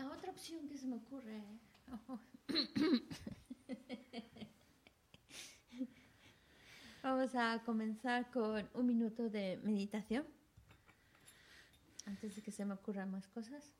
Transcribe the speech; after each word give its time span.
La 0.00 0.08
otra 0.08 0.30
opción 0.30 0.66
que 0.66 0.78
se 0.78 0.86
me 0.86 0.96
ocurre. 0.96 1.42
Vamos 7.02 7.34
a 7.34 7.62
comenzar 7.66 8.30
con 8.30 8.66
un 8.72 8.86
minuto 8.86 9.28
de 9.28 9.60
meditación. 9.62 10.24
Antes 12.06 12.34
de 12.34 12.40
que 12.40 12.50
se 12.50 12.64
me 12.64 12.72
ocurran 12.72 13.10
más 13.10 13.26
cosas. 13.26 13.74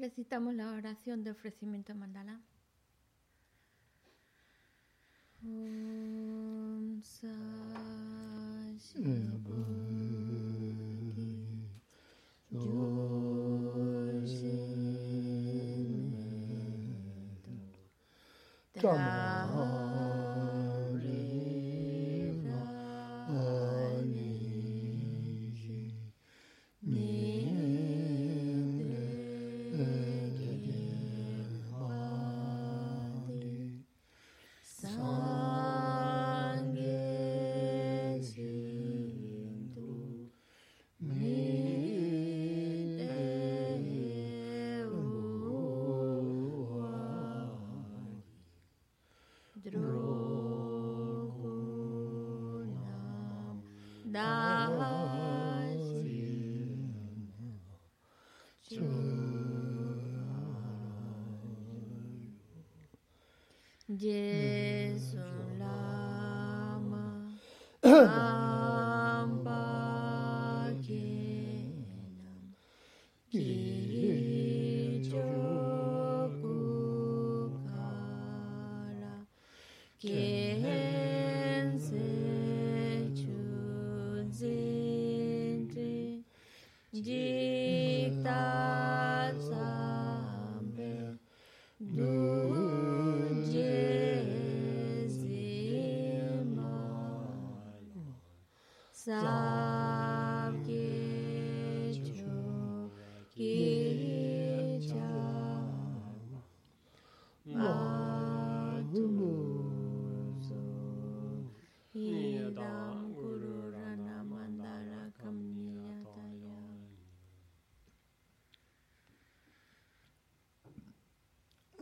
Recitamos 0.00 0.54
la 0.54 0.72
oración 0.72 1.22
de 1.24 1.30
ofrecimiento 1.30 1.94
mandala. 1.94 2.40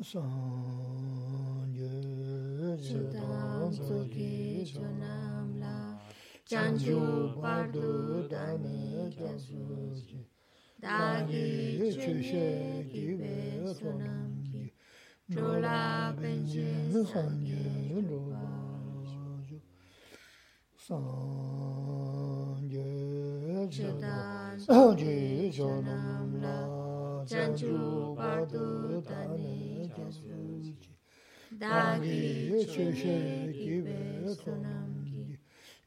sāng 0.08 1.69
yu 1.76 1.88
zidāṃ 2.81 3.69
tsukhi 3.76 4.64
chūnāṃ 4.70 5.50
lā 5.60 5.75
chāñchū 6.49 7.00
pārdu 7.43 7.90
dāni 8.31 9.12
gyāsū 9.19 9.60
jī 10.08 10.22
dāgi 10.81 11.93
chūshē 12.00 12.49
kīvē 12.88 13.37
sunāṃ 13.81 14.32
kī 14.49 14.64
chūlā 15.37 15.76
pēñchī 16.22 17.05
sāng 17.12 17.44
yu 17.44 18.00
rūpa 18.08 18.49
yu 19.52 19.60
sāng 20.88 22.64
yu 22.72 22.88
zidāṃ 23.76 24.56
tsukhi 24.64 25.52
chūnāṃ 25.58 26.40
lā 26.46 26.56
chāñchū 27.28 28.07
ki 32.08 32.64
che 32.72 32.87
she 32.94 33.16
ki 33.52 33.81
ve 33.84 34.00
sonam 34.40 35.05
ki 35.05 35.38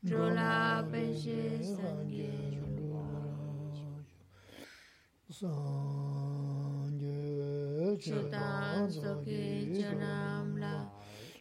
jola 0.04 0.86
pe 0.92 1.04
she 1.22 1.40
sangye 1.74 2.34
sangye 5.38 7.18
chutan 8.04 8.90
soki 8.92 9.74
janam 9.78 10.60
la 10.64 10.76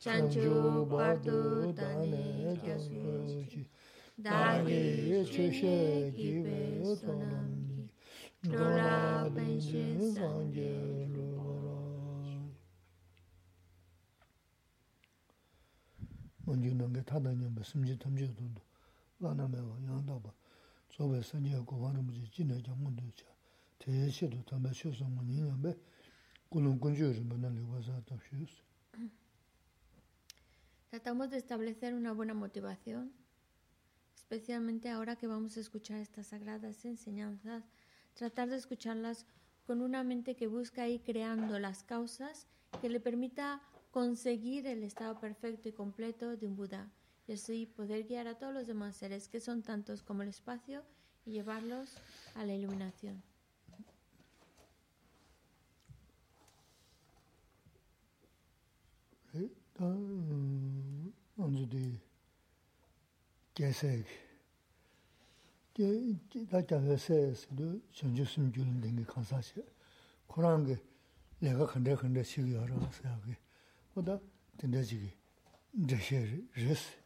chanchu 0.02 0.88
partu 0.90 1.38
tani 1.76 2.56
kyasu 2.64 3.44
ki 3.50 3.62
dagi 4.24 5.24
che 5.32 5.46
she 5.52 5.76
ki 6.16 6.32
ve 6.44 6.60
sonam 7.02 7.52
ki 8.42 8.50
jola 8.50 9.28
pe 9.34 9.46
she 9.60 9.84
sangye 10.16 11.19
Tratamos 30.88 31.30
de 31.30 31.36
establecer 31.36 31.94
una 31.94 32.12
buena 32.12 32.34
motivación, 32.34 33.12
especialmente 34.16 34.90
ahora 34.90 35.14
que 35.14 35.28
vamos 35.28 35.56
a 35.56 35.60
escuchar 35.60 36.00
estas 36.00 36.28
sagradas 36.28 36.84
enseñanzas, 36.84 37.62
tratar 38.14 38.48
de 38.48 38.56
escucharlas 38.56 39.24
con 39.66 39.82
una 39.82 40.02
mente 40.02 40.34
que 40.34 40.48
busca 40.48 40.88
ir 40.88 41.02
creando 41.02 41.60
las 41.60 41.84
causas 41.84 42.48
que 42.80 42.88
le 42.88 42.98
permita 42.98 43.62
conseguir 43.90 44.66
el 44.66 44.82
estado 44.82 45.18
perfecto 45.18 45.68
y 45.68 45.72
completo 45.72 46.36
de 46.36 46.46
un 46.46 46.56
Buda 46.56 46.90
y 47.26 47.32
así 47.32 47.66
poder 47.66 48.06
guiar 48.06 48.26
a 48.28 48.38
todos 48.38 48.54
los 48.54 48.66
demás 48.66 48.96
seres 48.96 49.28
que 49.28 49.40
son 49.40 49.62
tantos 49.62 50.02
como 50.02 50.22
el 50.22 50.28
espacio 50.28 50.82
y 51.24 51.32
llevarlos 51.32 51.96
a 52.34 52.44
la 52.44 52.54
iluminación 52.54 53.22
oda 73.94 74.20
res. 76.54 76.98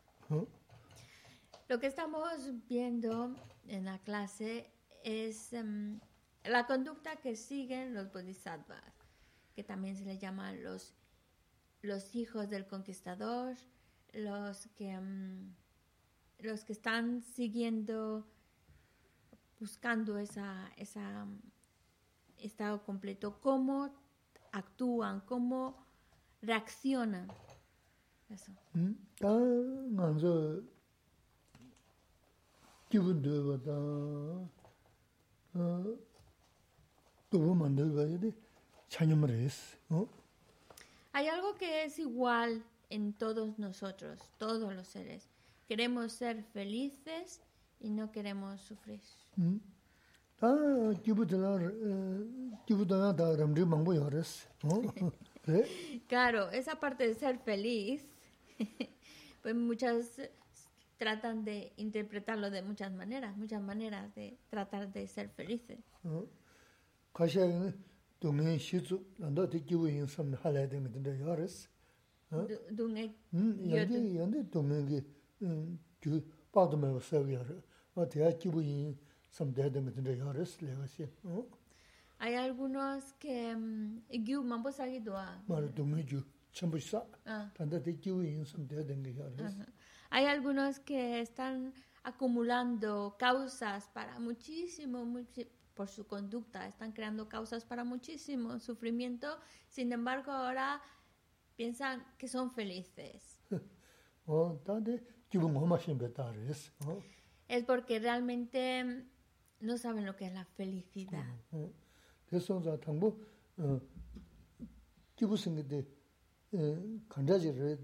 Lo 1.69 1.81
que 1.81 1.87
estamos 1.87 2.67
viendo 2.69 3.35
en 3.69 3.85
la 3.85 3.99
clase 3.99 4.71
es 5.03 5.53
em, 5.53 6.01
la 6.45 6.67
conducta 6.67 7.17
que 7.17 7.37
siguen 7.37 7.95
los 7.95 8.13
bodhisattvas, 8.13 8.83
que 9.55 9.65
también 9.65 9.97
se 9.97 10.05
les 10.05 10.21
llaman 10.21 10.63
los, 10.63 10.95
los 11.83 12.15
hijos 12.15 12.51
del 12.51 12.67
conquistador, 12.67 13.57
los 14.13 14.67
que, 14.77 14.91
em, 14.91 15.55
los 16.39 16.65
que 16.65 16.73
están 16.73 17.23
siguiendo, 17.23 18.27
buscando 19.59 20.19
esa, 20.19 20.71
esa, 20.77 21.23
em, 21.23 21.41
estado 22.39 22.85
completo, 22.85 23.41
cómo 23.41 23.95
actúan, 24.53 25.21
cómo 25.21 25.84
reacciona. 26.45 27.27
Eso. 28.31 28.53
Hay 41.13 41.29
algo 41.29 41.55
que 41.55 41.85
es 41.85 41.99
igual 41.99 42.65
en 42.91 43.13
todos 43.13 43.59
nosotros, 43.59 44.21
todos 44.39 44.75
los 44.75 44.87
seres. 44.87 45.29
Queremos 45.67 46.13
ser 46.13 46.45
felices 46.53 47.41
y 47.81 47.91
no 47.91 48.13
queremos 48.13 48.61
sufrir. 48.61 49.01
¿Mm? 49.37 49.57
다 55.44 55.44
기분도 55.44 55.44
기분도 55.44 55.44
다 55.44 55.44
람지 55.44 55.44
망고 55.44 55.44
열었어 55.44 55.44
어 55.44 55.44
그래 55.44 55.64
Claro, 56.08 56.50
esa 56.52 56.80
parte 56.80 57.08
de 57.08 57.14
ser 57.16 57.40
feliz, 57.40 58.04
pues 59.42 59.56
muchas 59.56 60.22
tratan 60.98 61.44
de 61.46 61.72
interpretarlo 61.78 62.50
de 62.52 62.62
muchas 62.62 62.92
maneras, 62.92 63.36
muchas 63.38 63.62
maneras 63.62 64.14
de 64.16 64.38
tratar 64.50 64.92
de 64.92 65.08
ser 65.08 65.30
felices. 65.30 65.80
어 66.04 66.28
가셔야 67.14 67.74
동네 68.20 68.58
시주 68.58 69.04
난도 69.18 69.50
기분 69.50 69.92
인삼 69.92 70.34
할아야 70.36 70.68
되는데 70.68 71.20
열었어 71.22 71.68
어 72.32 72.48
Du- 72.48 72.76
Dung- 72.76 73.16
음, 73.34 73.60
Yo 73.66 73.78
연대 73.78 74.16
연대 74.18 74.50
동맹이 74.50 75.02
음, 75.42 75.80
그 76.02 76.22
빠도면 76.52 77.00
서기야를 77.00 77.62
어 77.96 78.08
대학 78.10 78.38
기부인 78.40 78.98
섬대도 79.32 79.84
근데 79.94 80.18
열었을 80.20 80.68
내가 80.68 80.86
씨. 80.88 81.08
어? 81.24 81.46
Hay 82.25 82.37
algunos 82.37 83.13
que 83.19 83.55
mm, 83.55 84.25
gyu 84.25 84.43
mambo 84.43 84.71
ah. 84.71 85.39
ah. 87.27 87.53
de 88.87 88.95
Hay 90.09 90.25
algunos 90.25 90.81
que 90.81 91.21
están 91.21 91.75
acumulando 92.03 93.15
causas 93.19 93.91
para 93.91 94.19
muchísimo, 94.21 95.05
muchísimo 95.05 95.51
por 95.75 95.89
su 95.89 96.07
conducta, 96.07 96.67
están 96.67 96.93
creando 96.93 97.29
causas 97.29 97.67
para 97.67 97.85
muchísimo 97.85 98.59
sufrimiento, 98.59 99.39
sin 99.69 99.93
embargo 99.93 100.33
ahora 100.33 100.81
piensan 101.57 102.07
que 102.17 102.27
son 102.27 102.53
felices. 102.53 103.43
es 107.49 107.65
porque 107.65 107.99
realmente 107.99 108.83
mm, 108.83 109.67
no 109.67 109.77
saben 109.77 110.07
lo 110.07 110.17
que 110.17 110.25
es 110.25 110.33
la 110.33 110.47
felicidad. 110.47 111.27
어. 112.34 112.34
그래서 112.34 112.62
저 112.62 112.78
당부 112.80 113.18
어 113.58 113.80
기부 115.16 115.36
생기데 115.38 115.86
에 116.54 117.00
간자지를 117.10 117.78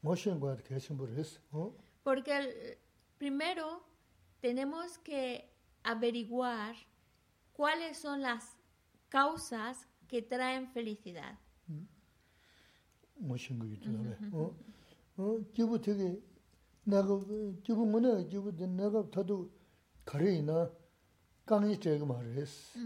모션 0.00 0.40
거 0.40 0.56
계신 0.58 0.96
분 0.96 1.12
했어. 1.16 1.40
어? 1.52 1.72
Porque 2.04 2.32
el- 2.32 2.78
primero 3.18 3.82
tenemos 4.40 4.98
que 4.98 5.44
averiguar 5.84 6.74
cuáles 7.52 7.98
son 7.98 8.22
las 8.22 8.56
causas 9.10 9.86
que 10.08 10.22
traen 10.22 10.66
felicidad. 10.72 11.36
모신 13.16 13.58
거 13.58 13.66
있더라고요. 13.66 14.16
어? 14.32 14.56
어, 15.18 15.38
기부 15.52 15.78
되게 15.80 16.18
내가 16.84 17.06
그 17.06 17.60
기부 17.62 17.84
뭐네 17.84 18.26
기부 18.28 18.50
내가 18.56 19.08
다도 19.10 19.50
가려이나 20.06 20.72
강이 21.44 21.78
제가 21.78 22.06
말했어. 22.06 22.78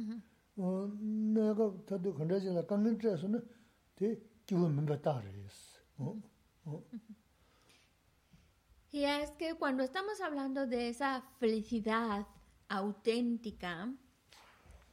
어, 0.59 0.89
내가 1.35 1.73
다도 1.87 2.15
건드지나 2.15 2.65
강이 2.67 2.99
제서는 2.99 3.47
대 3.97 4.19
기부 4.47 4.69
멤버 4.69 5.01
따르했어. 5.01 5.81
어? 5.99 6.21
어? 6.67 6.83
Y 8.93 9.05
es 9.05 9.33
que 9.33 9.55
cuando 9.55 9.83
estamos 9.83 10.21
hablando 10.21 10.69
de 10.69 10.89
esa 10.89 11.23
felicidad 11.41 12.27
auténtica, 12.69 13.93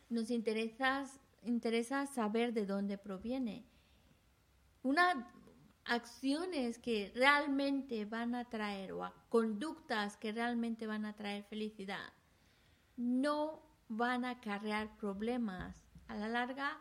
nos 0.10 0.32
interesa, 0.32 1.06
interesa 1.44 2.08
saber 2.08 2.52
de 2.52 2.66
dónde 2.66 2.98
proviene. 2.98 3.64
Unas 4.82 5.18
acciones 5.86 6.80
que 6.80 7.12
realmente 7.14 8.06
van 8.06 8.34
a 8.34 8.46
traer 8.50 8.92
o 8.94 9.04
a- 9.04 9.14
conductas 9.30 10.18
que 10.18 10.32
realmente 10.32 10.88
van 10.88 11.06
a 11.06 11.16
traer 11.16 11.44
felicidad 11.44 12.12
no 12.98 13.62
van 13.89 14.25
a 14.25 14.31
acarrear 14.31 14.97
problemas. 14.97 15.77
A 16.09 16.17
la 16.17 16.29
larga 16.29 16.79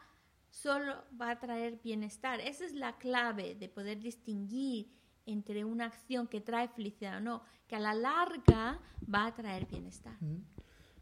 solo 0.50 1.04
va 1.20 1.32
a 1.32 1.40
traer 1.40 1.80
bienestar. 1.84 2.40
Esa 2.40 2.66
es 2.66 2.74
la 2.74 2.98
clave 2.98 3.56
de 3.56 3.70
poder 3.70 4.00
distinguir 4.00 4.92
entre 5.26 5.66
una 5.66 5.86
acción 5.86 6.28
que 6.28 6.42
trae 6.42 6.68
felicidad 6.68 7.18
o 7.18 7.22
no, 7.22 7.42
que 7.68 7.76
a 7.76 7.80
la 7.80 7.94
larga 7.94 8.80
va 9.14 9.26
a 9.26 9.34
traer 9.34 9.66
bienestar. 9.66 10.16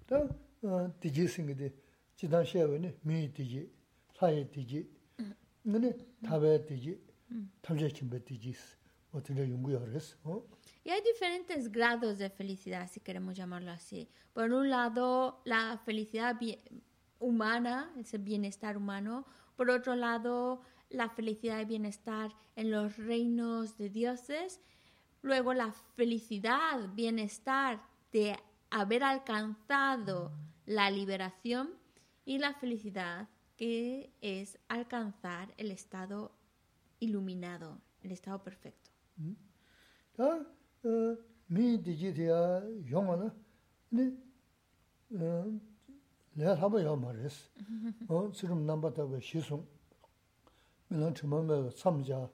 다 0.07 0.27
y 10.83 10.89
hay 10.89 11.01
diferentes 11.01 11.71
grados 11.71 12.17
de 12.17 12.29
felicidad, 12.29 12.89
si 12.91 12.99
queremos 12.99 13.35
llamarlo 13.35 13.71
así. 13.71 14.09
Por 14.33 14.51
un 14.51 14.69
lado, 14.69 15.41
la 15.45 15.79
felicidad 15.85 16.37
humana, 17.19 17.93
ese 17.97 18.17
bienestar 18.17 18.75
humano. 18.75 19.25
Por 19.55 19.69
otro 19.69 19.95
lado, 19.95 20.61
la 20.89 21.09
felicidad 21.09 21.61
y 21.61 21.65
bienestar 21.65 22.31
en 22.55 22.71
los 22.71 22.97
reinos 22.97 23.77
de 23.77 23.89
dioses. 23.89 24.59
Luego, 25.21 25.53
la 25.53 25.71
felicidad, 25.95 26.89
bienestar 26.93 27.81
de 28.11 28.37
haber 28.69 29.03
alcanzado 29.03 30.31
la 30.65 30.89
liberación 30.91 31.69
y 32.25 32.39
la 32.39 32.53
felicidad 32.53 33.29
que 33.55 34.11
es 34.21 34.57
alcanzar 34.67 35.53
el 35.57 35.71
estado 35.71 36.31
iluminado, 36.99 37.79
el 38.01 38.11
estado 38.11 38.43
perfecto. 38.43 38.82
다 40.15 40.45
미디지 41.47 42.13
돼야 42.13 42.61
용어는 42.89 43.31
근데 43.89 44.17
내가 46.33 46.55
한번 46.55 46.83
요 46.83 46.95
말했어. 46.95 47.49
어 48.07 48.31
지금 48.31 48.65
남바다고 48.65 49.19
시송. 49.19 49.67
밀란 50.89 51.13
처음에 51.13 51.69
삼자. 51.71 52.29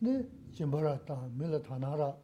네 0.00 0.28
지마라다 0.52 1.28
밀라타나라. 1.32 2.16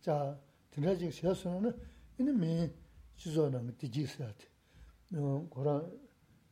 자 0.00 0.40
드라직 0.70 1.12
세서는 1.12 1.78
이는 2.18 2.38
미 2.38 2.72
지조는 3.16 3.76
디지스야 3.78 4.32
어 5.14 5.46
고라 5.48 5.84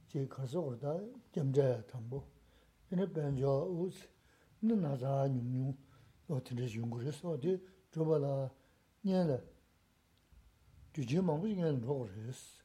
제 0.08 0.26
가서 0.28 0.62
그러다 0.62 1.00
점자 1.32 1.84
담보. 1.86 2.24
이는 2.92 3.12
변조 3.12 3.86
우스. 3.86 4.08
나자 4.60 5.28
뉴뉴 5.28 5.74
어떤지 6.28 6.78
연구해서 6.78 7.30
어디 7.30 7.62
줘봐라. 7.90 8.50
냐라. 9.02 9.40
주제 10.92 11.20
망부 11.20 11.48
중에는 11.48 11.80
로그레스 11.80 12.62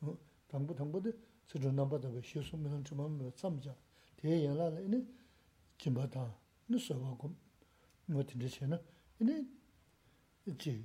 당부 0.48 0.74
당부도 0.74 1.12
서전 1.48 1.76
넘버도 1.76 2.12
그 2.12 2.22
시수면 2.22 2.84
좀 2.84 3.02
하면 3.02 3.32
참자. 3.36 3.76
대연라.는 4.18 4.88
이제 4.88 5.14
김바다. 5.78 6.34
누서하고 6.68 7.36
어떤지 8.14 8.50
전에 8.50 8.78
이제 9.20 9.46
이제 10.46 10.84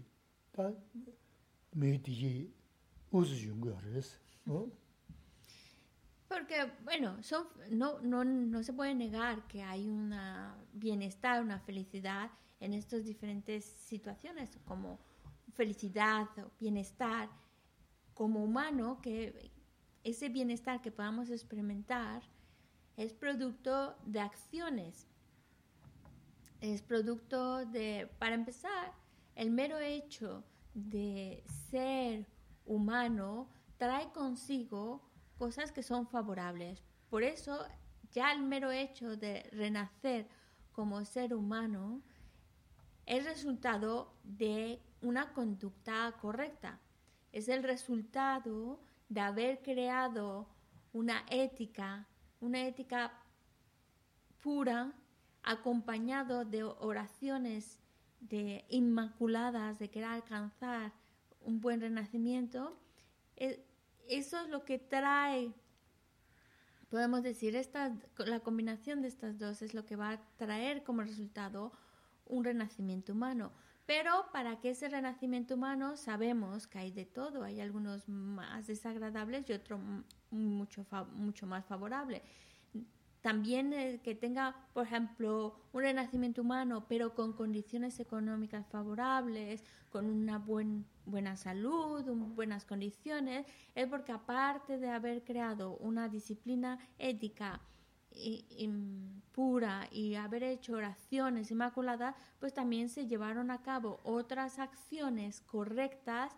다 0.52 0.73
메디지 1.71 2.52
우즈 3.11 3.49
연구해서 3.49 4.18
어. 4.49 4.71
Porque, 6.28 6.66
bueno, 6.83 7.16
son, 7.23 7.47
no, 7.71 8.00
no, 8.02 8.25
no 8.25 8.62
se 8.62 8.73
puede 8.73 8.95
negar 8.97 9.47
que 9.47 9.62
hay 9.62 9.88
una 9.88 10.56
bienestar, 10.73 11.40
una 11.40 11.61
felicidad 11.61 12.30
en 12.61 12.75
estas 12.75 13.05
diferentes 13.05 13.65
situaciones, 13.65 14.59
como 14.65 14.99
felicidad 15.53 16.27
o 16.39 16.51
bienestar 16.59 17.29
como 18.15 18.43
humano, 18.43 19.01
que 19.03 19.51
ese 20.05 20.29
bienestar 20.29 20.81
que 20.81 20.91
podamos 20.91 21.31
experimentar 21.31 22.23
es 22.97 23.13
producto 23.13 23.97
de 24.07 24.21
acciones, 24.21 25.07
es 26.61 26.83
producto 26.83 27.67
de, 27.67 28.11
para 28.19 28.35
empezar, 28.35 28.93
el 29.35 29.51
mero 29.51 29.79
hecho 29.79 30.45
de 30.73 31.45
ser 31.71 32.27
humano 32.65 33.49
trae 33.77 34.11
consigo 34.13 35.03
cosas 35.39 35.73
que 35.73 35.83
son 35.83 36.07
favorables. 36.07 36.83
Por 37.11 37.23
eso, 37.23 37.67
ya 38.13 38.33
el 38.33 38.43
mero 38.43 38.71
hecho 38.71 39.17
de 39.17 39.49
renacer 39.53 40.29
como 40.73 41.05
ser 41.05 41.35
humano 41.35 42.03
es 43.07 43.25
resultado 43.25 44.13
de 44.25 44.83
una 45.01 45.33
conducta 45.33 46.13
correcta. 46.21 46.81
Es 47.33 47.49
el 47.49 47.63
resultado 47.63 48.81
de 49.09 49.21
haber 49.21 49.63
creado 49.63 50.49
una 50.93 51.25
ética, 51.31 52.07
una 52.41 52.67
ética 52.67 53.13
pura, 54.43 54.93
acompañado 55.43 56.45
de 56.45 56.65
oraciones 56.65 57.79
de 58.21 58.65
inmaculadas, 58.69 59.79
de 59.79 59.91
querer 59.91 60.09
alcanzar 60.09 60.93
un 61.41 61.61
buen 61.61 61.81
renacimiento. 61.81 62.77
Eso 63.37 64.41
es 64.41 64.49
lo 64.49 64.65
que 64.65 64.79
trae, 64.79 65.53
podemos 66.89 67.23
decir, 67.23 67.55
esta, 67.55 67.95
la 68.19 68.41
combinación 68.41 69.03
de 69.03 69.09
estas 69.09 69.39
dos 69.39 69.63
es 69.63 69.75
lo 69.75 69.85
que 69.85 69.95
va 69.95 70.13
a 70.13 70.21
traer 70.37 70.83
como 70.83 71.03
resultado 71.03 71.73
un 72.26 72.45
renacimiento 72.45 73.12
humano. 73.12 73.52
Pero 73.87 74.26
para 74.33 74.59
que 74.59 74.71
ese 74.71 74.88
renacimiento 74.88 75.54
humano 75.54 75.97
sabemos 75.97 76.66
que 76.66 76.78
hay 76.78 76.90
de 76.90 77.06
todo, 77.06 77.45
hay 77.45 77.61
algunos 77.61 78.09
más 78.09 78.66
desagradables 78.66 79.49
y 79.49 79.52
otros 79.52 79.80
mucho, 80.30 80.85
mucho 81.12 81.47
más 81.47 81.64
favorables. 81.64 82.23
También 83.21 83.73
eh, 83.73 84.00
que 84.04 84.14
tenga, 84.14 84.54
por 84.73 84.87
ejemplo, 84.87 85.56
un 85.73 85.83
renacimiento 85.83 86.42
humano, 86.42 86.87
pero 86.88 87.14
con 87.14 87.33
condiciones 87.33 87.99
económicas 87.99 88.66
favorables, 88.68 89.64
con 89.90 90.06
una 90.06 90.38
buen, 90.38 90.87
buena 91.06 91.37
salud, 91.37 92.04
buenas 92.37 92.64
condiciones, 92.64 93.47
es 93.75 93.87
porque 93.88 94.12
aparte 94.12 94.78
de 94.78 94.90
haber 94.90 95.25
creado 95.25 95.76
una 95.78 96.09
disciplina 96.09 96.78
ética, 96.99 97.61
y, 98.17 98.71
pura 99.33 99.87
y 99.91 100.15
haber 100.15 100.43
hecho 100.43 100.75
oraciones 100.75 101.51
inmaculadas, 101.51 102.15
pues 102.41 102.55
también 102.55 102.89
se 102.89 103.07
llevaron 103.07 103.51
a 103.51 103.61
cabo 103.63 104.01
otras 104.03 104.59
acciones 104.59 105.43
correctas 105.43 106.33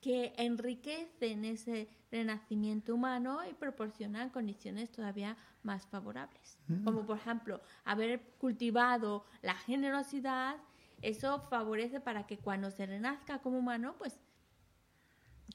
que 0.00 0.34
enriquecen 0.36 1.44
ese 1.44 1.88
renacimiento 2.12 2.94
humano 2.94 3.40
y 3.48 3.54
proporcionan 3.54 4.30
condiciones 4.30 4.92
todavía 4.92 5.36
más 5.62 5.86
favorables. 5.86 6.58
Mm. 6.68 6.84
Como 6.84 7.06
por 7.06 7.16
ejemplo, 7.16 7.60
haber 7.84 8.20
cultivado 8.38 9.24
la 9.42 9.54
generosidad, 9.54 10.56
eso 11.02 11.40
favorece 11.50 12.00
para 12.00 12.26
que 12.26 12.38
cuando 12.38 12.70
se 12.70 12.86
renazca 12.86 13.40
como 13.40 13.58
humano, 13.58 13.96
pues 13.98 14.20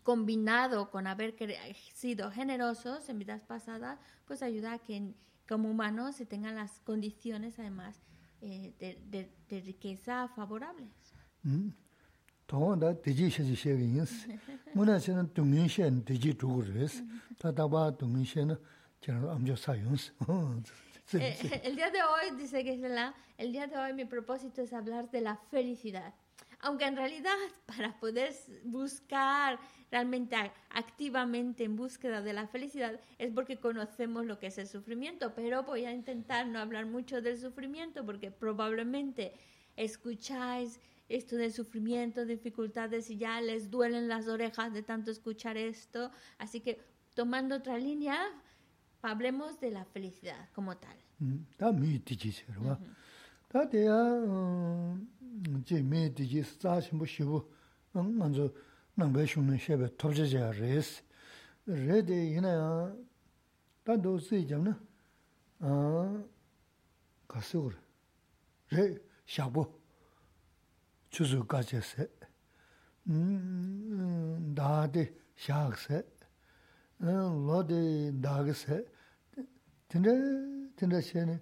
combinado 0.04 0.90
con 0.90 1.08
haber 1.08 1.36
sido 1.94 2.32
generosos 2.32 3.08
en 3.10 3.20
vidas 3.20 3.44
pasadas, 3.44 4.00
pues 4.26 4.42
ayuda 4.42 4.74
a 4.74 4.80
que 4.80 5.14
como 5.50 5.72
humanos 5.72 6.16
se 6.16 6.28
tengan 6.28 6.56
las 6.56 6.80
condiciones 6.82 7.58
además 7.58 8.00
eh, 8.42 8.72
de, 8.80 9.02
de, 9.10 9.32
de, 9.50 9.62
riqueza 9.62 10.28
favorables. 10.30 10.94
Mm. 11.42 11.70
El 21.64 21.76
día 21.76 21.90
de 21.90 22.04
hoy 22.04 22.38
dice 22.38 22.64
que 22.64 22.76
es 22.76 22.80
la, 22.80 23.16
el 23.38 23.52
día 23.52 23.66
de 23.66 23.76
hoy 23.76 23.94
mi 23.94 24.06
propósito 24.06 24.62
es 24.62 24.72
hablar 24.72 25.10
de 25.10 25.22
la 25.22 25.38
felicidad. 25.50 26.14
Aunque 26.62 26.86
en 26.86 26.96
realidad 26.96 27.36
para 27.66 28.00
poder 28.00 28.34
buscar 28.64 29.60
realmente 29.92 30.36
activamente 30.70 31.64
en 31.64 31.76
búsqueda 31.76 32.22
de 32.22 32.34
la 32.34 32.48
felicidad 32.48 33.00
es 33.18 33.32
porque 33.32 33.58
conocemos 33.58 34.26
lo 34.26 34.40
que 34.40 34.48
es 34.48 34.58
el 34.58 34.68
sufrimiento, 34.68 35.34
pero 35.34 35.64
voy 35.64 35.86
a 35.86 35.92
intentar 35.92 36.48
no 36.48 36.60
hablar 36.60 36.86
mucho 36.86 37.22
del 37.22 37.38
sufrimiento 37.38 38.06
porque 38.06 38.32
probablemente 38.32 39.34
escucháis 39.76 40.80
esto 41.08 41.36
del 41.38 41.52
sufrimiento, 41.52 42.26
dificultades 42.26 43.10
y 43.10 43.18
ya 43.18 43.42
les 43.42 43.72
duelen 43.72 44.08
las 44.08 44.28
orejas 44.28 44.74
de 44.74 44.84
tanto 44.84 45.10
escuchar 45.10 45.58
esto, 45.58 46.12
así 46.38 46.62
que 46.62 46.80
tomando 47.16 47.56
otra 47.56 47.80
línea, 47.80 48.20
hablemos 49.02 49.60
de 49.60 49.72
la 49.72 49.86
felicidad 49.86 50.50
como 50.54 50.78
tal. 50.78 50.98
제 55.66 55.82
메디지 55.82 56.44
사시 56.44 56.96
뭐 56.96 57.06
쉬고 57.06 57.52
먼저 57.92 58.52
난 58.96 59.14
배shum는 59.14 59.58
쉐베 59.58 59.96
톱제자 59.98 60.52
레스. 60.52 61.04
레데 61.66 62.32
이나 62.32 62.96
다도 63.84 64.18
쓰이잖아 64.20 64.80
아 65.60 66.24
가서 67.28 67.70
레 68.72 68.98
샤보 69.28 69.80
주주 71.10 71.46
가제세. 71.46 72.10
음 73.08 74.54
다데 74.56 75.14
샤그세. 75.36 76.04
음 77.02 77.48
로데 77.48 78.12
다그세. 78.22 78.86
근데 79.88 80.10
근데 80.76 81.02
쟤는 81.02 81.42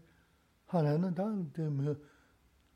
하나는 0.67 1.13
다 1.13 1.23
되면 1.53 2.01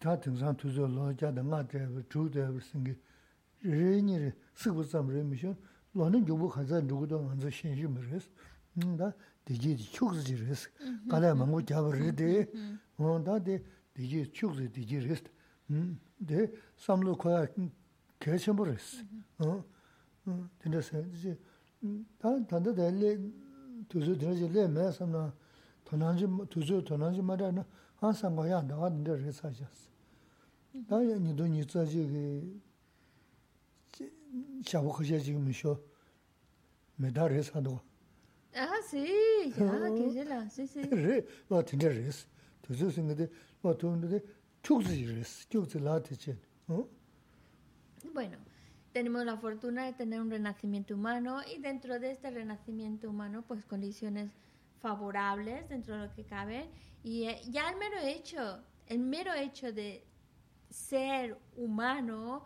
tā 0.02 0.16
tīngsāng 0.18 0.58
tūzō 0.58 0.88
lō 0.90 1.12
jā 1.14 1.30
dā 1.30 1.44
ngā 1.46 1.60
dhāyabā, 1.70 2.02
chū 2.10 2.26
dhāyabā 2.34 2.62
sīngi 2.66 2.96
rē 3.62 4.00
nī 4.02 4.16
rē, 4.18 4.30
sīkbu 4.58 4.86
tsam 4.90 5.12
rē 5.14 5.22
mī 5.22 5.38
shion, 5.38 5.54
lō 5.94 6.08
nī 6.10 6.22
yōbu 6.26 6.50
khānsā 6.56 6.82
rūgu 6.82 7.10
dō 7.12 7.20
ngānsā 7.22 7.52
shēnshī 7.54 7.86
mī 7.86 8.02
rēs, 8.10 8.26
dā 8.98 9.12
dī 9.46 9.60
jī 9.62 9.76
dī 9.78 9.86
chūk 9.94 10.18
sī 10.26 10.40
rēs, 10.42 10.66
kālā 11.12 11.36
māngu 11.38 11.62
jāba 11.70 11.94
rē 11.94 12.10
dē, 12.18 12.30
dā 13.28 13.38
dī 13.46 13.60
dī 13.94 14.10
jī 14.14 14.24
chūk 14.34 14.58
sī 14.58 14.72
dī 14.74 14.88
jī 14.90 15.04
rēs, 15.06 15.22
dē 16.18 16.48
sām 16.82 17.06
lō 17.06 17.14
khuā 17.22 17.46
kē 18.18 18.40
chēmbu 18.42 18.72
rēs, 18.72 18.90
dā 19.38 20.82
sē, 20.82 21.06
dā 22.18 22.34
tānda 22.50 22.74
dā 22.74 22.90
lē, 22.90 23.14
tūzō 23.86 24.18
dhīrā 24.18 24.34
jī 24.42 24.50
lē 24.50 24.66
mē 24.66 24.90
sām 24.98 25.14
nā, 25.14 25.28
tōnāñjī, 25.86 26.26
tūzō 26.50 26.82
tōnāñjī 26.90 27.22
mā 27.26 27.38
rā 27.38 27.54
nā, 27.54 27.66
hā 28.02 28.14
sāngā 28.18 28.50
yā 28.50 28.66
dā 28.66 28.82
wā 28.82 28.90
dā 28.90 29.18
rē 29.18 29.34
sā 29.34 29.54
shās. 29.54 29.91
Tu 43.76 43.92
nde 43.96 44.08
de, 44.08 44.24
chuk 44.64 44.84
zi 44.84 45.06
re 45.06 45.24
si, 45.24 45.48
chuk 45.50 45.66
zi 45.70 45.80
la 45.80 46.00
te 46.02 46.16
chen. 46.16 46.40
Bueno, 48.14 48.38
tenemos 48.94 49.26
la 49.26 49.38
fortuna 49.38 49.86
de 49.86 49.94
tener 49.94 50.22
un 50.22 50.30
renacimiento 50.30 50.96
humano 50.96 51.42
y 51.54 51.60
dentro 51.60 52.00
de 52.00 52.12
este 52.12 52.30
renacimiento 52.32 53.10
humano, 53.10 53.44
pues 53.48 53.66
condiciones 53.66 54.32
favorables 54.80 55.68
dentro 55.70 55.96
de 55.96 56.08
lo 56.08 56.14
que 56.14 56.24
cabe. 56.24 56.70
Y 57.04 57.26
eh, 57.26 57.42
ya 57.50 57.70
el 57.70 57.78
mero 57.78 57.98
hecho, 58.04 58.60
el 58.88 59.00
mero 59.00 59.34
hecho 59.34 59.72
de 59.72 60.04
ser 60.72 61.38
humano 61.56 62.46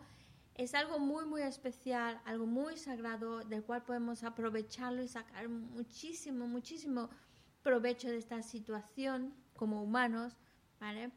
es 0.54 0.74
algo 0.74 0.98
muy, 0.98 1.26
muy 1.26 1.42
especial, 1.42 2.20
algo 2.24 2.46
muy 2.46 2.76
sagrado, 2.76 3.40
del 3.40 3.62
cual 3.62 3.82
podemos 3.84 4.24
aprovecharlo 4.24 5.02
y 5.02 5.08
sacar 5.08 5.48
muchísimo, 5.48 6.46
muchísimo 6.46 7.10
provecho 7.62 8.08
de 8.08 8.18
esta 8.18 8.42
situación 8.42 9.34
como 9.54 9.82
humanos, 9.82 10.36
¿vale? 10.80 11.10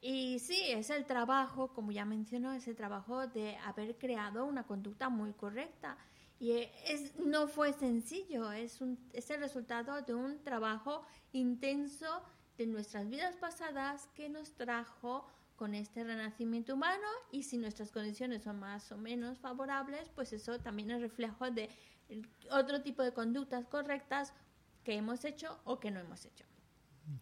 Y 0.00 0.38
sí, 0.38 0.60
es 0.68 0.90
el 0.90 1.04
trabajo, 1.04 1.72
como 1.72 1.90
ya 1.90 2.04
mencionó, 2.04 2.52
es 2.52 2.68
el 2.68 2.76
trabajo 2.76 3.26
de 3.26 3.56
haber 3.56 3.96
creado 3.98 4.44
una 4.44 4.64
conducta 4.64 5.08
muy 5.08 5.32
correcta. 5.32 5.96
Y 6.38 6.52
es, 6.84 7.18
no 7.18 7.48
fue 7.48 7.72
sencillo, 7.72 8.52
es, 8.52 8.78
es 9.12 9.30
el 9.30 9.40
resultado 9.40 10.02
de 10.02 10.14
un 10.14 10.44
trabajo 10.44 11.02
intenso 11.32 12.22
de 12.56 12.66
nuestras 12.66 13.08
vidas 13.08 13.36
pasadas 13.36 14.08
que 14.14 14.28
nos 14.28 14.52
trajo 14.52 15.26
con 15.56 15.74
este 15.74 16.04
renacimiento 16.04 16.74
humano 16.74 17.06
y 17.32 17.42
si 17.42 17.58
nuestras 17.58 17.90
condiciones 17.90 18.42
son 18.42 18.60
más 18.60 18.92
o 18.92 18.98
menos 18.98 19.38
favorables, 19.38 20.08
pues 20.14 20.32
eso 20.32 20.58
también 20.60 20.90
es 20.90 21.00
reflejo 21.00 21.50
de 21.50 21.68
otro 22.50 22.82
tipo 22.82 23.02
de 23.02 23.12
conductas 23.12 23.66
correctas 23.66 24.32
que 24.84 24.94
hemos 24.94 25.24
hecho 25.24 25.58
o 25.64 25.80
que 25.80 25.90
no 25.90 26.00
hemos 26.00 26.24
hecho. 26.24 26.44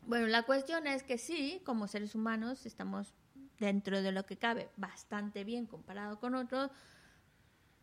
Bueno, 0.03 0.27
la 0.27 0.43
cuestión 0.43 0.87
es 0.87 1.03
que 1.03 1.19
sí, 1.19 1.63
como 1.65 1.89
seres 1.89 2.15
humanos 2.15 2.67
estamos 2.67 3.15
dentro 3.59 4.03
de 4.03 4.13
lo 4.13 4.27
que 4.27 4.37
cabe 4.37 4.71
bastante 4.77 5.45
bien 5.45 5.67
comparado 5.67 6.19
con 6.19 6.35
otros, 6.35 6.71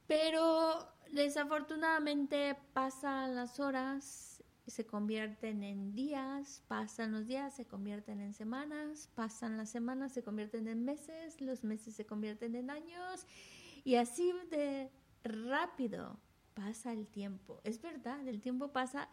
pero 0.07 0.87
desafortunadamente 1.11 2.57
pasan 2.73 3.35
las 3.35 3.59
horas, 3.59 4.30
se 4.71 4.85
convierten 4.85 5.63
en 5.63 5.93
días, 5.93 6.63
pasan 6.67 7.11
los 7.11 7.27
días, 7.27 7.53
se 7.53 7.65
convierten 7.65 8.21
en 8.21 8.33
semanas, 8.33 9.09
pasan 9.15 9.57
las 9.57 9.69
semanas, 9.69 10.13
se 10.13 10.23
convierten 10.23 10.67
en 10.67 10.85
meses, 10.85 11.41
los 11.41 11.63
meses 11.63 11.93
se 11.93 12.05
convierten 12.05 12.55
en 12.55 12.69
años 12.69 13.27
y 13.83 13.95
así 13.95 14.33
de 14.49 14.89
rápido 15.23 16.19
pasa 16.53 16.93
el 16.93 17.07
tiempo. 17.07 17.59
Es 17.63 17.81
verdad, 17.81 18.25
el 18.27 18.41
tiempo 18.41 18.69
pasa 18.69 19.09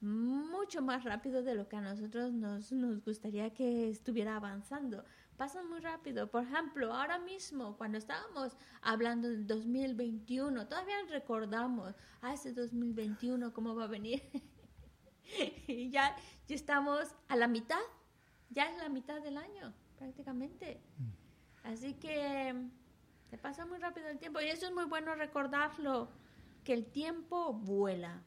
mucho 0.00 0.82
más 0.82 1.02
rápido 1.04 1.42
de 1.42 1.54
lo 1.54 1.68
que 1.68 1.76
a 1.76 1.80
nosotros 1.80 2.32
nos, 2.32 2.70
nos 2.72 3.02
gustaría 3.04 3.52
que 3.52 3.90
estuviera 3.90 4.36
avanzando. 4.36 5.04
Pasan 5.36 5.68
muy 5.68 5.80
rápido. 5.80 6.30
Por 6.30 6.44
ejemplo, 6.44 6.92
ahora 6.92 7.18
mismo, 7.18 7.76
cuando 7.76 7.98
estábamos 7.98 8.56
hablando 8.82 9.28
del 9.28 9.46
2021, 9.46 10.68
todavía 10.68 10.94
recordamos, 11.08 11.94
a 12.20 12.34
ese 12.34 12.52
2021, 12.52 13.52
cómo 13.52 13.74
va 13.74 13.84
a 13.84 13.88
venir. 13.88 14.22
y 15.66 15.90
ya, 15.90 16.16
ya 16.48 16.54
estamos 16.54 17.14
a 17.28 17.36
la 17.36 17.48
mitad, 17.48 17.80
ya 18.50 18.70
es 18.70 18.78
la 18.78 18.88
mitad 18.88 19.20
del 19.22 19.36
año, 19.36 19.72
prácticamente. 19.98 20.80
Mm. 20.98 21.68
Así 21.68 21.94
que 21.94 22.54
se 23.30 23.38
pasa 23.38 23.66
muy 23.66 23.78
rápido 23.78 24.08
el 24.08 24.18
tiempo 24.18 24.40
y 24.40 24.46
eso 24.46 24.66
es 24.66 24.72
muy 24.72 24.84
bueno 24.84 25.14
recordarlo, 25.14 26.08
que 26.62 26.72
el 26.74 26.86
tiempo 26.86 27.52
vuela. 27.52 28.22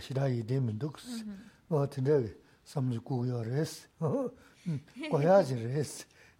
Shirāyī 0.00 0.42
dē 0.46 0.60
mīndu 0.60 0.90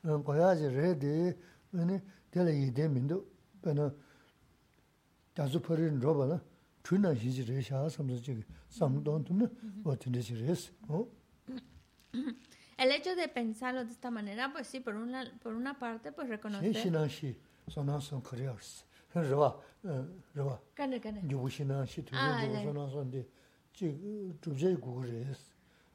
고야지 0.02 0.68
레디 0.68 1.34
아니 1.74 2.00
텔레 2.30 2.56
이데 2.56 2.88
민도 2.88 3.24
베나 3.62 3.92
자주 5.34 5.60
퍼린 5.60 6.00
로바나 6.00 6.42
튜나 6.82 7.14
히지 7.14 7.44
레샤 7.44 7.88
삼지 7.88 8.44
삼돈 8.68 9.24
튜나 9.24 9.48
어떤데 9.84 10.20
지레스 10.20 10.72
어 10.88 11.06
El 12.80 12.92
hecho 12.92 13.14
de 13.14 13.28
pensarlo 13.28 13.84
de 13.84 13.92
esta 13.92 14.10
manera, 14.10 14.50
pues 14.50 14.66
sí, 14.66 14.80
por 14.80 14.94
una, 14.96 15.30
por 15.42 15.52
una 15.54 15.78
parte, 15.78 16.12
pues 16.12 16.30
reconocer... 16.30 16.74
Sí, 16.74 16.80
shinashi, 16.80 17.36
sonan 17.68 18.00
son 18.00 18.22
korears. 18.22 18.86
Rwa, 19.14 19.60
rwa. 20.34 20.58
Kane, 20.74 20.98
kane. 20.98 21.20
Yubu 21.28 21.50
shinashi, 21.50 22.02
tuya 22.02 22.42
yubu 22.42 22.72
sonan 22.72 22.90
son 22.90 23.10
de, 23.10 23.28
chi, 23.74 23.94
chubze 24.40 24.74
gugu 24.76 25.02
rees. 25.02 25.52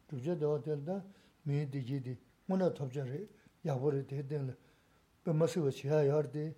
Chubze 0.07 0.37
dawa 0.37 0.61
tel 0.61 0.83
da, 0.83 1.03
me 1.45 1.67
di 1.67 1.83
ji 1.83 1.99
di, 1.99 2.15
muna 2.47 2.69
tabja 2.69 3.03
rees. 3.03 3.29
Topja 3.65 3.89
re, 3.89 3.89
yabu 3.89 3.89
re 3.89 4.05
de 4.05 4.23
den 4.29 4.47
le, 4.47 4.57
pe 5.23 5.31
ma 5.33 5.47
se 5.47 5.59
wa 5.59 5.71
chi 5.71 5.87
ha 5.87 6.01
yar 6.01 6.27
de, 6.31 6.55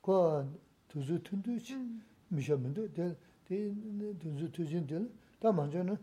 kwa 0.00 0.46
tu 0.86 1.00
zu 1.02 1.20
tun 1.22 1.42
tu 1.42 1.56
chi, 1.58 1.74
mi 2.28 2.40
sha 2.40 2.56
mi 2.56 2.72
du, 2.72 2.88
de, 2.88 3.16
de, 3.48 4.16
tu 4.18 4.36
zu 4.36 4.50
tu 4.50 4.64
jin 4.64 4.86
de, 4.86 5.10
da 5.40 5.52
man 5.52 5.70
jo 5.70 5.82
na, 5.82 5.98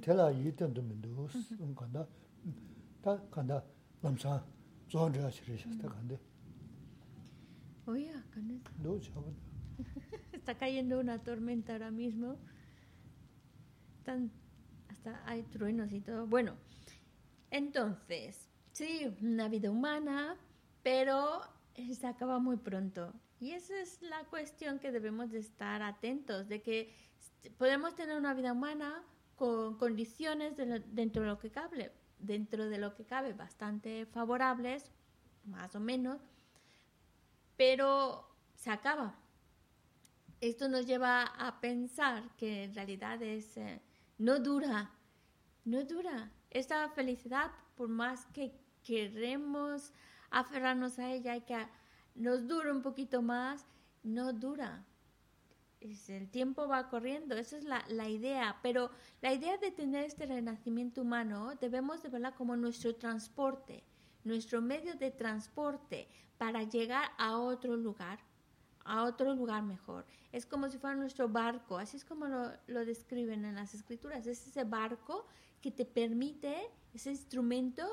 tela 0.00 0.30
yi 0.30 0.54
ten 0.54 0.72
du 0.72 0.82
mi 0.82 0.94
du, 1.00 1.28
kanda, 1.74 2.06
Está 10.32 10.54
cayendo 10.58 10.98
una 11.00 11.18
tormenta 11.22 11.72
ahora 11.72 11.90
mismo. 11.90 12.36
hasta 14.88 15.22
hay 15.26 15.42
truenos 15.44 15.92
y 15.92 16.00
todo. 16.00 16.26
Bueno, 16.26 16.56
entonces, 17.50 18.48
sí, 18.76 19.10
una 19.22 19.48
vida 19.48 19.70
humana, 19.70 20.36
pero 20.82 21.40
se 21.94 22.06
acaba 22.06 22.38
muy 22.38 22.58
pronto. 22.58 23.14
Y 23.40 23.52
esa 23.52 23.78
es 23.80 24.02
la 24.02 24.24
cuestión 24.24 24.78
que 24.78 24.92
debemos 24.92 25.30
de 25.30 25.38
estar 25.38 25.82
atentos, 25.82 26.46
de 26.46 26.60
que 26.60 26.94
podemos 27.56 27.94
tener 27.94 28.18
una 28.18 28.34
vida 28.34 28.52
humana 28.52 29.02
con 29.34 29.78
condiciones 29.78 30.54
dentro 30.56 31.22
de 31.22 31.28
lo 31.28 31.38
que 31.38 31.50
cabe, 31.50 31.90
dentro 32.18 32.68
de 32.68 32.76
lo 32.76 32.94
que 32.94 33.06
cabe 33.06 33.32
bastante 33.32 34.04
favorables, 34.04 34.90
más 35.44 35.74
o 35.74 35.80
menos, 35.80 36.20
pero 37.56 38.28
se 38.54 38.70
acaba. 38.70 39.14
Esto 40.42 40.68
nos 40.68 40.86
lleva 40.86 41.22
a 41.22 41.60
pensar 41.62 42.36
que 42.36 42.64
en 42.64 42.74
realidad 42.74 43.22
es, 43.22 43.56
eh, 43.56 43.80
no 44.18 44.38
dura, 44.38 44.90
no 45.64 45.82
dura. 45.84 46.30
Esta 46.50 46.90
felicidad, 46.90 47.50
por 47.74 47.88
más 47.88 48.26
que 48.26 48.65
queremos 48.86 49.92
aferrarnos 50.30 50.98
a 50.98 51.10
ella 51.12 51.36
y 51.36 51.40
que 51.42 51.66
nos 52.14 52.46
dure 52.46 52.70
un 52.70 52.82
poquito 52.82 53.22
más, 53.22 53.66
no 54.02 54.32
dura 54.32 54.84
el 56.08 56.28
tiempo 56.30 56.66
va 56.66 56.88
corriendo, 56.88 57.36
esa 57.36 57.56
es 57.56 57.64
la, 57.64 57.84
la, 57.88 58.08
idea, 58.08 58.58
pero 58.62 58.90
la 59.20 59.32
idea 59.32 59.56
de 59.58 59.70
tener 59.70 60.04
este 60.04 60.26
renacimiento 60.26 61.02
humano 61.02 61.52
debemos 61.60 62.02
de 62.02 62.08
verla 62.08 62.34
como 62.34 62.56
nuestro 62.56 62.94
transporte, 62.94 63.84
nuestro 64.24 64.60
medio 64.60 64.94
de 64.96 65.10
transporte 65.10 66.08
para 66.38 66.62
llegar 66.62 67.10
a 67.18 67.38
otro 67.38 67.76
lugar, 67.76 68.18
a 68.84 69.04
otro 69.04 69.34
lugar 69.34 69.62
mejor. 69.62 70.04
Es 70.32 70.46
como 70.46 70.68
si 70.68 70.78
fuera 70.78 70.96
nuestro 70.96 71.28
barco, 71.28 71.78
así 71.78 71.96
es 71.96 72.04
como 72.04 72.26
lo, 72.26 72.52
lo 72.66 72.84
describen 72.84 73.44
en 73.44 73.54
las 73.54 73.74
escrituras, 73.74 74.26
es 74.26 74.46
ese 74.46 74.64
barco 74.64 75.26
que 75.60 75.70
te 75.70 75.84
permite, 75.84 76.70
ese 76.94 77.10
instrumento 77.10 77.86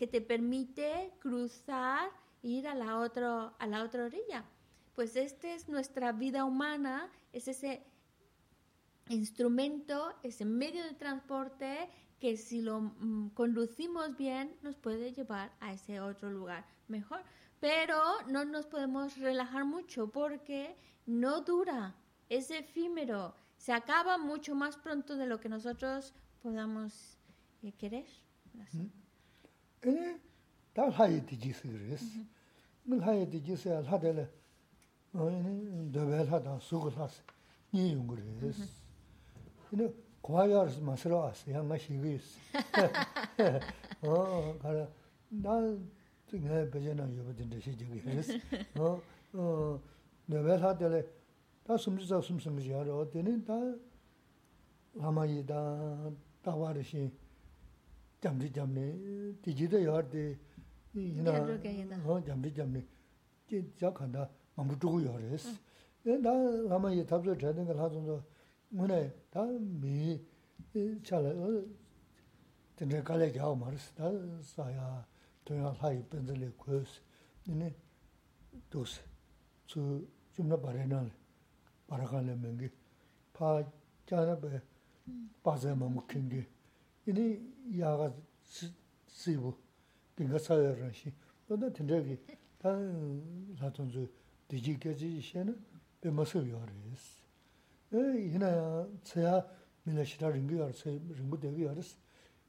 que 0.00 0.08
te 0.08 0.20
permite 0.20 1.12
cruzar 1.20 2.10
ir 2.42 2.66
a 2.66 2.74
la, 2.74 2.98
otro, 2.98 3.54
a 3.58 3.66
la 3.68 3.84
otra 3.84 4.06
orilla 4.06 4.44
pues 5.00 5.16
esta 5.16 5.54
es 5.54 5.66
nuestra 5.66 6.12
vida 6.12 6.44
humana, 6.44 7.08
es 7.32 7.48
ese 7.48 7.82
instrumento, 9.08 10.14
ese 10.22 10.44
medio 10.44 10.84
de 10.84 10.92
transporte 10.92 11.88
que 12.18 12.36
si 12.36 12.60
lo 12.60 12.80
mm, 12.80 13.30
conducimos 13.30 14.14
bien 14.18 14.54
nos 14.60 14.76
puede 14.76 15.14
llevar 15.14 15.52
a 15.60 15.72
ese 15.72 16.00
otro 16.00 16.30
lugar 16.30 16.66
mejor. 16.88 17.22
Pero 17.60 17.98
no 18.28 18.44
nos 18.44 18.66
podemos 18.66 19.16
relajar 19.16 19.64
mucho 19.64 20.10
porque 20.10 20.76
no 21.06 21.40
dura, 21.40 21.94
es 22.28 22.50
efímero, 22.50 23.34
se 23.56 23.72
acaba 23.72 24.18
mucho 24.18 24.54
más 24.54 24.76
pronto 24.76 25.16
de 25.16 25.24
lo 25.24 25.40
que 25.40 25.48
nosotros 25.48 26.12
podamos 26.42 27.16
eh, 27.62 27.72
querer. 27.72 28.06
아니 29.82 30.18
다 30.74 30.88
하이 30.88 31.24
디지스 31.24 31.62
그랬어. 31.68 32.04
능 32.84 33.00
하이 33.02 33.28
디지스 33.28 33.68
하데라 33.68 34.26
아니 35.14 35.92
더벨 35.92 36.30
하다 36.30 36.58
수고 36.60 36.90
하스. 36.90 37.22
니 37.72 37.94
용그레스. 37.94 38.68
이노 39.72 39.92
과야스 40.22 40.80
마스라스 40.80 41.50
양마 41.50 41.76
시그스. 41.78 42.38
어 44.02 44.58
가라 44.58 44.88
나 45.28 45.50
중에 46.26 46.70
배제나 46.70 47.04
여버든데 47.16 47.60
시지게 47.60 48.00
그랬어. 48.00 48.34
어어 48.78 49.80
더벨 50.30 50.62
하데라 50.62 51.02
다 51.64 51.76
숨지자 51.76 52.20
숨숨지 52.20 52.72
하러 52.72 52.98
어때는 52.98 53.44
다 53.44 53.54
라마이다 54.94 56.10
다와르시 56.42 57.12
잠지 58.20 58.52
잠네 58.52 59.34
디지도 59.42 59.82
여르데 59.82 60.38
이나 60.94 61.32
어 62.04 62.22
잠지 62.22 62.52
잠네 62.54 62.84
제 63.48 63.64
작한다 63.78 64.28
아무 64.56 64.78
두고 64.78 65.02
여레스 65.04 65.58
나 66.04 66.30
라마 66.68 66.92
이 66.92 67.06
답서 67.06 67.34
되는 67.34 67.64
걸 67.64 67.78
하던데 67.78 68.22
뭐네 68.68 69.12
다미 69.30 70.22
차라 71.02 71.32
근데 72.76 73.02
갈래 73.02 73.32
가고 73.32 73.56
말았어 73.56 73.94
다 73.94 74.10
사야 74.42 75.06
도야 75.44 75.70
하이 75.78 76.02
벤들레 76.08 76.50
코스 76.56 77.00
네 77.46 77.74
도스 78.68 79.02
저 79.66 80.00
좀나 80.32 80.60
바래나 80.60 81.08
바라가는 81.86 82.58
게 82.58 82.70
파자나 83.32 84.38
배 84.38 84.60
빠져 85.42 85.74
먹는 85.74 86.28
게 86.28 86.46
이리 87.06 87.78
야가 87.78 88.14
쓰고 89.06 89.56
빙가 90.16 90.38
사여라시 90.38 91.12
너도 91.46 91.72
된다기 91.72 92.18
다 92.58 92.70
사톤주 93.58 94.08
디지까지 94.48 95.20
시에는 95.20 95.56
배마서 96.00 96.46
요하레스 96.48 97.22
에 97.92 98.24
이나 98.26 98.86
제가 99.02 99.46
민나 99.84 100.04
시다 100.04 100.28
링거 100.28 100.54
요하레스 100.56 100.88
링거 100.88 101.38
되게 101.38 101.64
요하레스 101.64 101.96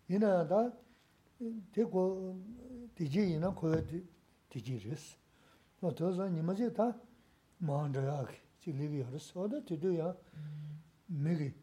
이나다 0.10 0.72
되고 1.72 2.40
디지이나 2.96 3.54
고여 3.54 3.84
디지레스 4.50 5.18
너 5.80 5.96
더서 5.96 6.28
니마지 6.28 6.74
다 6.74 7.00
마한다야기 7.58 8.36
지금 8.60 8.80
리기 8.80 9.00
요하레스 9.00 9.38
어디 9.38 9.64
되도야 9.66 10.16
메기 11.08 11.54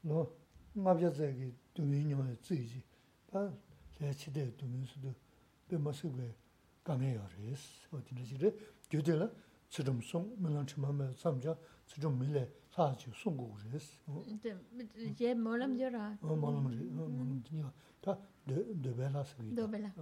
너 0.00 0.38
ngabja 0.78 1.10
zayagi 1.10 1.54
dūmī 1.78 2.02
nyōyā 2.10 2.36
tsīyī, 2.42 2.82
tā 3.30 3.46
lé 4.02 4.12
sūdū 4.18 5.14
bē 5.68 5.78
mā 5.84 5.92
bē 5.92 6.28
kāngē 6.84 7.10
yā 7.14 7.24
rēs, 7.36 7.64
wā 7.92 8.00
tīnā 8.06 8.24
chī 8.24 8.38
rē, 8.40 8.52
gyō 8.90 9.02
tē 9.04 9.16
lā 9.20 9.28
tsirum 9.68 10.00
sōng, 10.00 10.30
mē 10.40 10.54
lāng 10.54 10.66
chī 10.68 10.80
mā 10.80 10.92
mē 10.96 11.10
sāṃ 11.20 11.42
chā, 11.44 11.54
tsirum 11.90 12.16
mī 12.16 12.30
lē 12.32 12.44
sā 12.72 12.88
chī 12.96 13.12
sōng 13.20 13.36
gu 13.36 13.48
rēs. 13.68 13.86
Yé 15.20 15.34
mō 15.36 15.58
lām 15.60 15.76
yō 15.76 15.92
rā? 15.92 16.06
Mō 16.24 16.38
lām 16.40 16.70
rē, 16.72 16.88
mō 16.96 17.08
lām 17.18 17.38
tī 17.44 17.60
nyā, 17.60 17.72
tā 18.04 18.16
dō 18.48 18.96
bē 18.96 19.12
lā 19.12 19.24
sā 19.28 19.44
gī. 19.44 19.52
Dō 19.60 19.68
bē 19.68 19.84
lā. 19.84 19.92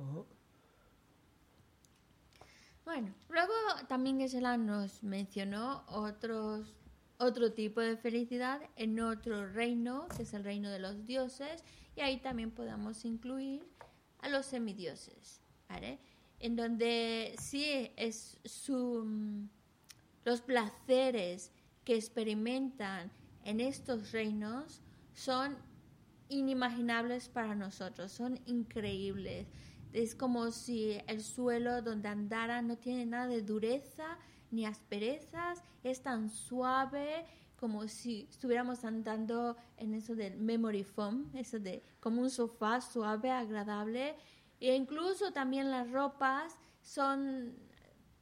Bueno, 2.86 3.12
luego 3.28 3.54
también 3.88 4.18
nos 4.64 5.02
mencionó 5.02 5.82
otros 5.88 6.85
otro 7.18 7.52
tipo 7.52 7.80
de 7.80 7.96
felicidad 7.96 8.60
en 8.76 9.00
otro 9.00 9.46
reino, 9.52 10.08
que 10.16 10.22
es 10.22 10.34
el 10.34 10.44
reino 10.44 10.70
de 10.70 10.78
los 10.78 11.06
dioses, 11.06 11.64
y 11.94 12.00
ahí 12.00 12.18
también 12.18 12.50
podamos 12.50 13.04
incluir 13.04 13.66
a 14.18 14.28
los 14.28 14.46
semidioses, 14.46 15.40
¿vale? 15.68 15.98
En 16.38 16.56
donde 16.56 17.34
sí 17.38 17.90
es 17.96 18.38
su, 18.44 19.48
los 20.24 20.40
placeres 20.42 21.52
que 21.84 21.94
experimentan 21.94 23.10
en 23.44 23.60
estos 23.60 24.12
reinos 24.12 24.82
son 25.14 25.56
inimaginables 26.28 27.28
para 27.28 27.54
nosotros, 27.54 28.12
son 28.12 28.40
increíbles. 28.46 29.46
Es 29.92 30.14
como 30.14 30.50
si 30.50 30.98
el 31.06 31.22
suelo 31.22 31.80
donde 31.80 32.08
andara 32.08 32.60
no 32.60 32.76
tiene 32.76 33.06
nada 33.06 33.28
de 33.28 33.40
dureza, 33.40 34.18
ni 34.50 34.66
asperezas, 34.66 35.62
es 35.82 36.02
tan 36.02 36.30
suave 36.30 37.26
como 37.56 37.88
si 37.88 38.26
estuviéramos 38.30 38.84
andando 38.84 39.56
en 39.76 39.94
eso 39.94 40.14
del 40.14 40.36
memory 40.36 40.84
foam, 40.84 41.30
eso 41.34 41.58
de 41.58 41.82
como 42.00 42.20
un 42.20 42.30
sofá 42.30 42.80
suave, 42.80 43.30
agradable. 43.30 44.14
E 44.60 44.74
incluso 44.74 45.32
también 45.32 45.70
las 45.70 45.90
ropas 45.90 46.56
son, 46.82 47.54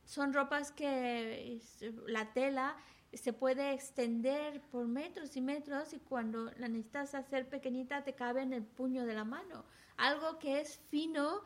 son 0.05 0.33
ropas 0.33 0.71
que 0.71 1.61
la 2.07 2.33
tela 2.33 2.77
se 3.13 3.33
puede 3.33 3.73
extender 3.73 4.61
por 4.71 4.87
metros 4.87 5.37
y 5.37 5.41
metros 5.41 5.93
y 5.93 5.99
cuando 5.99 6.51
la 6.57 6.69
necesitas 6.69 7.15
hacer 7.15 7.49
pequeñita 7.49 8.03
te 8.03 8.15
cabe 8.15 8.43
en 8.43 8.53
el 8.53 8.65
puño 8.65 9.05
de 9.05 9.15
la 9.15 9.25
mano. 9.25 9.65
Algo 9.97 10.39
que 10.39 10.61
es 10.61 10.79
fino 10.89 11.43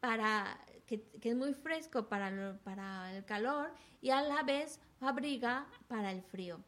para 0.00 0.58
que, 0.86 1.04
es 1.20 1.36
muy 1.36 1.52
fresco 1.52 2.08
para, 2.08 2.58
para 2.64 3.14
el 3.16 3.24
calor 3.24 3.72
y 4.00 4.10
a 4.10 4.22
la 4.22 4.42
vez 4.42 4.80
abriga 5.00 5.66
para 5.88 6.12
el 6.12 6.22
frío. 6.22 6.60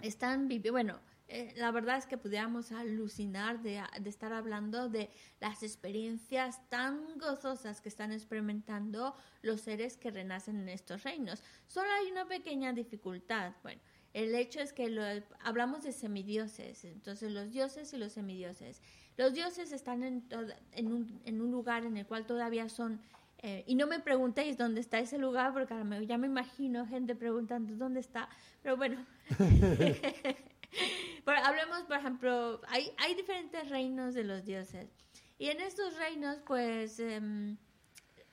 Están 0.00 0.48
bueno, 0.70 1.00
eh, 1.28 1.54
la 1.56 1.70
verdad 1.70 1.96
es 1.96 2.06
que 2.06 2.18
pudiéramos 2.18 2.72
alucinar 2.72 3.62
de, 3.62 3.82
de, 4.00 4.10
estar 4.10 4.32
hablando 4.32 4.88
de 4.88 5.08
las 5.40 5.62
experiencias 5.62 6.68
tan 6.68 7.18
gozosas 7.18 7.80
que 7.80 7.88
están 7.88 8.12
experimentando 8.12 9.14
los 9.40 9.62
seres 9.62 9.96
que 9.96 10.10
renacen 10.10 10.60
en 10.60 10.68
estos 10.68 11.04
reinos. 11.04 11.42
Solo 11.68 11.88
hay 11.90 12.10
una 12.10 12.26
pequeña 12.26 12.72
dificultad. 12.72 13.54
Bueno, 13.62 13.80
el 14.12 14.34
hecho 14.34 14.60
es 14.60 14.74
que 14.74 15.22
hablamos 15.40 15.84
de 15.84 15.92
semidioses, 15.92 16.84
entonces 16.84 17.32
los 17.32 17.50
dioses 17.50 17.92
y 17.94 17.96
los 17.96 18.12
semidioses. 18.12 18.82
Los 19.16 19.32
dioses 19.32 19.72
están 19.72 20.02
en 20.02 21.40
un 21.40 21.50
lugar 21.50 21.86
en 21.86 21.96
el 21.96 22.06
cual 22.06 22.26
todavía 22.26 22.68
son 22.68 23.00
eh, 23.42 23.64
y 23.66 23.74
no 23.74 23.88
me 23.88 23.98
preguntéis 23.98 24.56
dónde 24.56 24.80
está 24.80 25.00
ese 25.00 25.18
lugar, 25.18 25.52
porque 25.52 25.74
ya 26.06 26.16
me 26.16 26.28
imagino 26.28 26.86
gente 26.86 27.16
preguntando 27.16 27.74
dónde 27.74 27.98
está. 27.98 28.28
Pero 28.62 28.76
bueno, 28.76 29.04
hablemos, 31.26 31.82
por 31.82 31.96
ejemplo, 31.96 32.60
hay, 32.68 32.92
hay 32.98 33.16
diferentes 33.16 33.68
reinos 33.68 34.14
de 34.14 34.22
los 34.22 34.44
dioses. 34.44 34.94
Y 35.38 35.48
en 35.48 35.60
estos 35.60 35.96
reinos, 35.96 36.38
pues, 36.46 37.00
em, 37.00 37.56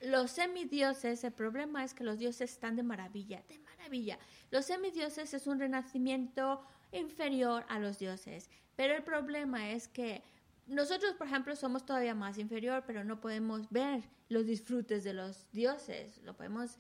los 0.02 0.30
semidioses, 0.30 1.24
el 1.24 1.34
problema 1.34 1.84
es 1.84 1.95
que 1.95 2.04
los 2.04 2.19
dioses 2.19 2.52
están 2.52 2.76
de 2.76 2.84
maravilla, 2.84 3.43
de 3.48 3.58
maravilla. 3.58 4.19
Los 4.52 4.65
semidioses 4.65 5.34
es 5.34 5.48
un 5.48 5.60
renacimiento 5.60 6.63
inferior 6.91 7.65
a 7.67 7.80
los 7.80 7.98
dioses. 7.98 8.48
Pero 8.76 8.95
el 8.95 9.04
problema 9.04 9.72
es 9.72 9.88
que 9.88 10.22
nosotros, 10.69 11.13
por 11.15 11.27
ejemplo, 11.27 11.55
somos 11.55 11.86
todavía 11.86 12.15
más 12.15 12.38
inferior, 12.38 12.84
pero 12.86 13.03
no 13.03 13.19
podemos 13.19 13.69
ver 13.69 14.03
los 14.29 14.45
disfrutes 14.45 15.03
de 15.03 15.13
los 15.13 15.51
dioses. 15.51 16.21
Lo 16.23 16.36
podemos, 16.36 16.77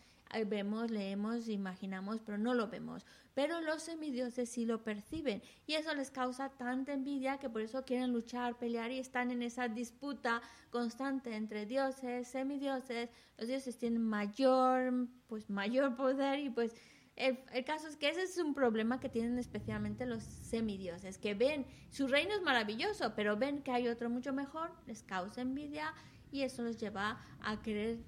vemos, 0.47 0.91
leemos, 0.91 1.49
imaginamos, 1.49 2.19
pero 2.19 2.37
no 2.37 2.53
lo 2.53 2.67
vemos. 2.67 3.05
Pero 3.33 3.61
los 3.61 3.83
semidioses 3.83 4.49
sí 4.49 4.65
lo 4.65 4.83
perciben 4.83 5.41
y 5.65 5.75
eso 5.75 5.93
les 5.93 6.11
causa 6.11 6.49
tanta 6.49 6.93
envidia 6.93 7.37
que 7.37 7.49
por 7.49 7.61
eso 7.61 7.85
quieren 7.85 8.11
luchar, 8.11 8.57
pelear 8.57 8.91
y 8.91 8.99
están 8.99 9.31
en 9.31 9.41
esa 9.43 9.67
disputa 9.67 10.41
constante 10.71 11.35
entre 11.35 11.65
dioses, 11.65 12.27
semidioses. 12.27 13.09
Los 13.37 13.47
dioses 13.47 13.77
tienen 13.77 14.03
mayor, 14.03 15.07
pues 15.27 15.49
mayor 15.49 15.95
poder 15.95 16.39
y 16.39 16.49
pues 16.49 16.75
el, 17.19 17.65
caso 17.65 17.87
es 17.87 17.97
que 17.97 18.09
ese 18.09 18.23
es 18.23 18.37
un 18.37 18.53
problema 18.53 19.01
que 19.01 19.09
tienen 19.09 19.37
especialmente 19.37 20.05
los 20.05 20.23
semidioses, 20.23 21.17
que 21.17 21.33
ven, 21.33 21.65
su 21.89 22.07
reino 22.07 22.33
es 22.33 22.41
maravilloso, 22.41 23.13
pero 23.13 23.35
ven 23.35 23.61
que 23.61 23.71
hay 23.71 23.89
otro 23.89 24.09
mucho 24.09 24.31
mejor, 24.31 24.71
les 24.87 25.03
causa 25.03 25.41
envidia 25.41 25.93
y 26.31 26.43
eso 26.43 26.63
los 26.63 26.77
lleva 26.77 27.21
a 27.41 27.61
querer 27.61 27.99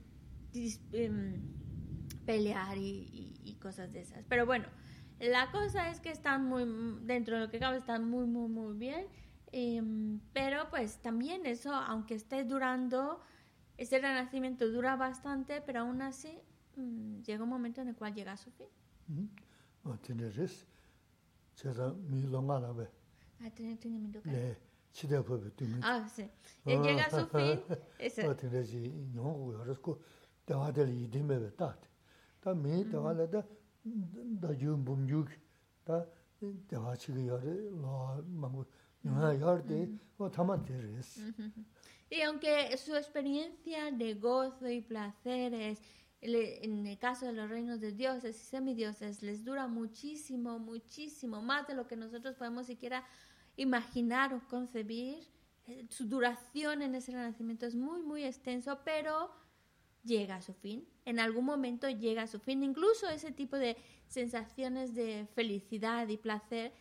em, 0.93 1.41
pelear 2.26 2.78
y, 2.78 3.58
cosas 3.62 3.91
de 3.91 4.02
esas. 4.02 4.26
Pero 4.28 4.47
bueno, 4.47 4.65
la 5.19 5.52
cosa 5.52 5.91
es 5.91 6.00
que 6.00 6.10
están 6.10 6.45
muy, 6.45 6.63
dentro 7.04 7.36
de 7.36 7.41
lo 7.41 7.52
que 7.52 7.60
cabe, 7.60 7.78
están 7.78 8.10
muy, 8.10 8.26
muy, 8.26 8.50
muy 8.50 8.76
bien. 8.76 9.06
Em, 9.52 10.19
pero 10.34 10.69
pues 10.69 11.00
también 11.02 11.45
eso, 11.45 11.76
aunque 11.76 12.15
esté 12.15 12.43
durando, 12.43 13.21
ese 13.78 14.00
renacimiento 14.00 14.67
dura 14.69 14.95
bastante, 14.95 15.62
pero 15.62 15.82
aún 15.82 16.02
así 16.02 16.39
mm, 16.78 17.21
llega 17.21 17.43
un 17.43 17.50
momento 17.50 17.82
en 17.82 17.89
el 17.89 17.95
cual 17.95 18.15
llega 18.15 18.32
a 18.32 18.38
su 18.38 18.50
fin. 18.52 18.67
tene 20.02 20.30
res, 20.30 20.66
cheza 21.56 21.94
mi 22.10 22.22
longa 22.28 22.60
nabe. 22.60 22.90
A 23.44 23.50
tene 23.50 23.78
tene 23.78 23.98
mi 23.98 24.10
doka? 24.10 24.30
Ne, 24.30 24.58
chide 24.92 25.22
pobe 25.24 25.54
tene. 25.56 25.80
A, 25.82 26.08
se. 26.08 26.30
E 26.64 26.78
llega 26.78 27.10
su 27.10 27.26
fin, 27.28 27.60
ese. 27.98 28.28
O 28.28 28.36
tene 28.36 28.64
si 28.64 28.78
nyongu 29.14 29.52
yoros 29.54 29.80
ku, 29.80 29.98
dewa 30.46 30.72
deli 30.72 31.04
idime 31.04 31.40
be 31.40 31.56
tate. 31.56 31.88
Ta 32.40 32.54
mi 32.54 32.84
dewa 32.86 33.14
le 33.14 33.28
da, 33.28 33.44
da 33.82 34.52
yun 34.52 34.84
bum 34.84 35.08
yuk, 35.08 35.30
ta 35.84 36.06
dewa 36.40 36.96
chigi 36.96 37.26
yore, 37.26 37.70
loa 37.72 38.22
mangu, 38.28 38.66
nyonga 39.04 39.34
yore 39.34 39.64
de, 39.64 40.00
o 40.18 40.30
tama 40.30 40.58
te 40.64 40.80
res. 40.80 41.20
Y 42.10 42.22
aunque 42.24 42.76
su 42.78 42.94
experiencia 42.94 43.90
de 43.90 44.16
gozo 44.16 44.68
y 44.70 44.82
placeres, 44.82 45.80
en 46.22 46.86
el 46.86 46.98
caso 46.98 47.26
de 47.26 47.34
los 47.34 47.50
reinos 47.50 47.80
de 47.80 47.92
dioses 47.92 48.40
y 48.40 48.46
semidioses, 48.46 49.24
les 49.24 49.44
dura 49.44 49.68
muchísimo, 49.68 50.60
muchísimo, 50.60 51.42
más 51.42 51.68
de 51.68 51.74
lo 51.74 51.88
que 51.88 51.96
nosotros 51.96 52.36
podemos 52.36 52.68
siquiera 52.68 53.04
imaginar 53.58 54.34
o 54.34 54.42
concebir. 54.48 55.28
Eh, 55.68 55.86
su 55.90 56.06
duración 56.06 56.82
en 56.82 56.96
ese 56.96 57.12
renacimiento 57.12 57.66
es 57.66 57.76
muy, 57.76 58.02
muy 58.02 58.24
extenso, 58.24 58.80
pero 58.84 59.32
llega 60.04 60.36
a 60.36 60.42
su 60.42 60.54
fin. 60.54 60.88
En 61.06 61.20
algún 61.20 61.46
momento 61.46 61.90
llega 61.90 62.24
a 62.24 62.28
su 62.28 62.40
fin. 62.40 62.64
Incluso 62.64 63.10
ese 63.10 63.32
tipo 63.32 63.58
de 63.58 63.78
sensaciones 64.08 64.94
de 64.94 65.28
felicidad 65.34 66.08
y 66.08 66.18
placer, 66.18 66.72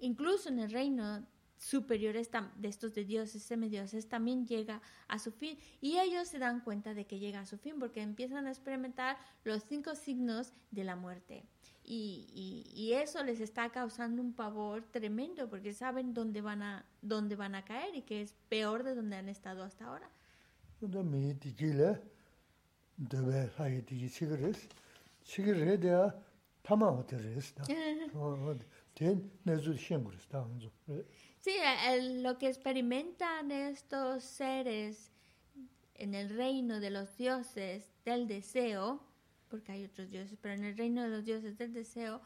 incluso 0.00 0.48
en 0.48 0.58
el 0.58 0.70
reino 0.70 1.26
superiores 1.62 2.28
de 2.56 2.68
estos 2.68 2.92
de 2.92 3.04
dioses, 3.04 3.44
semidioses, 3.44 4.08
también 4.08 4.46
llega 4.46 4.82
a 5.06 5.20
su 5.20 5.30
fin. 5.30 5.56
Y 5.80 5.98
ellos 6.00 6.26
se 6.26 6.40
dan 6.40 6.60
cuenta 6.60 6.92
de 6.92 7.06
que 7.06 7.20
llega 7.20 7.40
a 7.40 7.46
su 7.46 7.56
fin 7.56 7.78
porque 7.78 8.02
empiezan 8.02 8.46
a 8.46 8.50
experimentar 8.50 9.16
los 9.44 9.62
cinco 9.62 9.94
signos 9.94 10.52
de 10.72 10.82
la 10.82 10.96
muerte. 10.96 11.44
Y, 11.84 12.72
y, 12.74 12.92
eso 12.92 13.22
les 13.24 13.40
está 13.40 13.70
causando 13.70 14.22
un 14.22 14.32
pavor 14.32 14.84
tremendo 14.92 15.48
porque 15.48 15.72
saben 15.72 16.14
dónde 16.14 16.40
van 16.40 16.62
a 16.62 16.86
dónde 17.00 17.34
van 17.34 17.56
a 17.56 17.64
caer 17.64 17.96
y 17.96 18.02
que 18.02 18.22
es 18.22 18.34
peor 18.48 18.84
de 18.84 18.94
donde 18.94 19.16
han 19.16 19.28
estado 19.28 19.64
hasta 19.64 19.86
ahora. 19.86 20.08
Sí, 31.42 31.56
lo 32.20 32.38
que 32.38 32.46
experimentan 32.46 33.50
estos 33.50 34.22
seres 34.22 35.10
en 35.96 36.14
el 36.14 36.30
reino 36.30 36.78
de 36.78 36.90
los 36.90 37.16
dioses 37.16 37.92
del 38.04 38.28
deseo, 38.28 39.02
porque 39.48 39.72
hay 39.72 39.84
otros 39.84 40.08
dioses, 40.08 40.38
pero 40.40 40.54
en 40.54 40.62
el 40.62 40.76
reino 40.76 41.02
de 41.02 41.08
los 41.08 41.24
dioses 41.24 41.58
del 41.58 41.72
deseo, 41.72 42.20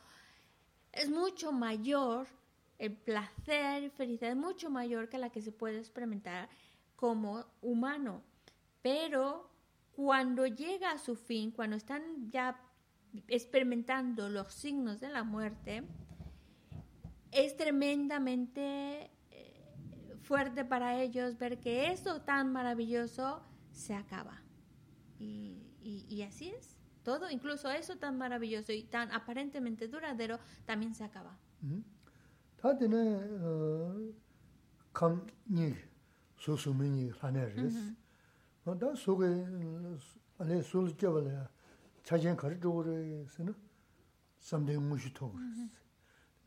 es 0.93 1.09
mucho 1.09 1.51
mayor, 1.51 2.27
el 2.79 2.93
placer 2.93 3.85
y 3.85 3.89
felicidad 3.89 4.33
es 4.33 4.37
mucho 4.37 4.69
mayor 4.69 5.09
que 5.09 5.17
la 5.17 5.31
que 5.31 5.41
se 5.41 5.51
puede 5.51 5.79
experimentar 5.79 6.51
como 6.95 7.47
humano. 7.63 8.23
Pero 8.83 9.49
cuando 9.93 10.47
llega 10.47 10.91
a 10.91 10.99
su 10.99 11.17
fin, 11.17 11.53
cuando 11.53 11.77
están 11.77 12.31
ya 12.31 12.61
experimentando 13.29 14.29
los 14.29 14.53
signos 14.53 15.01
de 15.01 15.09
la 15.09 15.25
muerte, 15.25 15.85
es 17.37 17.57
tremendamente 17.57 19.11
eh, 19.31 20.17
fuerte 20.23 20.65
para 20.65 21.01
ellos 21.01 21.37
ver 21.39 21.61
que 21.61 21.93
eso 21.93 22.23
tan 22.23 22.53
maravilloso 22.53 23.43
se 23.73 23.95
acaba. 23.95 24.43
Y, 25.19 25.63
y, 25.83 26.23
así 26.23 26.49
es. 26.51 26.77
Todo, 27.03 27.31
incluso 27.31 27.71
eso 27.71 27.97
tan 27.97 28.19
maravilloso 28.19 28.73
y 28.73 28.83
tan 28.83 29.13
aparentemente 29.13 29.87
duradero, 29.87 30.39
también 30.65 30.95
se 30.95 31.05
acaba. 31.05 31.39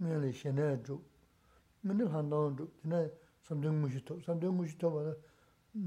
mēli 0.03 0.31
shenē 0.35 0.67
dhūk, 0.87 1.01
mēni 1.87 2.05
hāndāng 2.13 2.55
dhūk, 2.59 2.71
tīnā 2.81 2.99
samdhēng 3.47 3.79
mūshī 3.83 4.01
tō, 4.07 4.19
samdhēng 4.25 4.55
mūshī 4.55 4.75
tō 4.79 4.91
bāla 4.93 5.13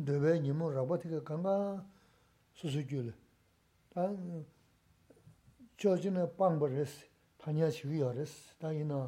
dēbē 0.08 0.34
nīmō 0.44 0.68
rāpa 0.76 0.98
tīka 1.00 1.20
kāngā 1.28 1.54
sūsū 2.60 2.82
gyūla. 2.90 3.14
Tā 3.94 4.02
chōchī 5.80 6.12
nā 6.12 6.26
pāngbā 6.38 6.66
rēs, 6.72 6.92
pānyā 7.42 7.70
shivī 7.72 8.02
yā 8.02 8.10
rēs, 8.16 8.32
tā 8.60 8.68
yinā 8.76 8.98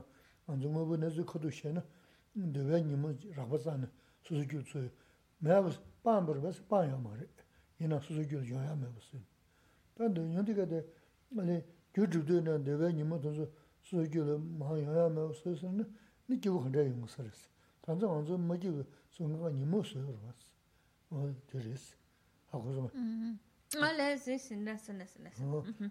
ānzō 0.48 0.68
ngō 0.72 0.82
bō 0.90 0.94
nē 1.02 1.08
zū 1.12 1.22
khatū 1.28 1.52
shē 1.52 1.74
nā 1.76 1.82
dēbē 2.34 2.76
nīmō 2.88 3.08
rāpa 3.36 3.60
tsā 3.60 3.76
nā 3.80 3.88
sūsū 4.24 4.44
gyūla 4.50 4.66
tsū, 4.70 4.86
mē 5.44 5.60
bōs 5.68 5.76
pāngbā 6.04 6.38
rēs 6.40 6.58
pānyā 6.70 6.96
mā 7.00 7.12
rē, 7.18 7.28
yinā 7.84 8.00
sūsū 8.00 8.24
gyūla 8.30 8.46
yōyā 8.54 8.74
mē 8.80 8.88
bōs. 8.96 9.08
Tā 9.94 10.04
dō 13.34 13.46
수교를 13.84 14.38
마야야 14.38 15.08
뭐 15.10 15.32
쓰스는 15.32 15.84
니기고 16.28 16.60
근데 16.62 16.86
용 16.88 17.06
쓰레스 17.06 17.48
단자 17.82 18.06
먼저 18.06 18.36
뭐지 18.36 18.82
송가 19.10 19.50
니모 19.50 19.82
쓰여 19.84 20.08
왔어 20.24 20.48
어 21.10 21.34
저리스 21.46 21.94
하고 22.50 22.72
좀 23.68 23.80
말해 23.80 24.16
지신다스나스나스 24.16 25.42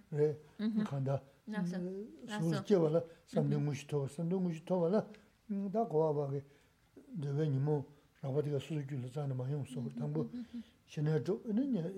네 0.09 0.37
간다 0.83 1.21
소스게 2.41 2.79
발라 2.79 3.01
삼명무시 3.27 3.85
토선 3.87 4.27
동무시 4.29 4.65
토발라 4.65 5.05
다 5.71 5.83
고아바게 5.85 6.43
되게 7.21 7.49
니모 7.49 7.85
라바디가 8.21 8.57
수교를 8.57 9.11
자는 9.11 9.37
많이 9.37 9.53
없어 9.53 9.83
당부 9.99 10.27
신의 10.87 11.23
쪽은 11.23 11.55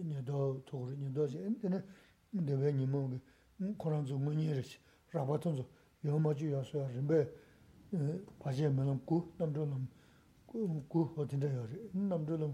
니도 0.10 0.62
도그니 0.66 1.14
도지 1.14 1.38
엔테는 1.38 1.86
되게 2.46 2.74
니모 2.74 3.18
코란조 3.78 4.18
문이르시 4.18 4.80
라바톤조 5.12 5.66
yōmaji 6.06 6.52
yōsō 6.54 6.86
rīmbē 6.94 7.20
pāshē 8.42 8.70
mēlam 8.74 9.00
gu 9.08 9.22
namdōlam 9.40 9.86
gu 10.90 11.04
hōtindā 11.16 11.50
yōrī, 11.50 11.80
namdōlam 12.12 12.54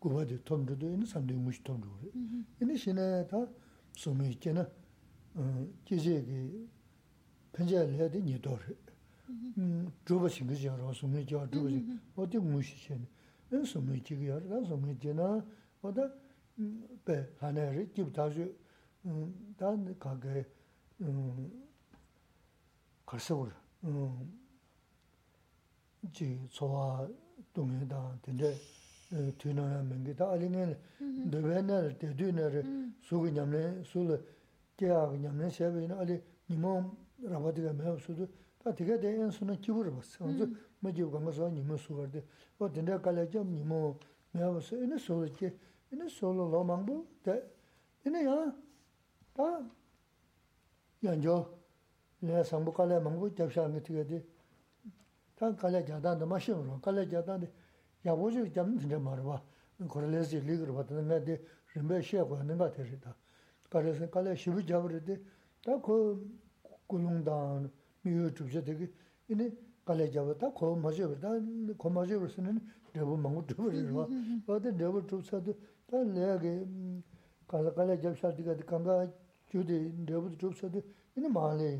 gu 0.00 0.12
hōtī 0.14 0.38
tōmdōdō, 0.48 0.90
inā 0.96 1.06
samdī 1.08 1.36
mūshī 1.38 1.62
tōmdō 1.68 1.90
rī. 2.02 2.12
Inā 2.64 2.76
shīnā 2.82 3.06
tā 3.30 3.44
sōmī 4.00 4.34
kē 4.42 4.54
na 4.56 4.66
jīzhē 5.86 6.16
kī 6.26 6.40
pēnchā 7.54 7.84
lē 7.94 8.10
dī 8.12 8.24
nī 8.26 8.38
tō 8.42 8.56
rī. 8.64 8.76
Dhūpa 10.08 10.30
shīngi 10.34 10.58
shīyā 10.58 10.74
rō, 10.80 10.90
sōmī 11.00 11.24
kī 11.28 11.38
wā 11.38 11.46
dhūpa 11.52 11.70
shīngi, 11.70 11.98
hōtī 12.16 12.42
mūshī 12.42 12.76
shē 12.84 12.98
nī. 12.98 13.08
Inā 13.50 13.64
sōmī 13.70 14.02
kī 14.02 14.18
kī 14.18 14.30
yōrī, 14.30 14.50
tā 14.50 14.62
sōmī 14.66 14.96
kī 14.98 15.14
na 15.14 15.30
hōtā 15.84 16.08
bē 17.06 17.16
hānā 17.42 17.70
rī, 17.76 17.86
jīb 17.94 18.10
tā 18.16 18.26
shū, 18.34 18.48
tā 19.60 19.74
kā 20.02 20.16
kē 20.24 20.44
karsa 23.10 23.34
wara. 23.34 23.54
Ji 26.12 26.46
tsowa 26.48 27.10
dungi 27.52 27.86
dang, 27.86 28.20
tende 28.22 28.56
tuna 29.36 29.62
ya 29.72 29.82
mingi, 29.82 30.14
ta 30.14 30.30
ali 30.30 30.48
ngan 30.48 30.76
dawe 31.28 31.60
nal, 31.62 31.96
dedu 31.98 32.30
nal, 32.32 32.64
sugi 33.00 33.32
nyamne, 33.32 33.82
suli 33.82 34.16
tiaag 34.76 35.18
nyamne 35.18 35.50
shebi 35.50 35.82
ina, 35.84 35.98
ali 35.98 36.22
nima 36.46 36.88
raba 37.28 37.50
diga 37.50 37.72
mewa 37.72 37.98
sudu, 37.98 38.28
ta 38.62 38.72
tiga 38.72 38.96
de 38.96 39.08
en 39.08 39.30
suna 39.30 39.56
kibur 39.56 39.90
bas, 39.90 40.16
anzu 40.20 40.56
ma 40.78 40.90
jibu 40.92 41.10
gama 41.10 41.32
suwa 41.32 41.50
nima 41.50 41.76
sugar 41.76 42.08
de, 42.08 42.24
o 42.58 42.70
tende 42.70 42.98
kala 43.00 43.26
jam 43.26 43.52
nima 43.52 43.94
mewa 44.30 44.60
su, 44.60 44.76
ina 44.76 44.96
suli 44.96 45.30
ki, 45.32 45.52
ina 45.90 46.08
suli 46.08 46.38
lo 46.38 46.62
mangbu, 46.64 47.06
ina 48.04 48.20
ya, 48.20 48.54
ta 49.34 49.68
yanjo, 51.00 51.58
nā 52.26 52.42
sāmbu 52.44 52.72
kālā 52.76 53.00
māngbū 53.00 53.30
gyabshā 53.36 53.64
ngā 53.72 53.80
tīgā 53.84 54.04
dī, 54.04 54.18
tā 55.38 55.48
kālā 55.56 55.80
gyādā 55.86 56.12
nā 56.20 56.26
māshī 56.28 56.52
ngā 56.52 56.66
rō, 56.66 56.76
kālā 56.84 57.06
gyādā 57.08 57.38
nī 57.40 57.48
yābū 58.04 58.28
chī 58.34 58.44
gyāma 58.52 58.76
tīndē 58.76 58.98
mā 59.00 59.14
rō 59.16 59.24
bā, 59.24 59.38
kora 59.88 60.06
lē 60.06 60.20
sī 60.28 60.40
lī 60.44 60.58
rō 60.60 60.74
bā, 60.76 60.84
tā 60.84 61.00
ngā 61.00 61.20
dī 61.24 61.38
rīmbē 61.72 62.00
shē 62.04 62.24
guā 62.28 62.42
nā 62.44 62.56
ngā 62.60 62.68
tē 62.76 62.84
rī 62.84 62.98
tā. 63.00 63.14
Kālā 63.72 63.94
sī 63.96 64.08
kālā 64.12 64.36
shibu 64.36 64.60
gyāba 64.60 64.92
rī 64.92 65.00
dī, 65.00 65.16
tā 65.64 65.78
kō 65.80 65.96
gulung 66.90 67.24
dāng, 67.24 67.70
mī 68.04 68.12
yu 68.12 68.28
chūb 68.36 68.52
chā 68.52 68.60
tīgī, 68.68 68.90
inī 69.32 69.48
kālā 69.88 70.10
gyāba 70.12 70.36
tā 70.36 70.52
kō 70.52 70.74
mā 70.76 70.92
chī 70.92 71.08
tā 71.24 71.32
kō 71.80 71.88
mā 71.88 72.04
chī 72.04 72.20
sī 72.34 72.44
nī 72.44 72.52
dēbū 72.92 73.16
māngbū 73.16 73.46
chūb 73.48 73.70
rī 73.72 73.80
rō 73.88 74.04
bā, 74.44 74.60
tā 74.60 74.74
dēbū 74.76 75.06
chūb 75.08 75.24
chā 75.24 75.40
tī, 75.40 75.56
tā 75.88 76.04
lē 76.04 76.36
gī 76.44 76.52
kālā 77.48 77.96
gyābshā 77.96 78.34
tīgā 78.36 78.58
dī 78.58 78.66
kāngā 78.68 79.06
chū 79.48 79.64
dī 79.64 79.78
dēbū 80.04 80.34
chūb 80.36 80.58
chā 80.58 80.68
tī, 80.74 80.82
inī 81.16 81.30
mā 81.32 81.46
lē 81.56 81.70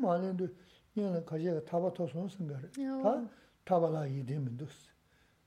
마는데 0.00 0.48
얘는 0.96 1.24
가지가 1.24 1.64
타바 1.64 1.92
토선 1.92 2.28
생각을 2.28 2.70
다 3.02 3.28
타바라 3.64 4.06
이데면도스 4.06 4.90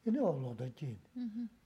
이네 0.05 0.19
올로다지 0.19 0.97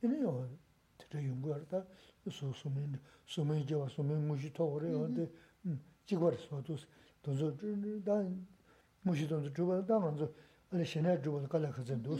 이네 0.03 0.21
요 0.21 0.49
되게 0.97 1.27
연구하다 1.27 1.83
소소면 2.29 2.99
소면 3.25 3.65
제가 3.67 3.87
소면 3.89 4.27
무시 4.27 4.51
토그래 4.53 4.91
근데 4.91 5.29
지거서도 6.05 6.75
도저 7.21 7.55
다 8.05 8.23
무시 9.01 9.27
돈 9.27 9.53
주바 9.53 9.85
당한저 9.85 10.29
아니 10.71 10.85
신의 10.85 11.21
주바 11.21 11.47
갈라 11.47 11.69
가전도 11.71 12.15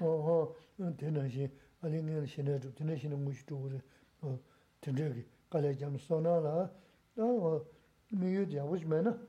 어어 0.00 0.54
되는지 0.96 1.50
아니 1.80 2.02
내 2.02 2.26
신의 2.26 2.60
주 2.60 2.74
되는 2.74 3.24
무시 3.24 3.46
토그래 3.46 3.80
어 4.22 4.38
되게 4.80 5.24
갈라 5.48 5.72
좀 5.74 5.96
소나라 5.98 6.70
어 7.16 7.64
미유 8.10 8.48
잡으시면은 8.50 9.12
어 9.12 9.27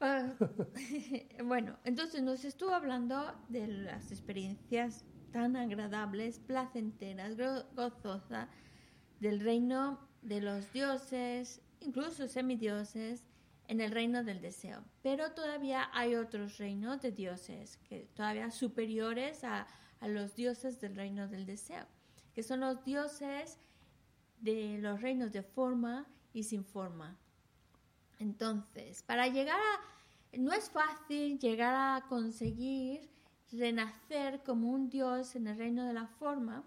Bueno, 1.44 1.76
entonces 1.84 2.22
nos 2.22 2.44
estuvo 2.44 2.70
hablando 2.70 3.34
de 3.48 3.66
las 3.66 4.12
experiencias 4.12 5.04
tan 5.32 5.56
agradables, 5.56 6.38
placenteras, 6.38 7.36
gozosas 7.74 8.48
del 9.20 9.40
reino 9.40 9.98
de 10.22 10.40
los 10.40 10.72
dioses, 10.72 11.60
incluso 11.80 12.28
semidioses, 12.28 13.24
en 13.68 13.80
el 13.80 13.92
reino 13.92 14.24
del 14.24 14.40
deseo. 14.40 14.82
Pero 15.02 15.32
todavía 15.32 15.88
hay 15.92 16.16
otros 16.16 16.58
reinos 16.58 17.00
de 17.00 17.12
dioses, 17.12 17.76
que 17.88 18.08
todavía 18.14 18.50
superiores 18.50 19.44
a, 19.44 19.66
a 20.00 20.08
los 20.08 20.34
dioses 20.34 20.80
del 20.80 20.96
reino 20.96 21.28
del 21.28 21.46
deseo, 21.46 21.86
que 22.34 22.42
son 22.42 22.60
los 22.60 22.82
dioses 22.84 23.60
de 24.40 24.78
los 24.80 25.00
reinos 25.00 25.32
de 25.32 25.42
forma 25.42 26.06
y 26.32 26.42
sin 26.42 26.64
forma. 26.64 27.16
Entonces, 28.18 29.02
para 29.02 29.28
llegar 29.28 29.60
a... 29.60 30.36
No 30.36 30.52
es 30.52 30.68
fácil 30.68 31.38
llegar 31.38 31.74
a 31.74 32.06
conseguir 32.06 33.08
renacer 33.50 34.42
como 34.42 34.68
un 34.70 34.90
dios 34.90 35.34
en 35.36 35.46
el 35.46 35.56
reino 35.56 35.86
de 35.86 35.94
la 35.94 36.06
forma, 36.06 36.64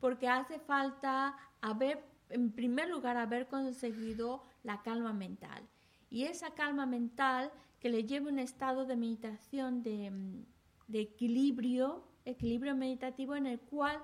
porque 0.00 0.26
hace 0.26 0.58
falta 0.58 1.36
haber, 1.60 2.02
en 2.30 2.50
primer 2.50 2.88
lugar, 2.88 3.18
haber 3.18 3.46
conseguido 3.46 4.42
la 4.62 4.82
calma 4.82 5.12
mental. 5.12 5.68
Y 6.10 6.24
esa 6.24 6.54
calma 6.54 6.86
mental 6.86 7.50
que 7.80 7.90
le 7.90 8.04
lleva 8.04 8.28
a 8.28 8.32
un 8.32 8.38
estado 8.38 8.86
de 8.86 8.96
meditación, 8.96 9.82
de, 9.82 10.10
equilibrio, 10.92 12.02
equilibrio 12.24 12.74
meditativo 12.74 13.36
en 13.36 13.46
el 13.46 13.60
cual 13.60 14.00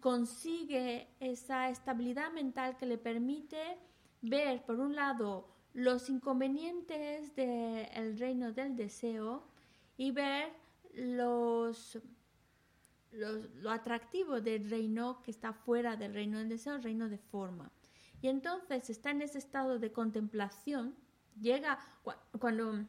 consigue 0.00 1.08
esa 1.20 1.70
estabilidad 1.70 2.32
mental 2.32 2.76
que 2.76 2.86
le 2.86 2.98
permite 2.98 3.78
ver, 4.22 4.62
por 4.64 4.78
un 4.78 4.94
lado, 4.94 5.48
los 5.72 6.08
inconvenientes 6.08 7.34
del 7.34 8.16
reino 8.18 8.52
del 8.52 8.76
deseo 8.76 9.42
y 9.96 10.12
ver 10.12 10.52
los, 10.94 11.98
lo 13.10 13.70
atractivo 13.70 14.40
del 14.40 14.70
reino 14.70 15.20
que 15.22 15.32
está 15.32 15.52
fuera 15.52 15.96
del 15.96 16.14
reino 16.14 16.38
del 16.38 16.48
deseo, 16.48 16.76
el 16.76 16.82
reino 16.82 17.08
de 17.08 17.18
forma. 17.18 17.72
Y 18.24 18.28
entonces 18.28 18.88
está 18.88 19.10
en 19.10 19.20
ese 19.20 19.36
estado 19.36 19.78
de 19.78 19.92
contemplación, 19.92 20.96
llega 21.38 21.78
cuando 22.40 22.88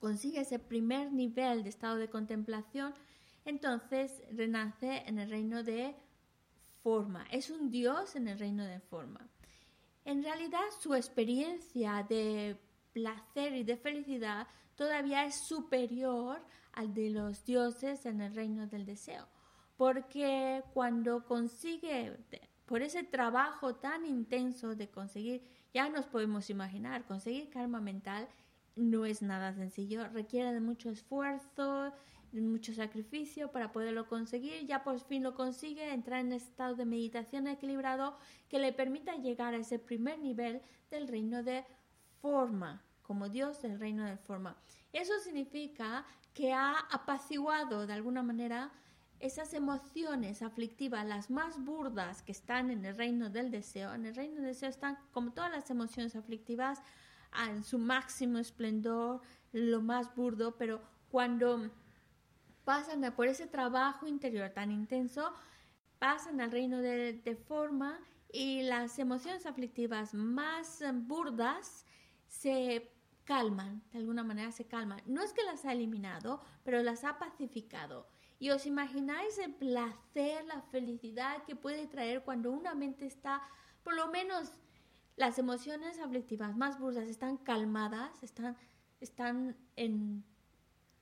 consigue 0.00 0.40
ese 0.40 0.58
primer 0.58 1.12
nivel 1.12 1.62
de 1.62 1.68
estado 1.68 1.94
de 1.94 2.10
contemplación, 2.10 2.92
entonces 3.44 4.20
renace 4.32 5.04
en 5.06 5.20
el 5.20 5.30
reino 5.30 5.62
de 5.62 5.94
forma. 6.82 7.28
Es 7.30 7.48
un 7.48 7.70
Dios 7.70 8.16
en 8.16 8.26
el 8.26 8.40
reino 8.40 8.64
de 8.64 8.80
forma. 8.80 9.28
En 10.04 10.24
realidad 10.24 10.64
su 10.80 10.96
experiencia 10.96 12.04
de 12.08 12.60
placer 12.92 13.54
y 13.54 13.62
de 13.62 13.76
felicidad 13.76 14.48
todavía 14.74 15.26
es 15.26 15.36
superior 15.36 16.44
al 16.72 16.92
de 16.92 17.10
los 17.10 17.44
dioses 17.44 18.04
en 18.04 18.20
el 18.20 18.34
reino 18.34 18.66
del 18.66 18.84
deseo, 18.84 19.28
porque 19.76 20.64
cuando 20.74 21.24
consigue, 21.24 22.16
por 22.66 22.82
ese 22.82 23.04
trabajo 23.04 23.76
tan 23.76 24.04
intenso 24.04 24.74
de 24.74 24.90
conseguir, 24.90 25.42
ya 25.72 25.88
nos 25.88 26.06
podemos 26.06 26.50
imaginar, 26.50 27.04
conseguir 27.06 27.48
calma 27.48 27.80
mental 27.80 28.28
no 28.74 29.06
es 29.06 29.22
nada 29.22 29.54
sencillo, 29.54 30.06
requiere 30.08 30.52
de 30.52 30.60
mucho 30.60 30.90
esfuerzo, 30.90 31.92
mucho 32.32 32.74
sacrificio 32.74 33.50
para 33.50 33.72
poderlo 33.72 34.06
conseguir, 34.06 34.66
ya 34.66 34.84
por 34.84 35.00
fin 35.00 35.22
lo 35.22 35.34
consigue, 35.34 35.92
entrar 35.92 36.20
en 36.20 36.32
estado 36.32 36.74
de 36.74 36.84
meditación 36.84 37.46
equilibrado 37.46 38.18
que 38.48 38.58
le 38.58 38.72
permita 38.72 39.16
llegar 39.16 39.54
a 39.54 39.58
ese 39.58 39.78
primer 39.78 40.18
nivel 40.18 40.60
del 40.90 41.08
reino 41.08 41.42
de 41.42 41.64
forma, 42.20 42.84
como 43.02 43.28
Dios 43.28 43.62
del 43.62 43.78
reino 43.78 44.04
de 44.04 44.16
forma. 44.18 44.56
Eso 44.92 45.12
significa 45.20 46.04
que 46.34 46.52
ha 46.52 46.78
apaciguado 46.90 47.86
de 47.86 47.94
alguna 47.94 48.22
manera 48.22 48.70
esas 49.20 49.54
emociones 49.54 50.42
aflictivas, 50.42 51.06
las 51.06 51.30
más 51.30 51.62
burdas 51.64 52.22
que 52.22 52.32
están 52.32 52.70
en 52.70 52.84
el 52.84 52.96
reino 52.96 53.30
del 53.30 53.50
deseo. 53.50 53.94
En 53.94 54.06
el 54.06 54.14
reino 54.14 54.36
del 54.36 54.46
deseo 54.46 54.68
están, 54.68 54.98
como 55.12 55.32
todas 55.32 55.50
las 55.50 55.70
emociones 55.70 56.16
aflictivas, 56.16 56.82
en 57.48 57.62
su 57.62 57.78
máximo 57.78 58.38
esplendor, 58.38 59.20
lo 59.52 59.80
más 59.82 60.14
burdo, 60.14 60.56
pero 60.56 60.80
cuando 61.10 61.70
pasan 62.64 63.12
por 63.14 63.28
ese 63.28 63.46
trabajo 63.46 64.06
interior 64.06 64.50
tan 64.50 64.70
intenso, 64.70 65.32
pasan 65.98 66.40
al 66.40 66.50
reino 66.50 66.78
de, 66.78 67.38
forma 67.46 67.98
y 68.32 68.62
las 68.62 68.98
emociones 68.98 69.46
aflictivas 69.46 70.14
más 70.14 70.82
burdas 70.94 71.86
se 72.26 72.90
calman, 73.24 73.82
de 73.92 73.98
alguna 73.98 74.24
manera 74.24 74.52
se 74.52 74.66
calman. 74.66 75.00
No 75.06 75.22
es 75.22 75.32
que 75.32 75.42
las 75.44 75.64
ha 75.64 75.72
eliminado, 75.72 76.42
pero 76.64 76.82
las 76.82 77.04
ha 77.04 77.18
pacificado. 77.18 78.08
Y 78.38 78.50
os 78.50 78.66
imagináis 78.66 79.38
el 79.38 79.54
placer, 79.54 80.44
la 80.44 80.60
felicidad 80.62 81.44
que 81.44 81.56
puede 81.56 81.86
traer 81.86 82.22
cuando 82.22 82.50
una 82.50 82.74
mente 82.74 83.06
está, 83.06 83.42
por 83.82 83.94
lo 83.94 84.08
menos 84.08 84.52
las 85.16 85.38
emociones 85.38 85.98
aflictivas 85.98 86.56
más 86.56 86.78
burdas 86.78 87.08
están 87.08 87.38
calmadas, 87.38 88.22
están, 88.22 88.56
están 89.00 89.56
en 89.76 90.24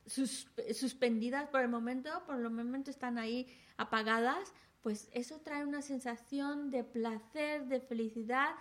suspendidas 0.06 1.48
por 1.48 1.62
el 1.62 1.68
momento, 1.68 2.10
por 2.26 2.36
el 2.36 2.50
momento 2.50 2.90
están 2.90 3.18
ahí 3.18 3.48
apagadas, 3.76 4.52
pues 4.82 5.08
eso 5.12 5.40
trae 5.40 5.64
una 5.64 5.82
sensación 5.82 6.70
de 6.70 6.84
placer, 6.84 7.66
de 7.66 7.80
felicidad 7.80 8.54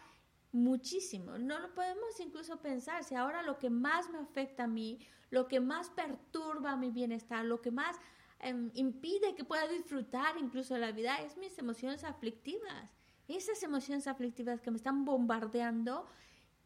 muchísimo. 0.53 1.37
No 1.37 1.59
lo 1.59 1.73
podemos 1.73 2.19
incluso 2.19 2.61
pensar. 2.61 3.03
Si 3.03 3.13
ahora 3.13 3.41
lo 3.41 3.59
que 3.59 3.69
más 3.69 4.09
me 4.09 4.19
afecta 4.19 4.63
a 4.63 4.67
mí, 4.67 4.99
lo 5.31 5.47
que 5.47 5.59
más 5.59 5.89
perturba 5.89 6.77
mi 6.77 6.91
bienestar, 6.91 7.43
lo 7.43 7.61
que 7.61 7.71
más 7.71 7.97
em, 8.43 8.71
impide 8.73 9.35
que 9.35 9.43
pueda 9.43 9.67
disfrutar 9.67 10.37
incluso 10.37 10.77
la 10.77 10.91
vida 10.91 11.17
es 11.17 11.37
mis 11.37 11.57
emociones 11.57 12.03
aflictivas. 12.03 12.89
Esas 13.27 13.63
emociones 13.63 14.07
aflictivas 14.07 14.61
que 14.61 14.71
me 14.71 14.77
están 14.77 15.05
bombardeando 15.05 16.07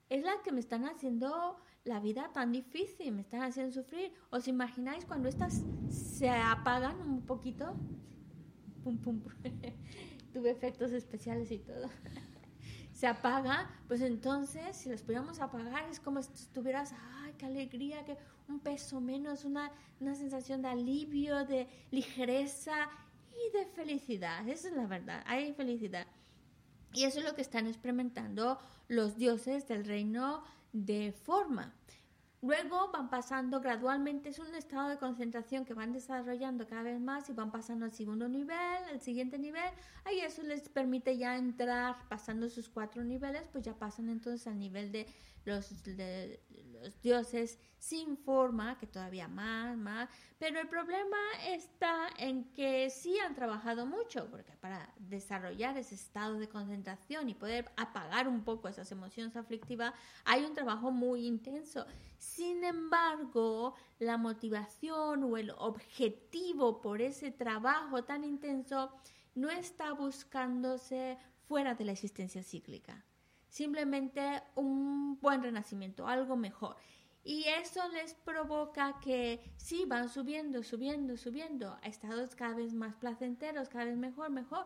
es 0.09 0.23
la 0.23 0.41
que 0.43 0.51
me 0.51 0.59
están 0.59 0.85
haciendo 0.85 1.57
la 1.83 1.99
vida 1.99 2.31
tan 2.33 2.51
difícil, 2.51 3.13
me 3.13 3.21
están 3.21 3.41
haciendo 3.41 3.71
sufrir. 3.71 4.11
¿Os 4.29 4.47
imagináis 4.47 5.05
cuando 5.05 5.29
estas 5.29 5.63
se 5.89 6.29
apagan 6.29 6.99
un 7.01 7.25
poquito? 7.25 7.75
Tuve 10.33 10.49
efectos 10.49 10.91
especiales 10.91 11.51
y 11.51 11.59
todo. 11.59 11.89
se 12.97 13.05
apaga, 13.05 13.69
pues 13.87 14.01
entonces 14.01 14.75
si 14.75 14.89
las 14.89 15.03
pudiéramos 15.03 15.39
apagar 15.39 15.87
es 15.89 15.99
como 15.99 16.21
si 16.21 16.33
estuvieras, 16.33 16.93
qué 17.37 17.45
alegría, 17.45 18.03
que 18.05 18.17
un 18.47 18.59
peso 18.59 18.99
menos, 19.01 19.45
una, 19.45 19.71
una 19.99 20.15
sensación 20.15 20.61
de 20.61 20.69
alivio, 20.69 21.45
de 21.45 21.67
ligereza 21.91 22.89
y 23.31 23.57
de 23.57 23.65
felicidad. 23.65 24.47
Esa 24.47 24.69
es 24.69 24.75
la 24.75 24.87
verdad, 24.87 25.23
hay 25.25 25.53
felicidad. 25.53 26.07
Y 26.93 27.03
eso 27.03 27.19
es 27.19 27.25
lo 27.25 27.35
que 27.35 27.41
están 27.41 27.67
experimentando 27.67 28.59
los 28.87 29.17
dioses 29.17 29.67
del 29.67 29.85
reino 29.85 30.43
de 30.73 31.11
forma. 31.11 31.73
Luego 32.41 32.91
van 32.91 33.09
pasando 33.09 33.59
gradualmente, 33.61 34.29
es 34.29 34.37
un 34.37 34.53
estado 34.53 34.89
de 34.89 34.97
concentración 34.97 35.65
que 35.65 35.73
van 35.73 35.91
desarrollando 35.91 36.67
cada 36.67 36.83
vez 36.83 36.99
más 36.99 37.27
y 37.29 37.33
van 37.33 37.51
pasando 37.51 37.85
al 37.85 37.91
segundo 37.91 38.29
nivel, 38.29 38.83
al 38.91 39.01
siguiente 39.01 39.39
nivel. 39.39 39.69
Ahí 40.05 40.19
eso 40.19 40.43
les 40.43 40.69
permite 40.69 41.17
ya 41.17 41.35
entrar, 41.35 41.97
pasando 42.09 42.47
sus 42.47 42.69
cuatro 42.69 43.03
niveles, 43.03 43.47
pues 43.51 43.63
ya 43.63 43.73
pasan 43.73 44.09
entonces 44.09 44.45
al 44.45 44.59
nivel 44.59 44.91
de 44.91 45.07
los, 45.47 45.83
dioses 47.01 47.57
sin 47.79 48.17
forma, 48.17 48.77
que 48.77 48.85
todavía 48.85 49.27
más, 49.27 49.77
más. 49.77 50.09
Pero 50.37 50.59
el 50.59 50.67
problema 50.67 51.17
está 51.47 52.09
en 52.17 52.51
que 52.53 52.89
sí 52.89 53.17
han 53.19 53.33
trabajado 53.33 53.85
mucho, 53.85 54.29
porque 54.29 54.55
para 54.57 54.93
desarrollar 54.97 55.77
ese 55.77 55.95
estado 55.95 56.37
de 56.37 56.49
concentración 56.49 57.29
y 57.29 57.33
poder 57.33 57.71
apagar 57.77 58.27
un 58.27 58.43
poco 58.43 58.67
esas 58.67 58.91
emociones 58.91 59.35
aflictivas, 59.35 59.93
hay 60.25 60.43
un 60.43 60.53
trabajo 60.53 60.91
muy 60.91 61.25
intenso. 61.25 61.85
Sin 62.17 62.63
embargo, 62.63 63.75
la 63.99 64.17
motivación 64.17 65.23
o 65.23 65.37
el 65.37 65.51
objetivo 65.51 66.81
por 66.81 67.01
ese 67.01 67.31
trabajo 67.31 68.03
tan 68.03 68.23
intenso 68.23 68.91
no 69.33 69.49
está 69.49 69.93
buscándose 69.93 71.17
fuera 71.47 71.73
de 71.73 71.85
la 71.85 71.93
existencia 71.93 72.43
cíclica 72.43 73.05
simplemente 73.57 74.43
un 74.55 75.19
buen 75.19 75.41
renacimiento, 75.41 76.07
algo 76.07 76.37
mejor. 76.37 76.75
Y 77.23 77.43
eso 77.61 77.81
les 77.89 78.13
provoca 78.13 78.99
que 79.01 79.41
sí, 79.57 79.85
van 79.85 80.09
subiendo, 80.09 80.61
subiendo, 80.63 81.17
subiendo 81.17 81.77
a 81.81 81.87
estados 81.87 82.35
cada 82.35 82.53
vez 82.53 82.73
más 82.73 82.95
placenteros, 82.95 83.67
cada 83.67 83.85
vez 83.85 83.97
mejor, 83.97 84.29
mejor. 84.29 84.65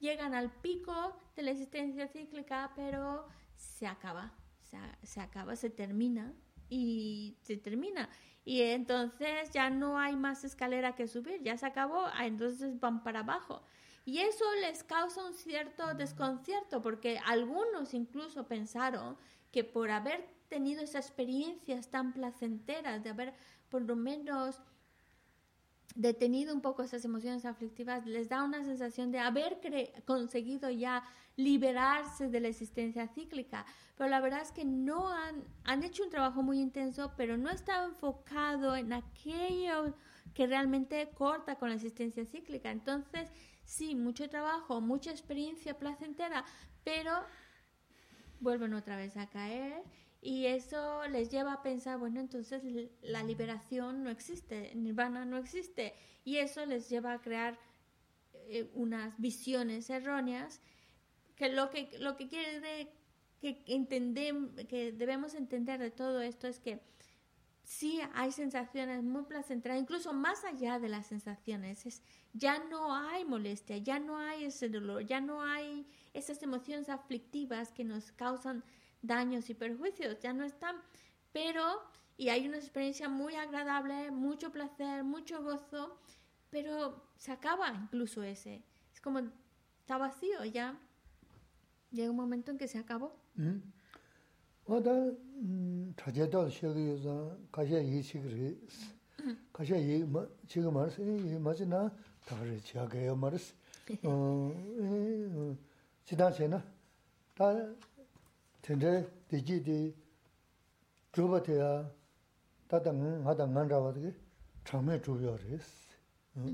Llegan 0.00 0.34
al 0.34 0.50
pico 0.50 1.16
de 1.36 1.42
la 1.42 1.50
existencia 1.50 2.08
cíclica, 2.08 2.72
pero 2.74 3.28
se 3.54 3.86
acaba, 3.86 4.32
se, 4.62 4.78
se 5.02 5.20
acaba, 5.20 5.54
se 5.54 5.68
termina 5.68 6.32
y 6.70 7.36
se 7.42 7.58
termina. 7.58 8.08
Y 8.44 8.62
entonces 8.62 9.50
ya 9.50 9.68
no 9.68 9.98
hay 9.98 10.16
más 10.16 10.44
escalera 10.44 10.94
que 10.94 11.06
subir, 11.06 11.42
ya 11.42 11.58
se 11.58 11.66
acabó, 11.66 12.06
ah, 12.14 12.26
entonces 12.26 12.80
van 12.80 13.02
para 13.02 13.20
abajo. 13.20 13.62
Y 14.04 14.18
eso 14.18 14.44
les 14.60 14.82
causa 14.82 15.24
un 15.24 15.34
cierto 15.34 15.94
desconcierto 15.94 16.82
porque 16.82 17.18
algunos 17.26 17.94
incluso 17.94 18.46
pensaron 18.46 19.16
que 19.52 19.64
por 19.64 19.90
haber 19.90 20.26
tenido 20.48 20.82
esas 20.82 21.06
experiencias 21.06 21.88
tan 21.88 22.12
placenteras, 22.12 23.02
de 23.02 23.10
haber 23.10 23.34
por 23.68 23.82
lo 23.82 23.96
menos 23.96 24.60
detenido 25.94 26.54
un 26.54 26.60
poco 26.60 26.82
esas 26.82 27.04
emociones 27.04 27.44
aflictivas, 27.44 28.06
les 28.06 28.28
da 28.28 28.44
una 28.44 28.64
sensación 28.64 29.10
de 29.10 29.18
haber 29.18 29.60
conseguido 30.04 30.70
ya 30.70 31.02
liberarse 31.36 32.28
de 32.28 32.40
la 32.40 32.48
existencia 32.48 33.08
cíclica. 33.08 33.66
Pero 33.96 34.08
la 34.10 34.20
verdad 34.20 34.42
es 34.42 34.52
que 34.52 34.64
no 34.64 35.08
han, 35.08 35.44
han 35.64 35.82
hecho 35.82 36.04
un 36.04 36.10
trabajo 36.10 36.42
muy 36.42 36.60
intenso, 36.60 37.12
pero 37.16 37.36
no 37.36 37.50
estaba 37.50 37.84
enfocado 37.84 38.76
en 38.76 38.92
aquellos 38.92 39.94
que 40.34 40.46
realmente 40.46 41.10
corta 41.14 41.56
con 41.56 41.70
la 41.70 41.74
existencia 41.74 42.24
cíclica. 42.24 42.70
Entonces, 42.70 43.30
sí, 43.70 43.94
mucho 43.94 44.28
trabajo, 44.28 44.80
mucha 44.80 45.12
experiencia 45.12 45.78
placentera, 45.78 46.44
pero 46.82 47.12
vuelven 48.40 48.74
otra 48.74 48.96
vez 48.96 49.16
a 49.16 49.28
caer 49.28 49.84
y 50.20 50.46
eso 50.46 51.06
les 51.08 51.30
lleva 51.30 51.52
a 51.52 51.62
pensar, 51.62 51.98
bueno, 51.98 52.18
entonces 52.20 52.62
la 53.00 53.22
liberación 53.22 54.02
no 54.02 54.10
existe, 54.10 54.74
nirvana 54.74 55.24
no 55.24 55.38
existe. 55.38 55.94
Y 56.24 56.36
eso 56.36 56.66
les 56.66 56.90
lleva 56.90 57.12
a 57.12 57.20
crear 57.22 57.58
eh, 58.48 58.70
unas 58.74 59.18
visiones 59.18 59.88
erróneas 59.88 60.60
que 61.36 61.48
lo 61.48 61.70
que 61.70 61.90
lo 62.00 62.16
que 62.16 62.28
quiere 62.28 62.92
que 63.40 63.62
entendemos 63.68 64.50
que 64.68 64.92
debemos 64.92 65.34
entender 65.34 65.80
de 65.80 65.90
todo 65.90 66.20
esto 66.20 66.46
es 66.48 66.58
que 66.58 66.80
sí 67.70 68.00
hay 68.14 68.32
sensaciones 68.32 69.04
muy 69.04 69.22
placenteras, 69.22 69.78
incluso 69.78 70.12
más 70.12 70.42
allá 70.42 70.80
de 70.80 70.88
las 70.88 71.06
sensaciones, 71.06 71.86
es, 71.86 72.02
ya 72.32 72.58
no 72.64 72.96
hay 72.96 73.24
molestia, 73.24 73.78
ya 73.78 74.00
no 74.00 74.18
hay 74.18 74.46
ese 74.46 74.68
dolor, 74.68 75.06
ya 75.06 75.20
no 75.20 75.44
hay 75.44 75.86
esas 76.12 76.42
emociones 76.42 76.88
aflictivas 76.88 77.70
que 77.70 77.84
nos 77.84 78.10
causan 78.10 78.64
daños 79.02 79.48
y 79.50 79.54
perjuicios, 79.54 80.18
ya 80.18 80.32
no 80.32 80.42
están, 80.42 80.74
pero, 81.32 81.80
y 82.16 82.30
hay 82.30 82.48
una 82.48 82.56
experiencia 82.56 83.08
muy 83.08 83.36
agradable, 83.36 84.10
mucho 84.10 84.50
placer, 84.50 85.04
mucho 85.04 85.40
gozo, 85.40 85.96
pero 86.50 87.00
se 87.18 87.30
acaba 87.30 87.68
incluso 87.68 88.24
ese, 88.24 88.64
es 88.92 89.00
como 89.00 89.20
está 89.78 89.96
vacío, 89.96 90.44
ya 90.44 90.76
llega 91.92 92.10
un 92.10 92.16
momento 92.16 92.50
en 92.50 92.58
que 92.58 92.66
se 92.66 92.78
acabó. 92.78 93.16
Mm. 93.36 93.58
어다 94.70 94.88
차제도 95.96 96.48
시기에서 96.48 97.36
가셔 97.50 97.80
이식을 97.80 98.56
가셔 99.52 99.76
이 99.76 100.06
지금 100.46 100.74
말스 100.74 101.00
이 101.02 101.36
맞나 101.40 101.90
다를 102.24 102.60
지하게요 102.60 103.16
말스 103.16 103.52
어 104.04 105.56
지단세나? 106.04 106.62
다 107.34 107.52
전제 108.62 109.10
되지디 109.26 109.92
조바테야 111.14 111.90
다당 112.68 113.26
하다 113.26 113.46
만라와게 113.46 114.14
처음에 114.64 115.02
조여레스 115.02 115.96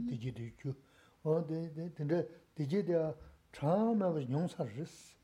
되지디 0.08 0.54
주. 0.56 0.74
어데 1.22 1.92
근데 1.94 2.26
되지디야 2.54 3.14
처음에 3.52 4.30
용사르스 4.30 5.16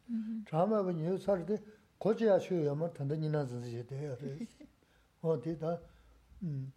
처음.에 0.46 1.06
용사르데 1.08 1.56
고지야 2.01 2.39
쉬어야 2.39 2.73
뭐 2.75 2.91
단단 2.91 3.21
지나서 3.21 3.59
이제 3.65 3.85
돼요. 3.85 4.15
어디다 5.21 5.79
음. 6.43 6.71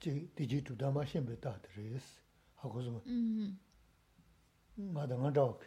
지 0.00 0.30
디지 0.34 0.64
두다 0.64 0.90
마신 0.90 1.24
베다 1.24 1.60
드레스 1.60 2.20
하고서 2.56 3.02
음. 3.06 3.58
마당한 4.76 5.32
적. 5.32 5.60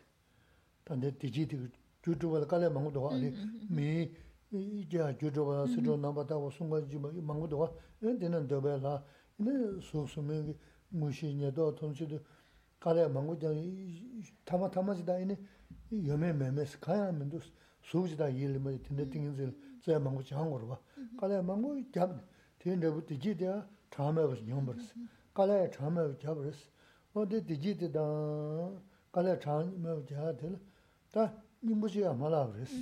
단데 0.84 1.18
디지 1.18 1.48
디 1.48 1.70
주주가 2.02 2.46
깔래 2.48 2.70
망고도 2.70 3.12
아니 3.12 3.32
미 3.70 4.10
이제 4.52 5.18
주주가 5.20 5.68
스로 5.68 5.98
나바다 5.98 6.36
송가지 6.50 6.96
뭐 6.98 7.12
망고도 7.12 7.78
엔데는 8.02 8.48
더벨라 8.48 9.04
네 9.38 9.52
소소메 9.82 10.54
무시냐도 10.90 11.76
통치도 11.76 12.20
깔래 12.80 13.08
망고도 13.10 13.54
타마 14.46 14.72
타마지다 14.72 15.20
이네 15.20 15.38
여매 16.08 16.32
매매스 16.32 16.80
가야면 16.80 17.30
도 17.90 18.02
수지다 18.06 18.30
일을 18.30 18.60
뭐 18.60 18.78
듣는 18.84 19.10
등인들 19.10 19.56
저 19.82 20.00
망고 20.00 20.24
장으로 20.24 20.68
봐. 20.68 20.80
깔에 21.20 21.42
망고 21.42 21.92
잡 21.92 22.12
된데부 22.60 23.06
뒤지대야 23.06 23.68
참에 23.90 24.26
무슨 24.26 24.48
용버스. 24.50 24.94
깔에 25.34 25.70
참에 25.72 26.18
잡버스. 26.20 26.70
어디 27.14 27.46
뒤지대다. 27.46 28.00
깔에 29.12 29.40
참에 29.40 30.06
잡들. 30.06 30.60
다 31.12 31.34
님부지야 31.64 32.14
말아 32.14 32.52
그랬어. 32.52 32.76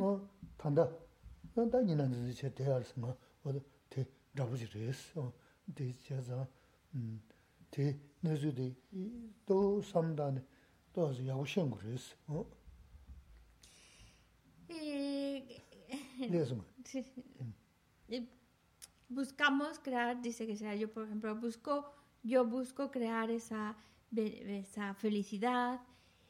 어 0.00 0.28
단다. 0.56 0.90
난다 1.54 1.80
니는 1.80 2.28
이제 2.28 2.52
대할스 2.52 2.98
뭐 2.98 3.16
어디 3.44 3.60
대 3.88 4.04
잡으지 4.36 4.68
그랬어. 4.68 5.32
대지자자 5.74 6.46
음. 6.94 7.20
대 7.70 7.98
내주디 8.20 8.74
또 9.44 9.82
삼단에 9.82 10.42
또 10.92 11.12
야고 11.26 11.44
시험 11.44 11.70
그랬어. 11.70 12.14
어 12.28 12.46
buscamos 19.09 19.79
crear, 19.79 20.21
dice 20.21 20.47
que 20.47 20.55
sea 20.55 20.75
yo, 20.75 20.91
por 20.91 21.05
ejemplo, 21.05 21.35
busco, 21.35 21.93
yo 22.23 22.45
busco 22.45 22.91
crear 22.91 23.29
esa, 23.29 23.75
esa 24.15 24.93
felicidad, 24.93 25.81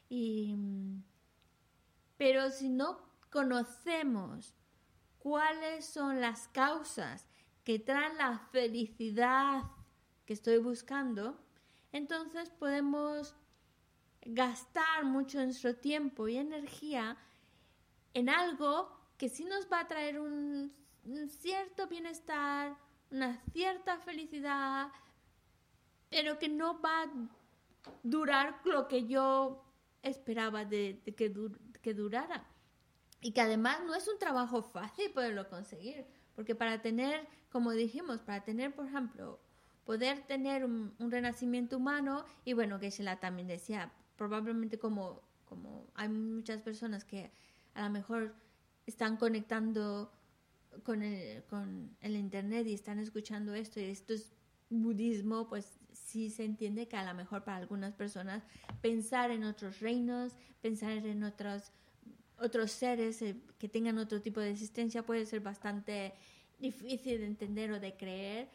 y, 0.08 0.56
pero 2.16 2.50
si 2.50 2.68
no 2.68 3.00
conocemos 3.30 4.54
cuáles 5.18 5.86
son 5.86 6.20
las 6.20 6.48
causas 6.48 7.28
que 7.64 7.78
traen 7.78 8.18
la 8.18 8.38
felicidad 8.50 9.62
que 10.26 10.32
estoy 10.32 10.58
buscando, 10.58 11.40
entonces 11.92 12.50
podemos 12.50 13.36
gastar 14.22 15.04
mucho 15.04 15.42
nuestro 15.42 15.76
tiempo 15.76 16.28
y 16.28 16.36
energía 16.36 17.16
en 18.14 18.28
algo 18.28 18.90
que 19.16 19.28
sí 19.28 19.44
nos 19.44 19.70
va 19.70 19.80
a 19.80 19.88
traer 19.88 20.18
un, 20.20 20.72
cierto 21.28 21.86
bienestar, 21.86 22.76
una 23.10 23.36
cierta 23.52 23.98
felicidad, 23.98 24.88
pero 26.10 26.38
que 26.38 26.48
no 26.48 26.80
va 26.80 27.02
a 27.02 27.12
durar 28.02 28.60
lo 28.64 28.88
que 28.88 29.06
yo 29.06 29.64
esperaba 30.02 30.64
de, 30.64 31.00
que, 31.04 31.32
que 31.82 31.94
durara. 31.94 32.46
Y 33.20 33.32
que 33.32 33.40
además 33.40 33.80
no 33.86 33.94
es 33.94 34.08
un 34.08 34.18
trabajo 34.18 34.62
fácil 34.62 35.10
poderlo 35.12 35.48
conseguir, 35.48 36.04
porque 36.34 36.54
para 36.54 36.82
tener, 36.82 37.26
como 37.50 37.70
dijimos, 37.70 38.20
para 38.20 38.42
tener, 38.42 38.74
por 38.74 38.86
ejemplo, 38.86 39.38
poder 39.84 40.26
tener 40.26 40.64
un, 40.64 40.94
renacimiento 40.98 41.76
humano, 41.76 42.24
y 42.44 42.52
bueno, 42.52 42.78
que 42.78 42.92
la 42.98 43.20
también 43.20 43.48
decía, 43.48 43.92
probablemente 44.16 44.78
como, 44.78 45.22
como 45.44 45.86
hay 45.94 46.08
muchas 46.08 46.62
personas 46.62 47.04
que 47.04 47.30
a 47.74 47.84
lo 47.84 47.90
mejor 47.90 48.34
están 48.86 49.16
conectando 49.16 50.12
con 50.84 51.02
el, 51.02 51.44
con 51.44 51.96
el 52.00 52.16
Internet 52.16 52.66
y 52.66 52.74
están 52.74 52.98
escuchando 52.98 53.54
esto 53.54 53.80
y 53.80 53.84
esto 53.84 54.14
es 54.14 54.32
budismo, 54.70 55.48
pues 55.48 55.78
sí 55.92 56.30
se 56.30 56.44
entiende 56.44 56.88
que 56.88 56.96
a 56.96 57.04
lo 57.04 57.14
mejor 57.14 57.44
para 57.44 57.58
algunas 57.58 57.94
personas 57.94 58.42
pensar 58.80 59.30
en 59.30 59.44
otros 59.44 59.80
reinos, 59.80 60.32
pensar 60.60 60.92
en 60.92 61.24
otros, 61.24 61.72
otros 62.38 62.70
seres 62.72 63.20
eh, 63.22 63.36
que 63.58 63.68
tengan 63.68 63.98
otro 63.98 64.20
tipo 64.20 64.40
de 64.40 64.50
existencia 64.50 65.04
puede 65.04 65.26
ser 65.26 65.40
bastante 65.40 66.14
difícil 66.58 67.18
de 67.20 67.26
entender 67.26 67.70
o 67.72 67.80
de 67.80 67.96
creer. 67.96 68.48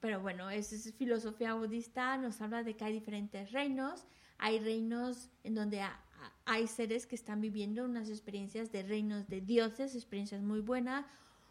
Pero 0.00 0.20
bueno, 0.20 0.50
es, 0.50 0.72
es 0.72 0.92
filosofía 0.94 1.54
budista, 1.54 2.16
nos 2.18 2.40
habla 2.40 2.62
de 2.62 2.76
que 2.76 2.84
hay 2.84 2.92
diferentes 2.92 3.52
reinos, 3.52 4.04
hay 4.38 4.58
reinos 4.58 5.30
en 5.42 5.54
donde 5.54 5.82
hay 6.46 6.68
seres 6.68 7.06
que 7.06 7.16
están 7.16 7.40
viviendo 7.40 7.84
unas 7.84 8.08
experiencias 8.08 8.70
de 8.70 8.84
reinos 8.84 9.28
de 9.28 9.40
dioses, 9.40 9.94
experiencias 9.94 10.40
muy 10.42 10.60
buenas, 10.60 11.04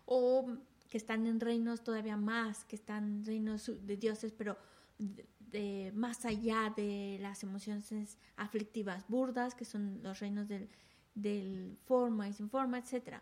o 0.05 0.47
que 0.89 0.97
están 0.97 1.27
en 1.27 1.39
reinos 1.39 1.83
todavía 1.83 2.15
más, 2.15 2.63
que 2.63 2.77
están 2.77 3.23
reinos 3.25 3.69
de 3.85 3.97
dioses, 3.97 4.31
pero 4.31 4.57
de, 4.97 5.91
más 5.93 6.25
allá 6.25 6.73
de 6.75 7.17
las 7.21 7.43
emociones 7.43 8.17
aflictivas 8.37 9.05
burdas, 9.09 9.53
que 9.53 9.65
son 9.65 10.01
los 10.01 10.19
reinos 10.19 10.47
del, 10.47 10.69
del 11.13 11.77
forma 11.85 12.29
y 12.29 12.33
sin 12.33 12.49
forma, 12.49 12.79
etc. 12.79 13.17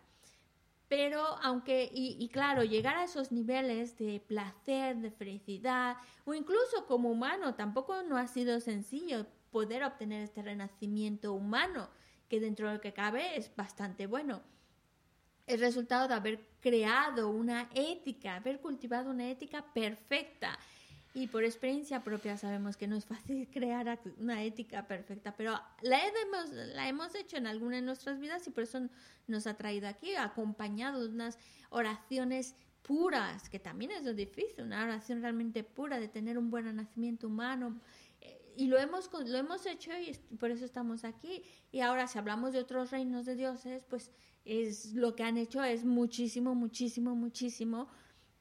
Pero 0.87 1.23
aunque, 1.41 1.89
y, 1.91 2.29
claro, 2.29 2.63
llegar 2.63 2.97
a 2.97 3.05
esos 3.05 3.31
niveles 3.31 3.97
de 3.97 4.19
placer, 4.19 4.97
de 4.97 5.09
felicidad, 5.09 5.97
o 6.23 6.35
incluso 6.35 6.85
como 6.85 7.09
humano, 7.09 7.55
tampoco 7.55 8.03
no 8.03 8.17
ha 8.17 8.27
sido 8.27 8.59
sencillo 8.59 9.25
poder 9.53 9.83
obtener 9.83 10.23
este 10.23 10.41
renacimiento 10.41 11.31
humano, 11.31 11.89
que 12.27 12.41
dentro 12.41 12.67
de 12.67 12.73
lo 12.73 12.81
que 12.81 12.91
cabe 12.91 13.37
es 13.37 13.55
bastante 13.55 14.07
bueno. 14.07 14.41
El 15.45 15.59
resultado 15.59 16.07
de 16.07 16.15
haber 16.15 16.39
creado 16.59 17.29
una 17.29 17.69
ética, 17.75 18.35
haber 18.35 18.59
cultivado 18.59 19.11
una 19.11 19.29
ética 19.29 19.63
perfecta. 19.73 20.57
Y 21.13 21.27
por 21.27 21.43
experiencia 21.43 22.03
propia 22.03 22.37
sabemos 22.37 22.75
que 22.75 22.87
no 22.87 22.95
es 22.95 23.05
fácil 23.05 23.47
crear 23.53 23.99
una 24.17 24.41
ética 24.43 24.87
perfecta, 24.87 25.35
pero 25.37 25.59
la 25.81 25.99
hemos, 26.07 26.49
la 26.49 26.89
hemos 26.89 27.13
hecho 27.13 27.37
en 27.37 27.45
alguna 27.45 27.75
de 27.75 27.83
nuestras 27.83 28.19
vidas 28.19 28.47
y 28.47 28.49
por 28.49 28.63
eso 28.63 28.89
nos 29.27 29.45
ha 29.45 29.53
traído 29.53 29.87
aquí, 29.87 30.15
acompañado 30.15 31.03
de 31.03 31.09
unas 31.09 31.37
oraciones 31.69 32.55
puras, 32.81 33.49
que 33.49 33.59
también 33.59 33.91
es 33.91 34.03
lo 34.03 34.13
difícil, 34.13 34.65
una 34.65 34.83
oración 34.83 35.21
realmente 35.21 35.63
pura 35.63 35.99
de 35.99 36.07
tener 36.07 36.37
un 36.37 36.49
buen 36.49 36.75
nacimiento 36.75 37.27
humano, 37.27 37.79
y 38.57 38.67
lo 38.67 38.77
hemos, 38.77 39.09
lo 39.13 39.37
hemos 39.37 39.65
hecho 39.65 39.91
y 39.97 40.13
por 40.37 40.51
eso 40.51 40.65
estamos 40.65 41.03
aquí. 41.03 41.43
Y 41.71 41.81
ahora 41.81 42.07
si 42.07 42.17
hablamos 42.17 42.53
de 42.53 42.59
otros 42.59 42.91
reinos 42.91 43.25
de 43.25 43.35
dioses, 43.35 43.83
pues 43.89 44.11
es 44.45 44.93
lo 44.93 45.15
que 45.15 45.23
han 45.23 45.37
hecho 45.37 45.63
es 45.63 45.85
muchísimo, 45.85 46.53
muchísimo, 46.53 47.15
muchísimo 47.15 47.87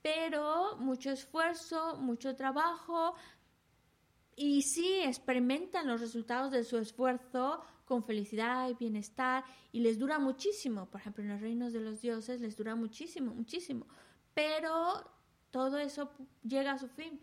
pero 0.02 0.76
mucho 0.78 1.10
esfuerzo, 1.10 1.96
mucho 1.96 2.34
trabajo 2.34 3.14
y 4.34 4.62
sí 4.62 5.00
experimentan 5.04 5.86
los 5.86 6.00
resultados 6.00 6.50
de 6.50 6.64
su 6.64 6.76
esfuerzo 6.76 7.62
con 7.84 8.04
felicidad 8.04 8.68
y 8.68 8.74
bienestar 8.74 9.44
y 9.70 9.80
les 9.80 9.98
dura 9.98 10.18
muchísimo. 10.18 10.86
Por 10.86 11.00
ejemplo, 11.00 11.22
en 11.22 11.30
los 11.30 11.40
reinos 11.40 11.72
de 11.72 11.80
los 11.80 12.00
dioses 12.00 12.40
les 12.40 12.56
dura 12.56 12.74
muchísimo, 12.74 13.32
muchísimo. 13.32 13.86
Pero 14.34 15.08
todo 15.50 15.78
eso 15.78 16.10
llega 16.42 16.72
a 16.72 16.78
su 16.78 16.88
fin. 16.88 17.20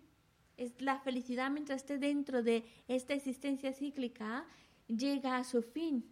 Es 0.59 0.81
la 0.81 0.99
felicidad 0.99 1.49
mientras 1.49 1.77
esté 1.77 1.97
dentro 1.97 2.43
de 2.43 2.65
esta 2.89 3.13
existencia 3.13 3.71
cíclica 3.71 4.45
llega 4.87 5.37
a 5.37 5.45
su 5.45 5.61
fin. 5.61 6.05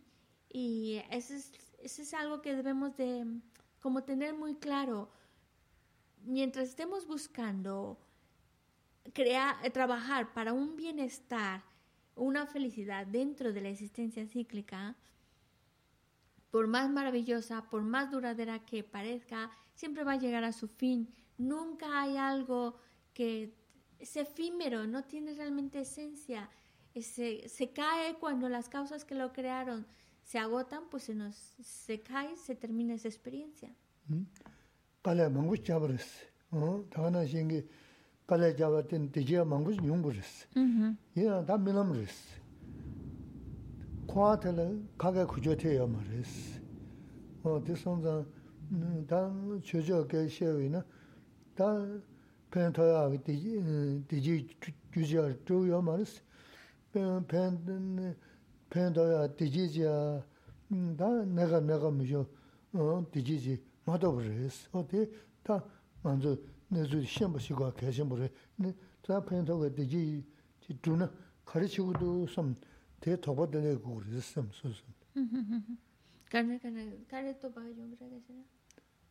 Y 0.50 1.02
eso 1.12 1.34
es, 1.34 1.52
eso 1.80 2.02
es 2.02 2.14
algo 2.14 2.42
que 2.42 2.56
debemos 2.56 2.96
de 2.96 3.26
como 3.82 4.06
tener 4.06 4.34
muy 4.34 4.56
claro. 4.56 5.10
Mientras 6.24 6.70
estemos 6.70 7.06
buscando 7.06 8.00
crear, 9.14 9.58
trabajar 9.74 10.32
para 10.34 10.54
un 10.54 10.78
bienestar, 10.78 11.62
una 12.16 12.46
felicidad 12.46 13.06
dentro 13.06 13.52
de 13.52 13.60
la 13.60 13.68
existencia 13.68 14.26
cíclica, 14.28 14.96
por 16.52 16.68
más 16.68 16.90
maravillosa, 16.90 17.70
por 17.70 17.82
más 17.82 18.12
duradera 18.12 18.64
que 18.64 18.82
parezca, 18.82 19.52
siempre 19.74 20.06
va 20.06 20.14
a 20.14 20.20
llegar 20.20 20.46
a 20.46 20.54
su 20.54 20.70
fin. 20.70 21.14
Nunca 21.38 22.02
hay 22.02 22.16
algo 22.16 22.78
que 23.14 23.54
es 24.00 24.16
efímero, 24.18 24.86
no 24.88 25.04
tiene 25.04 25.34
realmente 25.34 25.80
esencia. 25.82 26.50
Se, 26.96 27.48
se 27.48 27.72
cae 27.72 28.16
cuando 28.20 28.50
las 28.50 28.70
causas 28.70 29.06
que 29.06 29.14
lo 29.16 29.32
crearon 29.32 29.86
se 30.24 30.40
agotan, 30.40 30.84
pues 30.90 31.04
se 31.04 31.16
nos 31.16 31.36
se 31.62 32.02
cae, 32.02 32.36
se 32.36 32.56
termina 32.56 32.96
esa 32.96 33.08
experiencia. 33.08 33.70
Mangu 35.06 35.56
chabres. 35.58 36.06
Tagana 36.90 37.26
shingi 37.26 37.64
pala 38.26 38.54
chabatin 38.54 39.10
tijia 39.10 39.46
mangu 39.46 39.72
nyungburis. 39.72 40.48
Ina 41.16 41.46
ta 41.46 41.58
milamris. 41.58 42.42
Kwa 44.06 44.38
tala 44.38 44.70
kaga 44.98 45.26
kujote 45.26 45.76
yamaris. 45.76 46.60
Di 47.64 47.76
sonza 47.76 48.26
ta 49.08 49.32
chojo 49.62 50.06
ke 50.06 50.28
shewi 50.28 50.70
na 50.70 50.84
ta 51.56 51.88
pen 52.50 52.74
toya 52.74 53.10
diji 54.08 54.48
gyujiya 54.92 55.36
zhuyo 55.46 55.82
maris, 55.82 56.22
pen 56.92 57.26
toya 58.94 59.28
diji 59.38 59.70
jiya 59.70 60.24
mm, 60.70 60.96
da 60.98 61.26
naga 61.26 61.60
naga 61.60 61.92
miyo 61.92 62.26
diji 63.12 63.36
uh, 63.36 63.42
ji 63.42 63.62
mato 63.86 64.12
baris, 64.12 64.68
o 64.72 64.84
di 64.84 65.08
ta 65.44 65.64
manzu 66.04 66.38
nizu 66.70 67.04
shenpa 67.04 67.40
shikwa 67.40 67.72
kaya 67.74 67.92
shenpa 67.92 68.16
baris, 68.16 68.32
ta 69.02 69.22
pen 69.22 69.46
toya 69.46 69.70
diji 69.70 70.24
ji 70.62 70.74
dhuna 70.82 71.10
kari 71.46 71.68
shikudu 71.68 72.28
sam 72.28 72.56
te 73.00 73.20
toba 73.20 73.46
dali 73.46 73.76
guguris 73.76 74.32
sam 74.34 74.50
su 74.52 74.74
sam. 74.74 74.94
Karne 76.30 76.60
karne, 76.60 77.06
karne 77.08 77.34
toba 77.40 77.62
yungra 77.62 77.98
kaya 77.98 78.20
shena? 78.26 78.44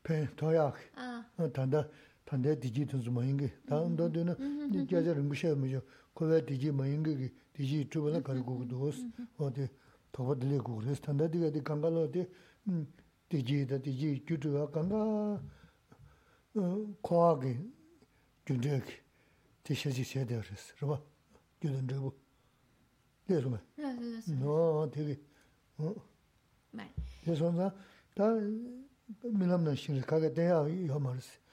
pen 0.02 0.28
toya, 0.36 0.72
ah. 0.96 1.24
uh, 1.38 1.48
tanda 1.50 1.88
단대 2.26 2.58
디지 2.58 2.86
튼스 2.86 3.08
모인게. 3.08 3.52
다음 3.66 3.96
돈도는 3.96 4.70
니가자 4.72 5.14
릉부셔 5.14 5.54
뭐죠? 5.54 5.80
코베 6.12 6.44
디지 6.44 6.72
모인게 6.72 7.32
디지 7.54 7.88
주변에 7.88 8.20
가지고 8.20 8.66
도스 8.66 9.08
어디 9.38 9.68
더버들이 10.10 10.58
그래서 10.58 11.00
단대 11.00 11.30
디가 11.30 11.50
디 11.50 11.62
강가로 11.62 12.10
어디 12.10 12.26
디지다 13.28 13.78
디지 13.78 14.24
주주가 14.26 14.68
강가 14.70 15.40
어 16.56 16.94
과하게 17.00 17.62
준적 18.44 18.82
디셔지 19.62 20.02
세대로 20.02 20.42
그래서 20.42 20.74
그봐 20.78 21.00
교는 21.60 21.86
되고 21.86 22.12
내려면. 23.26 23.60
너 24.40 24.90
되게 24.92 25.20
어. 25.78 25.94
말. 26.72 26.92
그래서 27.22 27.52
다 28.14 28.24
밀람나 29.22 29.74
신을 29.76 30.02
가게 30.02 30.32
돼야 30.34 30.66
이 30.68 30.86
말스. 30.86 31.45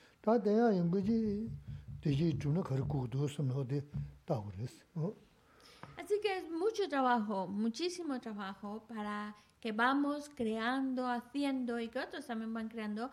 Así 5.97 6.13
que 6.21 6.38
es 6.38 6.49
mucho 6.49 6.88
trabajo, 6.88 7.45
muchísimo 7.47 8.21
trabajo 8.21 8.86
para 8.88 9.36
que 9.59 9.74
vamos 9.74 10.30
creando, 10.34 11.07
haciendo 11.07 11.78
y 11.78 11.89
que 11.89 11.99
otros 11.99 12.26
también 12.26 12.53
van 12.53 12.69
creando 12.69 13.11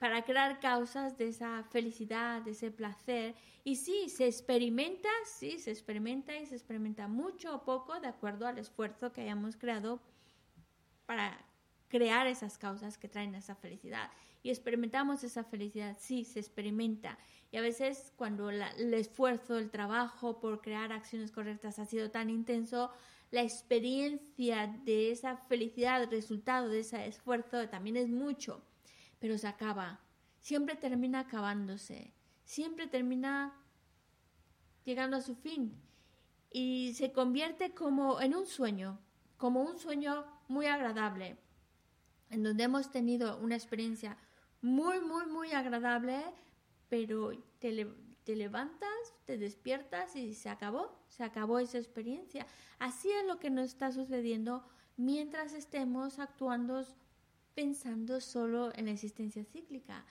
para 0.00 0.24
crear 0.24 0.58
causas 0.58 1.16
de 1.16 1.28
esa 1.28 1.62
felicidad, 1.70 2.42
de 2.42 2.50
ese 2.50 2.72
placer. 2.72 3.36
Y 3.62 3.76
sí, 3.76 4.08
se 4.08 4.26
experimenta, 4.26 5.08
sí, 5.24 5.60
se 5.60 5.70
experimenta 5.70 6.36
y 6.36 6.46
se 6.46 6.56
experimenta 6.56 7.06
mucho 7.06 7.54
o 7.54 7.62
poco 7.62 8.00
de 8.00 8.08
acuerdo 8.08 8.48
al 8.48 8.58
esfuerzo 8.58 9.12
que 9.12 9.20
hayamos 9.20 9.56
creado 9.56 10.00
para 11.06 11.38
crear 11.88 12.26
esas 12.26 12.58
causas 12.58 12.98
que 12.98 13.08
traen 13.08 13.36
esa 13.36 13.54
felicidad. 13.54 14.10
Y 14.46 14.50
experimentamos 14.50 15.24
esa 15.24 15.42
felicidad, 15.42 15.96
sí, 15.98 16.24
se 16.24 16.38
experimenta. 16.38 17.18
Y 17.50 17.56
a 17.56 17.60
veces 17.60 18.12
cuando 18.14 18.52
la- 18.52 18.70
el 18.76 18.94
esfuerzo, 18.94 19.58
el 19.58 19.72
trabajo 19.72 20.38
por 20.38 20.60
crear 20.60 20.92
acciones 20.92 21.32
correctas 21.32 21.80
ha 21.80 21.84
sido 21.84 22.12
tan 22.12 22.30
intenso, 22.30 22.92
la 23.32 23.42
experiencia 23.42 24.68
de 24.84 25.10
esa 25.10 25.36
felicidad, 25.36 26.00
el 26.00 26.10
resultado 26.12 26.68
de 26.68 26.78
ese 26.78 27.08
esfuerzo 27.08 27.68
también 27.68 27.96
es 27.96 28.08
mucho, 28.08 28.62
pero 29.18 29.36
se 29.36 29.48
acaba. 29.48 29.98
Siempre 30.38 30.76
termina 30.76 31.18
acabándose, 31.18 32.12
siempre 32.44 32.86
termina 32.86 33.52
llegando 34.84 35.16
a 35.16 35.22
su 35.22 35.34
fin 35.34 35.74
y 36.52 36.94
se 36.94 37.10
convierte 37.10 37.74
como 37.74 38.20
en 38.20 38.36
un 38.36 38.46
sueño, 38.46 39.00
como 39.38 39.62
un 39.62 39.76
sueño 39.76 40.24
muy 40.46 40.66
agradable, 40.66 41.36
en 42.30 42.44
donde 42.44 42.62
hemos 42.62 42.92
tenido 42.92 43.38
una 43.38 43.56
experiencia 43.56 44.16
muy, 44.66 45.00
muy, 45.00 45.26
muy 45.26 45.52
agradable, 45.52 46.20
pero 46.88 47.30
te, 47.60 47.86
te 48.24 48.36
levantas, 48.36 48.90
te 49.24 49.38
despiertas 49.38 50.16
y 50.16 50.34
se 50.34 50.48
acabó, 50.48 50.90
se 51.08 51.22
acabó 51.22 51.60
esa 51.60 51.78
experiencia. 51.78 52.46
Así 52.80 53.10
es 53.10 53.24
lo 53.26 53.38
que 53.38 53.48
nos 53.48 53.66
está 53.66 53.92
sucediendo 53.92 54.64
mientras 54.96 55.52
estemos 55.52 56.18
actuando, 56.18 56.84
pensando 57.54 58.20
solo 58.20 58.72
en 58.74 58.86
la 58.86 58.90
existencia 58.90 59.44
cíclica 59.44 60.04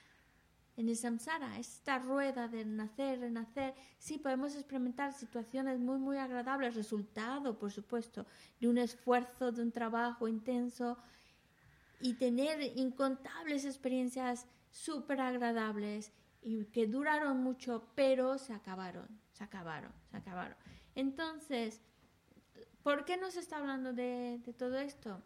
en 0.76 0.90
el 0.90 0.96
samsara, 0.96 1.58
esta 1.58 1.98
rueda 1.98 2.48
de 2.48 2.64
nacer, 2.64 3.20
renacer, 3.20 3.74
sí 3.98 4.18
podemos 4.18 4.54
experimentar 4.54 5.12
situaciones 5.14 5.78
muy, 5.78 5.98
muy 5.98 6.18
agradables, 6.18 6.74
resultado, 6.74 7.58
por 7.58 7.72
supuesto, 7.72 8.26
de 8.60 8.68
un 8.68 8.76
esfuerzo, 8.76 9.52
de 9.52 9.62
un 9.62 9.72
trabajo 9.72 10.28
intenso 10.28 10.98
y 12.00 12.14
tener 12.14 12.60
incontables 12.76 13.64
experiencias 13.64 14.46
súper 14.70 15.20
agradables 15.20 16.12
y 16.42 16.64
que 16.66 16.86
duraron 16.86 17.42
mucho, 17.42 17.90
pero 17.94 18.38
se 18.38 18.52
acabaron, 18.52 19.08
se 19.32 19.44
acabaron, 19.44 19.92
se 20.10 20.16
acabaron. 20.16 20.56
Entonces, 20.94 21.80
¿por 22.82 23.04
qué 23.04 23.16
nos 23.16 23.36
está 23.36 23.58
hablando 23.58 23.92
de, 23.92 24.40
de 24.44 24.52
todo 24.52 24.78
esto? 24.78 25.22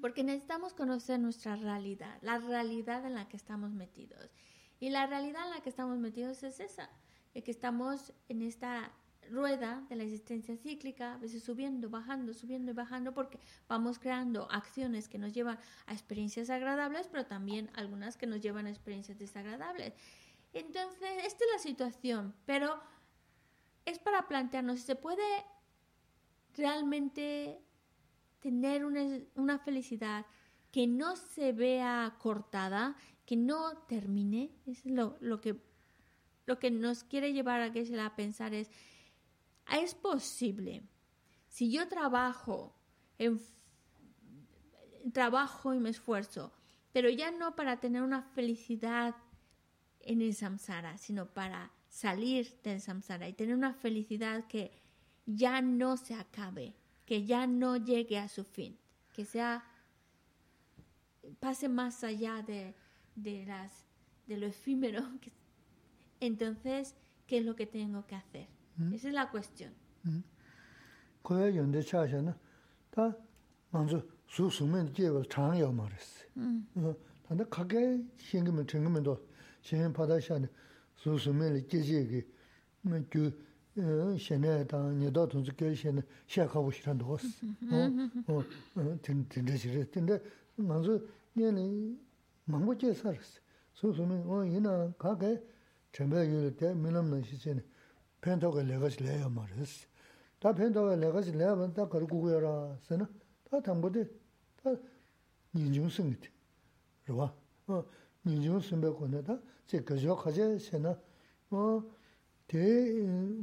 Porque 0.00 0.22
necesitamos 0.22 0.74
conocer 0.74 1.18
nuestra 1.18 1.56
realidad, 1.56 2.18
la 2.22 2.38
realidad 2.38 3.04
en 3.04 3.14
la 3.14 3.28
que 3.28 3.36
estamos 3.36 3.72
metidos. 3.72 4.30
Y 4.78 4.90
la 4.90 5.06
realidad 5.06 5.46
en 5.46 5.50
la 5.50 5.60
que 5.60 5.70
estamos 5.70 5.98
metidos 5.98 6.42
es 6.44 6.60
esa, 6.60 6.88
de 7.34 7.42
que 7.42 7.50
estamos 7.50 8.12
en 8.28 8.42
esta 8.42 8.92
rueda 9.30 9.84
de 9.88 9.96
la 9.96 10.04
existencia 10.04 10.56
cíclica, 10.56 11.14
a 11.14 11.18
veces 11.18 11.42
subiendo, 11.42 11.88
bajando, 11.90 12.34
subiendo 12.34 12.70
y 12.70 12.74
bajando, 12.74 13.14
porque 13.14 13.38
vamos 13.68 13.98
creando 13.98 14.50
acciones 14.50 15.08
que 15.08 15.18
nos 15.18 15.32
llevan 15.32 15.58
a 15.86 15.92
experiencias 15.92 16.50
agradables, 16.50 17.08
pero 17.08 17.26
también 17.26 17.70
algunas 17.74 18.16
que 18.16 18.26
nos 18.26 18.40
llevan 18.40 18.66
a 18.66 18.70
experiencias 18.70 19.18
desagradables. 19.18 19.92
Entonces, 20.52 21.24
esta 21.24 21.44
es 21.44 21.50
la 21.52 21.58
situación, 21.58 22.34
pero 22.46 22.80
es 23.84 23.98
para 23.98 24.28
plantearnos 24.28 24.80
si 24.80 24.86
se 24.86 24.96
puede 24.96 25.24
realmente 26.56 27.60
tener 28.40 28.84
una, 28.84 29.20
una 29.34 29.58
felicidad 29.58 30.26
que 30.72 30.86
no 30.86 31.16
se 31.16 31.52
vea 31.52 32.16
cortada, 32.18 32.96
que 33.24 33.36
no 33.36 33.76
termine, 33.88 34.50
es 34.66 34.84
lo, 34.84 35.16
lo 35.20 35.40
que 35.40 35.68
lo 36.48 36.58
que 36.58 36.70
nos 36.70 37.04
quiere 37.04 37.34
llevar 37.34 37.60
a 37.60 37.70
Geshe-la 37.70 38.06
a 38.06 38.16
pensar 38.16 38.54
es, 38.54 38.70
es 39.76 39.94
posible, 39.94 40.82
si 41.48 41.70
yo 41.70 41.88
trabajo, 41.88 42.74
en, 43.18 43.40
trabajo 45.12 45.74
y 45.74 45.80
me 45.80 45.90
esfuerzo, 45.90 46.52
pero 46.92 47.10
ya 47.10 47.30
no 47.30 47.54
para 47.54 47.80
tener 47.80 48.02
una 48.02 48.22
felicidad 48.22 49.14
en 50.00 50.22
el 50.22 50.34
samsara, 50.34 50.96
sino 50.96 51.26
para 51.26 51.70
salir 51.88 52.60
del 52.62 52.80
samsara 52.80 53.28
y 53.28 53.34
tener 53.34 53.54
una 53.54 53.74
felicidad 53.74 54.46
que 54.46 54.72
ya 55.26 55.60
no 55.60 55.96
se 55.96 56.14
acabe, 56.14 56.74
que 57.04 57.26
ya 57.26 57.46
no 57.46 57.76
llegue 57.76 58.18
a 58.18 58.28
su 58.28 58.44
fin, 58.44 58.78
que 59.12 59.24
sea 59.24 59.64
pase 61.40 61.68
más 61.68 62.04
allá 62.04 62.42
de, 62.42 62.74
de 63.14 63.44
las 63.44 63.84
de 64.26 64.36
lo 64.36 64.46
efímero, 64.46 65.02
entonces, 66.20 66.94
¿qué 67.26 67.38
es 67.38 67.44
lo 67.44 67.56
que 67.56 67.66
tengo 67.66 68.06
que 68.06 68.14
hacer? 68.14 68.57
Esa 68.94 69.08
es 69.08 69.14
la 69.14 69.28
cuestión. 69.30 69.72
Kuya 71.22 71.48
yonde 71.48 71.82
chaasha 71.82 72.22
na, 72.22 72.34
ta 72.90 73.14
manzu 73.72 74.02
su 74.26 74.48
sumen 74.50 74.92
jeba 74.94 75.22
chang 75.28 75.56
yao 75.58 75.72
marisi. 75.72 76.24
Tanda 77.26 77.44
kage 77.44 78.04
shingimen 78.16 78.66
chingimen 78.66 79.02
do, 79.02 79.20
shingin 79.62 79.92
padasha 79.92 80.38
na 80.38 80.48
su 80.94 81.18
sumen 81.18 81.54
li 81.54 81.62
jejegi, 81.62 82.24
gyu 83.10 83.32
shene 84.16 84.64
ta 84.66 84.78
nyedo 84.78 85.26
tunzu 85.26 85.52
kye 85.54 85.74
shene 85.74 86.04
shia 86.26 86.46
kabu 86.46 86.70
shiran 86.70 86.98
do 86.98 87.04
osi. 87.04 87.34
Tinda 89.02 89.56
shiri, 89.58 89.84
tinda 89.90 90.20
manzu 90.56 91.02
nyeni 91.36 91.98
mangbo 92.46 92.74
je 92.74 92.94
sarisi. 92.94 93.40
Su 93.72 93.92
sumen, 93.92 94.24
o 94.26 94.42
yina 94.42 94.94
kage 94.98 95.42
chenpe 95.92 96.24
yuli 96.24 96.54
te 96.54 96.72
minam 96.74 97.10
na 97.10 97.22
shi 97.22 97.36
chene, 97.36 97.62
펜토가 98.20 98.62
레거시 98.62 99.02
레야 99.02 99.28
말했어. 99.28 99.86
다 100.38 100.54
펜토가 100.54 100.96
레거시 100.96 101.32
레야면 101.32 101.74
다 101.74 101.88
걸고고여라. 101.88 102.78
쓰나? 102.80 103.08
다 103.50 103.60
담보대. 103.60 104.06
다 104.62 104.74
인중승이지. 105.54 106.28
그러봐. 107.04 107.34
어, 107.68 107.84
인중승 108.24 108.80
배고네다. 108.80 109.38
제 109.66 109.82
거저 109.82 110.14
가제 110.16 110.58
세나. 110.58 110.98
어, 111.50 111.82
대 112.46 112.58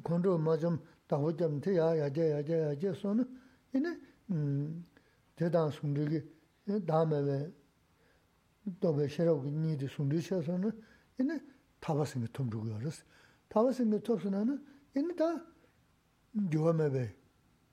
건조 0.04 0.38
마좀 0.38 0.80
다고 1.08 1.36
좀 1.36 1.62
돼야 1.62 1.98
야제 1.98 2.32
야제 2.32 2.62
야제 2.62 2.94
손은 2.94 3.42
이네 3.74 4.00
음 4.32 4.86
대단 5.36 5.70
숨들기 5.70 6.22
다음에 6.88 7.20
왜 7.20 7.54
또배 8.80 9.08
싫어 9.08 9.44
니들 9.44 9.88
숨들셔서는 9.90 10.72
이네 11.20 11.40
타바스는 11.80 12.30
톰 12.34 12.50
주고 12.50 12.74
알았어. 12.74 13.04
파워 13.56 13.72
생각 13.72 14.03
톱스나는 14.03 14.62
인다 14.97 15.41
요함에베 16.53 17.16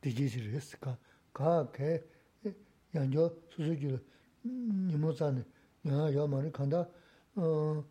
디지스리스카 0.01 0.97
가게 1.33 2.07
양조 2.95 3.43
수수기로 3.51 3.99
니모자네 4.45 5.43
야 5.89 6.15
야만이 6.15 6.53
간다 6.53 6.89
어 7.35 7.85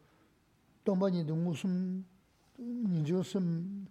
동반이 0.85 1.25
무슨 1.25 2.05
니조슴 2.57 3.85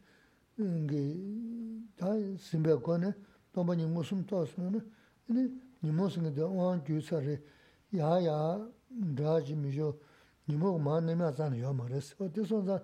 이게 0.56 1.92
다 1.98 2.06
심벽거네 2.38 3.12
동반이 3.52 3.84
무슨 3.84 4.24
또스는 4.24 4.80
이니 5.28 5.60
니모스는 5.82 6.34
대왕 6.34 6.82
규사레 6.84 7.38
야야 7.94 8.66
다지 9.14 9.56
미조 9.56 10.00
니모 10.48 10.78
만내면 10.78 11.34
자는 11.36 11.60
야마레스 11.60 12.16
어디선자 12.18 12.82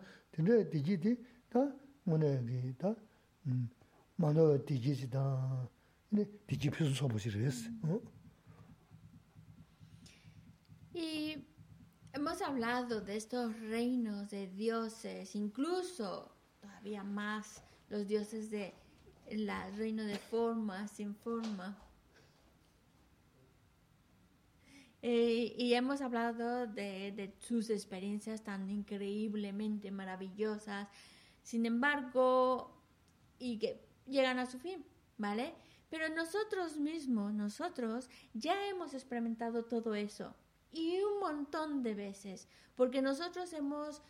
bō 7.09 7.19
shī 7.23 7.31
rē 7.35 7.51
sī. 7.51 7.69
Hemos 12.13 12.41
hablado 12.41 13.03
de 13.03 13.17
estos 13.17 13.55
reinos 13.61 14.31
de 14.31 14.47
dioses, 14.47 15.35
incluso 15.35 16.33
todavía 16.61 17.05
más 17.05 17.63
los 17.91 18.07
dioses 18.07 18.51
de 18.51 18.73
la 19.31 19.69
reino 19.77 20.03
de 20.05 20.17
forma, 20.17 20.89
sin 20.89 21.15
forma. 21.15 21.77
Eh, 25.03 25.55
y 25.57 25.75
hemos 25.75 26.01
hablado 26.01 26.67
de, 26.67 27.13
de, 27.13 27.35
sus 27.41 27.71
experiencias 27.71 28.43
tan 28.43 28.69
increíblemente 28.71 29.91
maravillosas, 29.91 30.89
sin 31.43 31.67
embargo, 31.67 32.83
y 33.39 33.59
que 33.59 33.87
llegan 34.07 34.39
a 34.39 34.47
su 34.47 34.59
fin, 34.59 34.85
¿vale? 35.19 35.55
Pero 35.91 36.09
nosotros 36.09 36.79
mismos, 36.79 37.33
nosotros 37.33 38.11
ya 38.35 38.67
hemos 38.69 38.95
experimentado 38.95 39.65
todo 39.65 39.95
eso 39.95 40.35
y 40.73 40.99
un 41.01 41.21
montón 41.21 41.83
de 41.83 41.95
veces, 41.95 42.49
porque 42.75 43.03
nosotros 43.03 43.53
hemos 43.53 44.03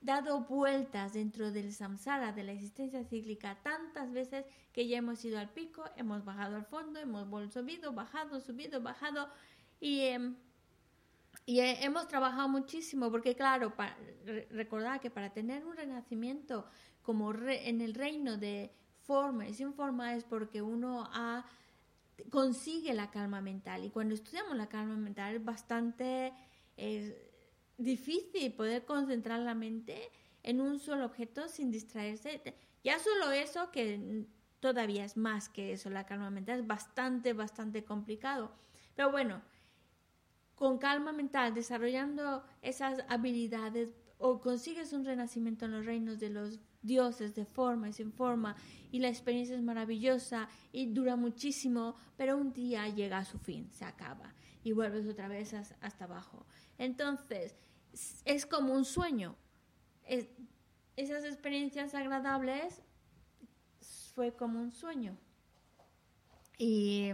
dado 0.00 0.42
vueltas 0.42 1.12
dentro 1.12 1.50
del 1.50 1.72
samsara, 1.72 2.32
de 2.32 2.44
la 2.44 2.52
existencia 2.52 3.04
cíclica, 3.04 3.60
tantas 3.62 4.12
veces 4.12 4.46
que 4.72 4.86
ya 4.86 4.98
hemos 4.98 5.24
ido 5.24 5.38
al 5.38 5.50
pico, 5.50 5.84
hemos 5.96 6.24
bajado 6.24 6.56
al 6.56 6.64
fondo, 6.64 7.00
hemos 7.00 7.52
subido, 7.52 7.92
bajado, 7.92 8.40
subido, 8.40 8.80
bajado 8.80 9.28
y, 9.80 10.00
em, 10.00 10.36
y 11.46 11.60
hemos 11.60 12.08
trabajado 12.08 12.48
muchísimo, 12.48 13.10
porque 13.10 13.34
claro, 13.34 13.74
para, 13.74 13.96
recordad 14.50 15.00
que 15.00 15.10
para 15.10 15.32
tener 15.32 15.64
un 15.64 15.76
renacimiento 15.76 16.66
como 17.02 17.32
en 17.32 17.80
el 17.80 17.94
reino 17.94 18.36
de 18.36 18.70
forma 19.02 19.48
y 19.48 19.54
sin 19.54 19.72
forma 19.72 20.14
es 20.14 20.24
porque 20.24 20.60
uno 20.60 21.08
ha 21.12 21.46
consigue 22.30 22.92
la 22.94 23.10
calma 23.10 23.40
mental. 23.40 23.84
Y 23.84 23.90
cuando 23.90 24.14
estudiamos 24.14 24.56
la 24.56 24.68
calma 24.68 24.96
mental 24.96 25.36
es 25.36 25.44
bastante 25.44 26.32
difícil 27.76 28.52
poder 28.52 28.84
concentrar 28.84 29.40
la 29.40 29.54
mente 29.54 30.10
en 30.42 30.60
un 30.60 30.78
solo 30.78 31.06
objeto 31.06 31.48
sin 31.48 31.70
distraerse. 31.70 32.42
Ya 32.84 32.98
solo 32.98 33.32
eso, 33.32 33.70
que 33.70 34.26
todavía 34.60 35.04
es 35.04 35.16
más 35.16 35.48
que 35.48 35.72
eso, 35.72 35.90
la 35.90 36.06
calma 36.06 36.30
mental 36.30 36.60
es 36.60 36.66
bastante, 36.66 37.32
bastante 37.32 37.84
complicado. 37.84 38.52
Pero 38.94 39.10
bueno, 39.10 39.42
con 40.58 40.78
calma 40.78 41.12
mental, 41.12 41.54
desarrollando 41.54 42.42
esas 42.62 43.04
habilidades, 43.08 43.90
o 44.18 44.40
consigues 44.40 44.92
un 44.92 45.04
renacimiento 45.04 45.66
en 45.66 45.70
los 45.70 45.86
reinos 45.86 46.18
de 46.18 46.30
los 46.30 46.58
dioses 46.82 47.36
de 47.36 47.44
forma 47.44 47.88
y 47.88 47.92
sin 47.92 48.12
forma 48.12 48.56
y 48.90 48.98
la 48.98 49.08
experiencia 49.08 49.54
es 49.54 49.62
maravillosa 49.62 50.48
y 50.72 50.86
dura 50.86 51.14
muchísimo, 51.14 51.94
pero 52.16 52.36
un 52.36 52.52
día 52.52 52.88
llega 52.88 53.18
a 53.18 53.24
su 53.24 53.38
fin, 53.38 53.70
se 53.70 53.84
acaba 53.84 54.34
y 54.64 54.72
vuelves 54.72 55.06
otra 55.06 55.28
vez 55.28 55.54
hasta 55.54 56.04
abajo. 56.04 56.44
Entonces, 56.76 57.54
es 58.24 58.44
como 58.44 58.72
un 58.74 58.84
sueño. 58.84 59.36
esas 60.96 61.24
experiencias 61.24 61.94
agradables 61.94 62.82
fue 64.14 64.34
como 64.34 64.60
un 64.60 64.72
sueño. 64.72 65.16
Y 66.58 67.12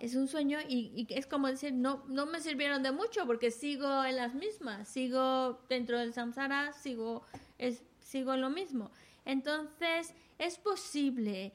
es 0.00 0.14
un 0.14 0.28
sueño 0.28 0.58
y, 0.66 1.06
es 1.10 1.26
como 1.26 1.46
decir, 1.46 1.74
no, 1.74 2.04
no 2.08 2.24
me 2.26 2.40
sirvieron 2.40 2.82
de 2.82 2.90
mucho 2.90 3.26
porque 3.26 3.50
sigo 3.50 4.04
en 4.04 4.16
las 4.16 4.34
mismas, 4.34 4.88
sigo 4.88 5.60
dentro 5.68 5.98
del 5.98 6.14
samsara, 6.14 6.72
sigo, 6.72 7.22
es, 7.58 7.82
sigo 7.98 8.34
lo 8.36 8.48
mismo. 8.48 8.90
Entonces, 9.26 10.14
es 10.38 10.58
posible 10.58 11.52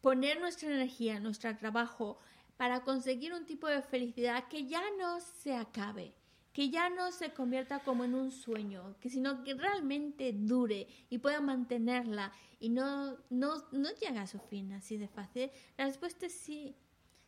poner 0.00 0.40
nuestra 0.40 0.68
energía, 0.68 1.20
nuestro 1.20 1.56
trabajo 1.56 2.18
para 2.56 2.82
conseguir 2.82 3.32
un 3.32 3.46
tipo 3.46 3.68
de 3.68 3.80
felicidad 3.80 4.48
que 4.48 4.66
ya 4.66 4.82
no 4.98 5.20
se 5.20 5.54
acabe, 5.54 6.14
que 6.52 6.68
ya 6.68 6.90
no 6.90 7.12
se 7.12 7.32
convierta 7.32 7.78
como 7.78 8.04
en 8.04 8.16
un 8.16 8.32
sueño, 8.32 8.96
que 9.00 9.08
sino 9.08 9.44
que 9.44 9.54
realmente 9.54 10.32
dure 10.32 10.88
y 11.10 11.18
pueda 11.18 11.40
mantenerla 11.40 12.32
y 12.58 12.70
no, 12.70 13.18
no, 13.30 13.62
no 13.70 13.90
llega 14.00 14.22
a 14.22 14.26
su 14.26 14.40
fin 14.40 14.72
así 14.72 14.96
de 14.96 15.06
fácil. 15.06 15.50
La 15.76 15.84
respuesta 15.84 16.26
es 16.26 16.32
sí. 16.32 16.74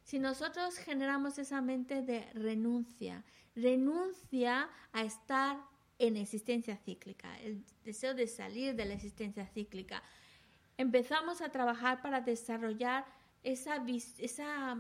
Si 0.09 0.18
nosotros 0.18 0.78
generamos 0.78 1.38
esa 1.38 1.61
mente 1.61 2.00
de 2.00 2.22
renuncia, 2.32 3.26
renuncia 3.54 4.70
a 4.90 5.02
estar 5.02 5.61
en 5.98 6.16
existencia 6.16 6.78
cíclica, 6.78 7.38
el 7.40 7.62
deseo 7.84 8.14
de 8.14 8.26
salir 8.26 8.74
de 8.74 8.86
la 8.86 8.94
existencia 8.94 9.44
cíclica. 9.44 10.02
Empezamos 10.78 11.42
a 11.42 11.50
trabajar 11.50 12.00
para 12.00 12.22
desarrollar 12.22 13.04
esa, 13.42 13.84
esa, 14.16 14.78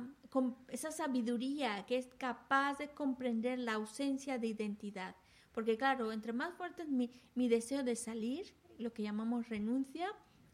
esa 0.68 0.92
sabiduría 0.92 1.84
que 1.84 1.98
es 1.98 2.06
capaz 2.14 2.78
de 2.78 2.88
comprender 2.88 3.58
la 3.58 3.74
ausencia 3.74 4.38
de 4.38 4.46
identidad. 4.46 5.14
Porque 5.52 5.76
claro, 5.76 6.10
entre 6.10 6.32
más 6.32 6.54
fuerte 6.54 6.84
es 6.84 6.88
mi, 6.88 7.10
mi 7.34 7.48
deseo 7.48 7.82
de 7.82 7.96
salir, 7.96 8.54
lo 8.78 8.94
que 8.94 9.02
llamamos 9.02 9.50
renuncia 9.50 10.08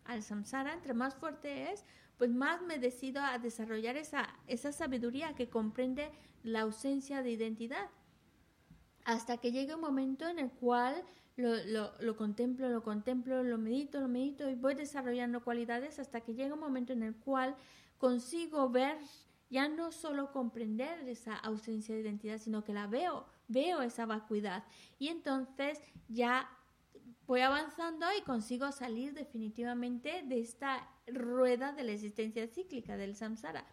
al 0.04 0.24
samsara, 0.24 0.74
entre 0.74 0.94
más 0.94 1.14
fuerte 1.14 1.70
es, 1.70 1.84
pues 2.24 2.34
más 2.34 2.62
me 2.62 2.78
decido 2.78 3.20
a 3.20 3.36
desarrollar 3.38 3.98
esa, 3.98 4.26
esa 4.46 4.72
sabiduría 4.72 5.34
que 5.34 5.50
comprende 5.50 6.10
la 6.42 6.62
ausencia 6.62 7.22
de 7.22 7.32
identidad. 7.32 7.90
Hasta 9.04 9.36
que 9.36 9.52
llegue 9.52 9.74
un 9.74 9.82
momento 9.82 10.26
en 10.26 10.38
el 10.38 10.50
cual 10.50 11.04
lo, 11.36 11.54
lo, 11.66 11.92
lo, 12.00 12.16
contemplo, 12.16 12.70
lo 12.70 12.82
contemplo, 12.82 13.42
lo 13.42 13.58
medito, 13.58 14.00
lo 14.00 14.08
medito 14.08 14.48
y 14.48 14.54
voy 14.54 14.74
desarrollando 14.74 15.44
cualidades 15.44 15.98
hasta 15.98 16.22
que 16.22 16.32
llega 16.32 16.54
un 16.54 16.60
momento 16.60 16.94
en 16.94 17.02
el 17.02 17.14
cual 17.14 17.56
consigo 17.98 18.70
ver, 18.70 18.96
ya 19.50 19.68
no 19.68 19.92
solo 19.92 20.32
comprender 20.32 21.06
esa 21.06 21.36
ausencia 21.36 21.94
de 21.94 22.00
identidad, 22.00 22.38
sino 22.38 22.64
que 22.64 22.72
la 22.72 22.86
veo, 22.86 23.26
veo 23.48 23.82
esa 23.82 24.06
vacuidad. 24.06 24.64
Y 24.98 25.08
entonces 25.08 25.78
ya 26.08 26.48
voy 27.26 27.40
avanzando 27.40 28.06
y 28.18 28.22
consigo 28.22 28.70
salir 28.72 29.14
definitivamente 29.14 30.22
de 30.24 30.40
esta 30.40 30.88
rueda 31.06 31.72
de 31.72 31.84
la 31.84 31.92
existencia 31.92 32.46
cíclica 32.48 32.96
del 32.96 33.16
samsara. 33.16 33.64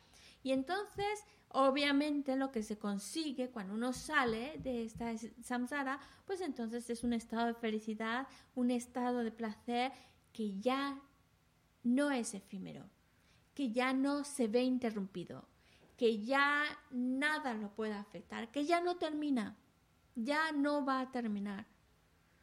Y 0.43 0.51
entonces 0.51 1.23
Obviamente 1.53 2.37
lo 2.37 2.51
que 2.51 2.63
se 2.63 2.77
consigue 2.77 3.49
cuando 3.49 3.73
uno 3.73 3.91
sale 3.91 4.57
de 4.59 4.85
esta 4.85 5.13
samsara, 5.43 5.99
pues 6.25 6.39
entonces 6.39 6.89
es 6.89 7.03
un 7.03 7.11
estado 7.11 7.47
de 7.47 7.53
felicidad, 7.55 8.27
un 8.55 8.71
estado 8.71 9.19
de 9.19 9.31
placer 9.31 9.91
que 10.31 10.57
ya 10.59 10.97
no 11.83 12.09
es 12.09 12.33
efímero, 12.33 12.89
que 13.53 13.71
ya 13.71 13.91
no 13.91 14.23
se 14.23 14.47
ve 14.47 14.63
interrumpido, 14.63 15.45
que 15.97 16.23
ya 16.23 16.63
nada 16.89 17.53
lo 17.53 17.75
puede 17.75 17.93
afectar, 17.93 18.49
que 18.49 18.65
ya 18.65 18.79
no 18.79 18.95
termina, 18.95 19.57
ya 20.15 20.53
no 20.53 20.85
va 20.85 21.01
a 21.01 21.11
terminar, 21.11 21.65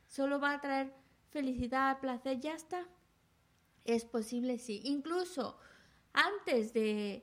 solo 0.09 0.40
va 0.40 0.54
a 0.54 0.61
traer 0.61 0.92
felicidad, 1.30 2.00
placer, 2.00 2.40
ya 2.40 2.54
está. 2.54 2.86
Es 3.84 4.04
posible, 4.04 4.59
sí. 4.59 4.80
Incluso 4.84 5.59
antes 6.12 6.72
de 6.72 7.22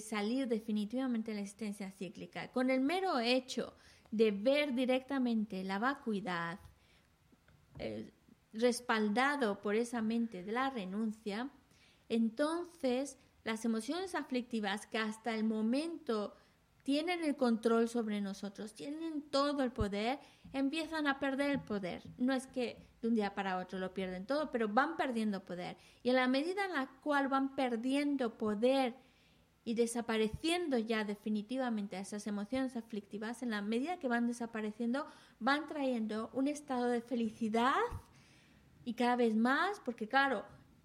salir 0.00 0.46
definitivamente 0.46 1.30
de 1.30 1.36
la 1.36 1.42
existencia 1.42 1.90
cíclica, 1.90 2.52
con 2.52 2.70
el 2.70 2.80
mero 2.80 3.18
hecho 3.18 3.74
de 4.10 4.30
ver 4.30 4.74
directamente 4.74 5.64
la 5.64 5.78
vacuidad, 5.78 6.60
eh, 7.78 8.12
respaldado 8.52 9.60
por 9.60 9.74
esa 9.74 10.00
mente 10.00 10.44
de 10.44 10.52
la 10.52 10.70
renuncia, 10.70 11.50
entonces 12.08 13.18
las 13.42 13.64
emociones 13.64 14.14
aflictivas 14.14 14.86
que 14.86 14.98
hasta 14.98 15.34
el 15.34 15.42
momento 15.42 16.36
tienen 16.84 17.24
el 17.24 17.34
control 17.34 17.88
sobre 17.88 18.20
nosotros, 18.20 18.74
tienen 18.74 19.22
todo 19.22 19.62
el 19.62 19.72
poder, 19.72 20.20
empiezan 20.52 21.06
a 21.06 21.18
perder 21.18 21.50
el 21.50 21.60
poder. 21.60 22.02
No 22.18 22.34
es 22.34 22.46
que 22.46 22.86
de 23.00 23.08
un 23.08 23.14
día 23.14 23.34
para 23.34 23.58
otro 23.58 23.78
lo 23.78 23.94
pierden 23.94 24.26
todo, 24.26 24.50
pero 24.52 24.68
van 24.68 24.96
perdiendo 24.96 25.44
poder. 25.44 25.78
Y 26.02 26.10
en 26.10 26.16
la 26.16 26.28
medida 26.28 26.66
en 26.66 26.74
la 26.74 26.86
cual 27.02 27.28
van 27.28 27.56
perdiendo 27.56 28.36
poder 28.36 28.94
y 29.64 29.74
desapareciendo 29.74 30.76
ya 30.76 31.04
definitivamente 31.04 31.98
esas 31.98 32.26
emociones 32.26 32.76
aflictivas, 32.76 33.42
en 33.42 33.50
la 33.50 33.62
medida 33.62 33.98
que 33.98 34.08
van 34.08 34.26
desapareciendo, 34.26 35.06
van 35.40 35.66
trayendo 35.66 36.28
un 36.34 36.48
estado 36.48 36.88
de 36.88 37.00
felicidad 37.00 37.80
y 38.84 38.92
cada 38.92 39.16
vez 39.16 39.34
más, 39.34 39.80
porque 39.80 40.06
claro, 40.06 40.44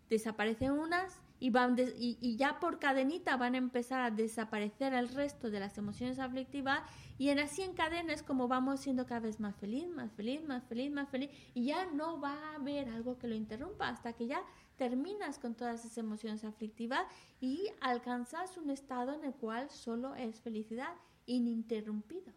desaparecen 0.10 0.72
unas 0.72 1.22
y, 1.40 1.50
van 1.50 1.76
y, 1.98 2.36
ya 2.36 2.60
por 2.60 2.80
cadenita 2.80 3.38
van 3.38 3.56
a 3.56 3.58
empezar 3.58 4.02
a 4.02 4.12
desaparecer 4.12 4.94
el 4.94 5.10
resto 5.10 5.50
de 5.50 5.60
las 5.60 5.78
emociones 5.78 6.20
aflictivas 6.20 6.82
y 7.18 7.30
en 7.30 7.40
así 7.40 7.62
en 7.62 7.74
cadena 7.74 8.14
es 8.14 8.24
como 8.24 8.48
vamos 8.48 8.82
siendo 8.82 9.06
cada 9.06 9.22
vez 9.22 9.40
más 9.40 9.56
feliz, 9.56 9.88
más 9.90 10.12
feliz, 10.14 10.44
más 10.44 10.64
feliz, 10.66 10.92
más 10.92 11.10
feliz 11.10 11.30
y 11.54 11.66
ya 11.66 11.86
no 11.92 12.20
va 12.20 12.34
a 12.34 12.56
haber 12.56 12.90
algo 12.90 13.18
que 13.18 13.28
lo 13.28 13.36
interrumpa 13.36 13.90
hasta 13.90 14.14
que 14.14 14.28
ya 14.28 14.42
terminas 14.78 15.40
con 15.40 15.56
todas 15.56 15.84
esas 15.84 15.98
emociones 15.98 16.44
aflictivas 16.44 17.06
y 17.40 17.68
alcanzas 17.82 18.58
un 18.58 18.70
estado 18.70 19.14
en 19.14 19.26
el 19.26 19.34
cual 19.34 19.70
solo 19.70 20.16
es 20.16 20.40
felicidad 20.40 20.94
ininterrumpido. 21.26 22.34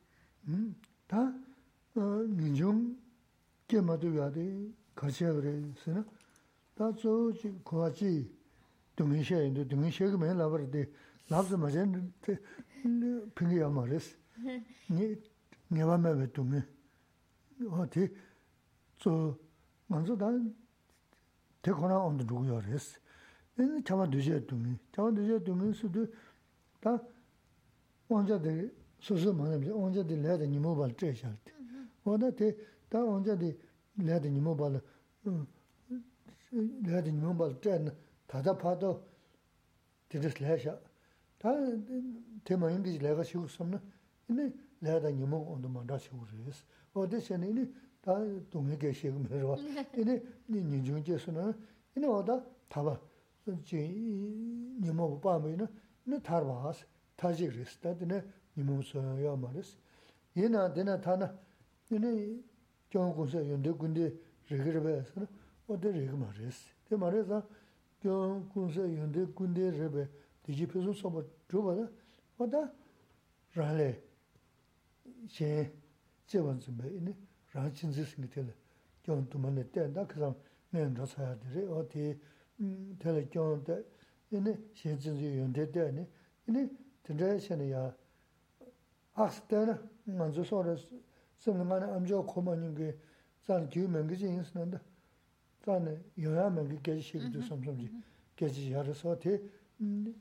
Ta 1.07 1.34
de 3.66 4.72
che 5.11 5.32
gre 5.32 5.72
se 5.82 5.90
na 5.92 6.05
ta 6.74 6.92
zo 6.96 7.30
ji 7.32 8.41
dungi 8.97 9.22
xe 9.22 9.43
yindu, 9.43 9.64
dungi 9.64 9.90
xe 9.90 10.11
ki 10.11 10.16
mayi 10.16 10.34
labar 10.34 10.68
di 10.68 10.86
labzi 11.28 11.57
ma 11.57 11.68
zen 11.70 12.12
pingi 13.34 13.57
ya 13.57 13.68
ma 13.68 13.84
res. 13.84 14.16
Nyeba 15.70 15.97
mewe 15.97 16.30
dungi. 16.30 16.62
O 17.70 17.86
ti 17.88 18.11
zo 18.99 19.38
nganzo 19.88 20.14
dan 20.16 20.55
te 21.61 21.70
kona 21.70 21.99
omdo 21.99 22.24
dhugu 22.24 22.45
ya 22.45 22.61
res. 22.61 22.99
Yini 23.57 23.82
chama 23.82 24.07
duje 24.07 24.45
dungi. 24.45 24.78
Chama 24.90 25.11
duje 25.11 25.40
dungi 25.43 25.72
su 25.72 25.88
du 25.88 26.07
da 26.80 27.01
onja 28.09 28.36
di 28.38 28.70
susu 28.99 29.32
ma 29.32 29.49
namze, 29.49 29.70
onja 29.70 30.03
di 30.03 30.20
laya 30.20 30.36
di 30.36 30.47
nimo 30.49 30.74
bal 30.74 30.95
tre 30.95 31.14
shalti. 31.14 31.53
Oda 32.03 32.32
ti 32.32 32.45
mm-hmm. 32.45 32.88
da 32.88 33.05
onja 33.05 33.34
di 33.34 33.57
laya 33.95 34.18
di 34.18 34.28
nimo 34.28 34.55
bal 34.55 34.82
laya 36.82 37.01
di 37.01 37.11
nimo 37.12 37.32
bal 37.32 37.59
tre 37.59 37.78
na 37.78 37.95
tada 38.32 38.53
pado 38.57 39.03
tiris 40.09 40.39
laya 40.39 40.57
sha. 40.57 40.80
Ta 41.39 41.53
te 42.43 42.55
ma 42.55 42.68
ingi 42.70 42.99
laya 42.99 43.15
ka 43.15 43.24
shigu 43.24 43.47
samna 43.47 43.82
eni 44.30 44.53
laya 44.82 44.99
de 44.99 45.11
nimo 45.11 45.38
ondo 45.53 45.68
manda 45.68 45.97
shigu 45.97 46.26
res. 46.45 46.63
Oda 46.93 47.20
다 48.07 48.13
동해 48.49 48.78
계시고 48.78 49.22
그래서 49.28 49.57
이제 49.97 50.24
니 50.47 50.82
중제스는 50.82 51.53
이제 51.91 52.07
어다 52.07 52.41
타봐 52.70 52.97
지 53.65 53.76
니모 54.80 55.20
빠면은 55.20 55.68
네 56.05 56.18
타르바스 56.24 56.86
타지르스다드네 57.18 58.24
니모서야 58.55 59.36
말스 59.36 59.76
얘나 60.38 60.72
되나 60.72 61.01
타나 61.01 61.36
이제 61.91 62.39
경고서 62.89 63.43
연대 63.51 63.72
군대 63.72 64.13
레그르베스 64.49 65.28
어디 65.68 65.91
레그 65.91 66.15
말스 66.15 66.72
그 66.88 66.95
말에서 66.95 67.43
gyōng 68.03 68.46
kūnsā 68.53 68.86
yōndē 68.90 69.26
kūndē 69.38 69.68
rēbē 69.76 70.07
dījī 70.46 70.66
pēsū 70.72 70.94
sōpa 70.98 71.22
rūpa 71.53 71.74
rā, 71.78 71.84
wā 72.38 72.48
tā 72.50 72.62
rālē 73.57 73.88
xē 75.30 75.50
jē 76.30 76.42
wān 76.42 76.59
tsūmbē, 76.62 76.90
inī 76.98 77.14
rā 77.55 77.68
jīnzī 77.70 78.07
sīngi 78.11 78.30
tēlē 78.34 78.55
gyōng 79.07 79.28
tūmā 79.30 79.53
nē 79.55 79.66
tē, 79.74 79.86
dā 79.94 80.07
kāsāng 80.11 80.34
nē 80.74 80.88
rā 80.98 81.07
sāyā 81.12 81.36
tē 81.42 81.55
rē, 81.55 81.64
wā 81.70 81.84
tē 81.92 82.09
tēlē 83.03 83.24
gyōng 83.30 83.64
tē, 83.68 83.78
inī 84.34 84.57
xē 84.78 84.96
jīnzī 84.98 85.34
yōndē 85.38 85.68
tē, 85.74 85.88
inī 86.50 86.66
tēndē 87.07 87.32
xē 87.46 87.61
nē 87.61 87.70
yā 87.70 87.86
āks 89.22 89.42
tē 89.50 89.66
rā, 89.68 89.78
ngā 90.11 90.30
dzū 90.34 90.46
sō 90.50 90.62
rā, 90.66 90.76
sīm 91.42 91.59
nā 91.61 91.66
ngā 91.66 91.78
nā 91.82 91.92
amchō 91.98 92.22
kōmā 92.32 92.57
nyingi 92.59 92.90
zāng 93.46 93.68
gyū 93.70 93.86
mēngi 93.90 94.18
jī 94.18 94.30
yīnsi 94.30 94.57
nā 94.57 94.66
ndā, 94.70 94.80
Mm-hmm. 97.18 97.38
Mm-hmm. 99.80 100.12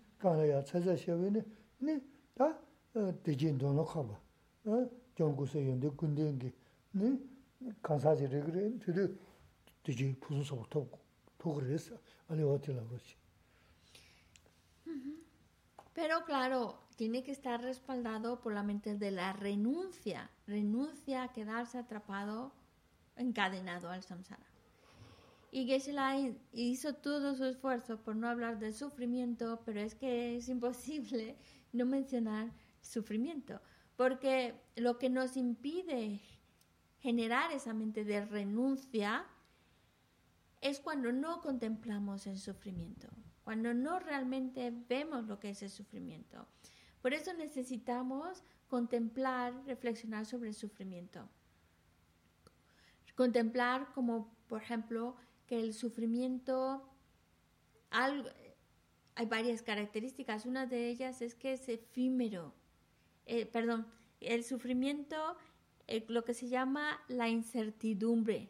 Mm-hmm. 14.85 15.15
Pero 15.93 16.23
claro, 16.25 16.79
tiene 16.95 17.23
que 17.23 17.31
estar 17.31 17.61
respaldado 17.61 18.41
por 18.41 18.53
la 18.53 18.63
mente 18.63 18.95
de 18.95 19.11
la 19.11 19.33
renuncia, 19.33 20.29
renuncia 20.47 21.23
a 21.23 21.31
quedarse 21.33 21.77
atrapado, 21.77 22.51
encadenado 23.15 23.89
al 23.89 24.03
samsara. 24.03 24.50
Y 25.53 25.65
Geshe-la 25.65 26.17
hizo 26.53 26.95
todo 26.95 27.35
su 27.35 27.43
esfuerzo 27.43 28.01
por 28.01 28.15
no 28.15 28.29
hablar 28.29 28.57
del 28.57 28.73
sufrimiento, 28.73 29.61
pero 29.65 29.81
es 29.81 29.95
que 29.95 30.37
es 30.37 30.47
imposible 30.47 31.35
no 31.73 31.85
mencionar 31.85 32.51
sufrimiento, 32.79 33.61
porque 33.97 34.55
lo 34.77 34.97
que 34.97 35.09
nos 35.09 35.35
impide 35.35 36.21
generar 36.99 37.51
esa 37.51 37.73
mente 37.73 38.05
de 38.05 38.25
renuncia 38.25 39.25
es 40.61 40.79
cuando 40.79 41.11
no 41.11 41.41
contemplamos 41.41 42.27
el 42.27 42.39
sufrimiento, 42.39 43.09
cuando 43.43 43.73
no 43.73 43.99
realmente 43.99 44.71
vemos 44.87 45.25
lo 45.27 45.39
que 45.39 45.49
es 45.49 45.61
el 45.63 45.69
sufrimiento. 45.69 46.47
Por 47.01 47.13
eso 47.13 47.33
necesitamos 47.33 48.43
contemplar, 48.67 49.53
reflexionar 49.65 50.25
sobre 50.25 50.49
el 50.49 50.55
sufrimiento. 50.55 51.27
Contemplar 53.15 53.91
como, 53.93 54.33
por 54.47 54.61
ejemplo, 54.61 55.17
que 55.51 55.59
el 55.59 55.73
sufrimiento, 55.73 56.81
hay 57.89 59.25
varias 59.27 59.61
características, 59.61 60.45
una 60.45 60.65
de 60.65 60.87
ellas 60.87 61.21
es 61.21 61.35
que 61.35 61.51
es 61.51 61.67
efímero, 61.67 62.53
eh, 63.25 63.45
perdón, 63.45 63.85
el 64.21 64.45
sufrimiento 64.45 65.35
eh, 65.87 66.05
lo 66.07 66.23
que 66.23 66.33
se 66.33 66.47
llama 66.47 67.01
la 67.09 67.27
incertidumbre. 67.27 68.49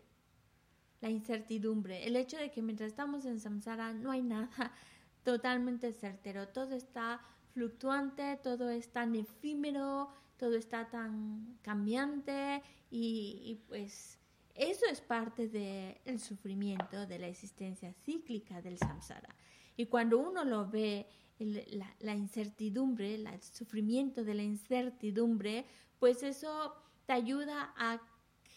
La 0.99 1.09
incertidumbre, 1.09 2.05
el 2.05 2.15
hecho 2.15 2.37
de 2.37 2.51
que 2.51 2.61
mientras 2.61 2.89
estamos 2.89 3.25
en 3.25 3.39
samsara 3.39 3.93
no 3.93 4.11
hay 4.11 4.21
nada 4.21 4.51
totalmente 5.23 5.93
certero, 5.93 6.49
todo 6.49 6.75
está 6.75 7.19
fluctuante, 7.55 8.37
todo 8.43 8.69
es 8.69 8.89
tan 8.89 9.15
efímero, 9.15 10.11
todo 10.37 10.55
está 10.55 10.87
tan 10.91 11.57
cambiante 11.63 12.61
y, 12.91 13.59
pues 13.67 14.19
eso 14.55 14.85
es 14.89 15.01
parte 15.01 15.47
del 15.47 16.19
sufrimiento, 16.19 17.05
de 17.05 17.19
la 17.19 17.27
existencia 17.27 17.93
cíclica 18.05 18.61
del 18.61 18.77
samsara. 18.77 19.35
Y 19.77 19.85
cuando 19.85 20.17
uno 20.19 20.43
lo 20.43 20.69
ve, 20.69 21.07
la, 21.39 21.95
la, 21.99 22.15
incertidumbre, 22.15 23.15
el 23.15 23.41
sufrimiento 23.41 24.23
de 24.23 24.35
la 24.35 24.43
incertidumbre, 24.43 25.65
pues 25.99 26.23
eso 26.23 26.75
te 27.05 27.13
ayuda 27.13 27.73
a 27.77 28.01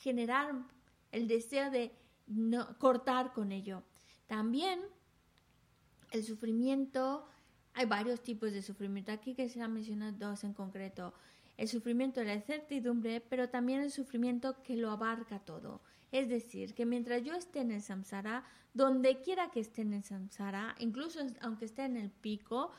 generar 0.02 0.54
el 1.12 1.28
deseo 1.28 1.70
de 1.70 1.92
no, 2.26 2.78
cortar 2.78 3.32
con 3.32 3.52
ello. 3.52 3.82
También 4.26 4.80
el 6.10 6.24
sufrimiento 6.24 7.26
hay 7.74 7.86
varios 7.86 8.22
tipos 8.22 8.52
de 8.52 8.62
sufrimiento. 8.62 9.12
Aquí 9.12 9.34
que 9.34 9.48
se 9.48 9.60
han 9.60 9.72
mencionado 9.72 10.30
dos 10.30 10.44
en 10.44 10.54
concreto. 10.54 11.12
El 11.56 11.68
sufrimiento 11.68 12.20
de 12.20 12.26
la 12.26 12.34
incertidumbre, 12.34 13.20
pero 13.20 13.48
también 13.48 13.80
el 13.80 13.90
sufrimiento 13.90 14.62
que 14.62 14.76
lo 14.76 14.90
abarca 14.90 15.38
todo. 15.38 15.82
Es 16.10 16.28
decir, 16.28 16.74
que 16.74 16.86
mientras 16.86 17.22
yo 17.22 17.34
esté 17.34 17.60
en 17.60 17.72
el 17.72 17.82
samsara, 17.82 18.44
donde 18.72 19.20
quiera 19.20 19.50
que 19.50 19.60
esté 19.60 19.82
en 19.82 19.94
el 19.94 20.04
samsara, 20.04 20.74
incluso 20.78 21.20
aunque 21.40 21.64
esté 21.64 21.84
en 21.84 21.96
el 21.96 22.10
pico, 22.10 22.70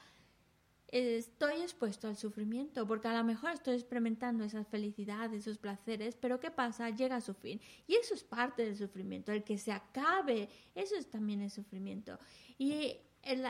estoy 0.88 1.62
expuesto 1.62 2.08
al 2.08 2.16
sufrimiento, 2.16 2.88
porque 2.88 3.08
a 3.08 3.18
lo 3.18 3.24
mejor 3.24 3.52
estoy 3.52 3.76
experimentando 3.76 4.44
esas 4.44 4.68
felicidades, 4.68 5.42
esos 5.42 5.58
placeres, 5.58 6.16
pero 6.16 6.40
¿qué 6.40 6.52
pasa? 6.52 6.90
Llega 6.90 7.18
a 7.18 7.22
su 7.22 7.34
fin. 7.34 7.60
Y 7.88 7.96
eso 7.96 8.14
es 8.14 8.24
parte 8.24 8.64
del 8.64 8.78
sufrimiento, 8.78 9.32
el 9.32 9.44
que 9.44 9.58
se 9.58 9.72
acabe, 9.72 10.48
eso 10.74 10.96
es 10.96 11.10
también 11.10 11.42
el 11.42 11.52
sufrimiento. 11.52 12.18
Y 12.58 12.98
el, 13.24 13.46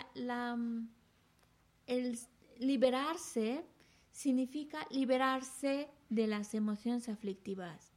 el 1.86 2.20
liberarse 2.58 3.64
significa 4.16 4.88
liberarse 4.92 5.90
de 6.10 6.26
las 6.26 6.54
emociones 6.54 7.10
aflictivas, 7.10 7.92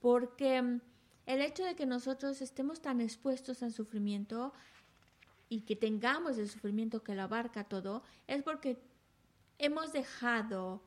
porque 0.00 0.60
mm, 0.60 0.80
el 1.24 1.40
hecho 1.40 1.64
de 1.64 1.74
que 1.74 1.86
nosotros 1.86 2.42
estemos 2.42 2.82
tan 2.82 3.00
expuestos 3.00 3.62
al 3.62 3.72
sufrimiento 3.72 4.52
y 5.48 5.62
que 5.62 5.74
tengamos 5.74 6.36
el 6.36 6.50
sufrimiento 6.50 7.02
que 7.02 7.14
lo 7.14 7.22
abarca 7.22 7.64
todo, 7.64 8.02
es 8.26 8.42
porque 8.42 8.78
hemos 9.58 9.94
dejado 9.94 10.82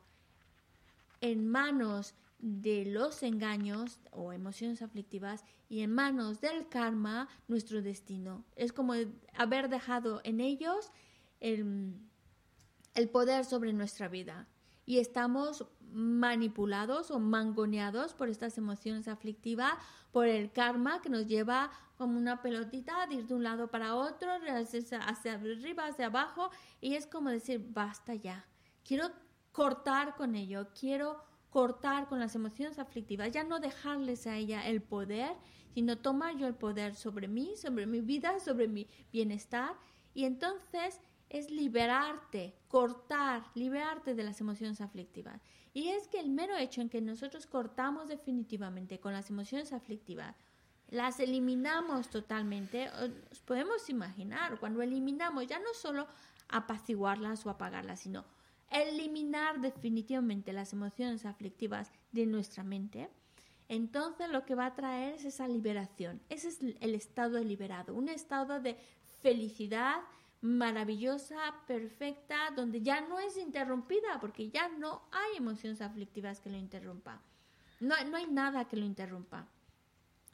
en 1.20 1.48
manos 1.48 2.14
de 2.38 2.84
los 2.84 3.24
engaños 3.24 3.98
o 4.12 4.32
emociones 4.32 4.82
aflictivas 4.82 5.44
y 5.68 5.80
en 5.80 5.92
manos 5.92 6.40
del 6.40 6.68
karma 6.68 7.28
nuestro 7.48 7.82
destino. 7.82 8.44
Es 8.54 8.72
como 8.72 8.94
haber 9.36 9.68
dejado 9.68 10.20
en 10.22 10.40
ellos 10.40 10.92
el, 11.40 11.92
el 12.94 13.08
poder 13.08 13.44
sobre 13.44 13.72
nuestra 13.72 14.06
vida 14.06 14.46
y 14.86 14.98
estamos 14.98 15.66
manipulados 15.92 17.10
o 17.10 17.18
mangoneados 17.18 18.14
por 18.14 18.28
estas 18.28 18.56
emociones 18.58 19.08
aflictivas, 19.08 19.74
por 20.12 20.26
el 20.26 20.52
karma 20.52 21.00
que 21.00 21.08
nos 21.08 21.26
lleva 21.26 21.70
como 21.96 22.16
una 22.16 22.40
pelotita 22.42 23.06
de 23.06 23.16
ir 23.16 23.26
de 23.26 23.34
un 23.34 23.42
lado 23.42 23.68
para 23.70 23.94
otro, 23.94 24.30
hacia 24.32 25.34
arriba, 25.34 25.86
hacia 25.86 26.06
abajo, 26.06 26.50
y 26.80 26.94
es 26.94 27.06
como 27.06 27.30
decir, 27.30 27.64
basta 27.72 28.14
ya, 28.14 28.46
quiero 28.84 29.10
cortar 29.52 30.14
con 30.16 30.34
ello, 30.34 30.68
quiero 30.78 31.22
cortar 31.50 32.08
con 32.08 32.20
las 32.20 32.34
emociones 32.34 32.78
aflictivas, 32.78 33.32
ya 33.32 33.44
no 33.44 33.58
dejarles 33.58 34.26
a 34.26 34.36
ella 34.36 34.66
el 34.66 34.80
poder, 34.80 35.32
sino 35.74 35.98
tomar 35.98 36.36
yo 36.36 36.46
el 36.46 36.54
poder 36.54 36.94
sobre 36.94 37.28
mí, 37.28 37.54
sobre 37.56 37.86
mi 37.86 38.00
vida, 38.00 38.38
sobre 38.40 38.68
mi 38.68 38.86
bienestar, 39.12 39.76
y 40.14 40.24
entonces 40.24 41.00
es 41.30 41.50
liberarte, 41.50 42.54
cortar, 42.68 43.44
liberarte 43.54 44.14
de 44.14 44.24
las 44.24 44.40
emociones 44.40 44.80
aflictivas. 44.80 45.40
Y 45.72 45.88
es 45.88 46.08
que 46.08 46.20
el 46.20 46.28
mero 46.28 46.56
hecho 46.56 46.80
en 46.80 46.90
que 46.90 47.00
nosotros 47.00 47.46
cortamos 47.46 48.08
definitivamente 48.08 48.98
con 48.98 49.12
las 49.12 49.30
emociones 49.30 49.72
aflictivas, 49.72 50.36
las 50.88 51.20
eliminamos 51.20 52.10
totalmente, 52.10 52.90
podemos 53.44 53.88
imaginar, 53.88 54.58
cuando 54.58 54.82
eliminamos 54.82 55.46
ya 55.46 55.60
no 55.60 55.72
solo 55.72 56.08
apaciguarlas 56.48 57.46
o 57.46 57.50
apagarlas, 57.50 58.00
sino 58.00 58.24
eliminar 58.70 59.60
definitivamente 59.60 60.52
las 60.52 60.72
emociones 60.72 61.24
aflictivas 61.24 61.92
de 62.10 62.26
nuestra 62.26 62.64
mente, 62.64 63.08
entonces 63.68 64.28
lo 64.28 64.44
que 64.44 64.56
va 64.56 64.66
a 64.66 64.74
traer 64.74 65.14
es 65.14 65.24
esa 65.24 65.46
liberación. 65.46 66.20
Ese 66.28 66.48
es 66.48 66.58
el 66.80 66.94
estado 66.96 67.38
liberado, 67.38 67.94
un 67.94 68.08
estado 68.08 68.58
de 68.58 68.76
felicidad, 69.22 70.00
maravillosa, 70.40 71.36
perfecta, 71.66 72.50
donde 72.56 72.82
ya 72.82 73.00
no 73.02 73.18
es 73.18 73.36
interrumpida, 73.36 74.18
porque 74.20 74.48
ya 74.50 74.68
no 74.68 75.02
hay 75.10 75.36
emociones 75.36 75.80
aflictivas 75.80 76.40
que 76.40 76.50
lo 76.50 76.56
interrumpan. 76.56 77.20
No, 77.80 77.94
no 78.04 78.16
hay 78.16 78.26
nada 78.26 78.66
que 78.66 78.76
lo 78.76 78.84
interrumpa. 78.84 79.46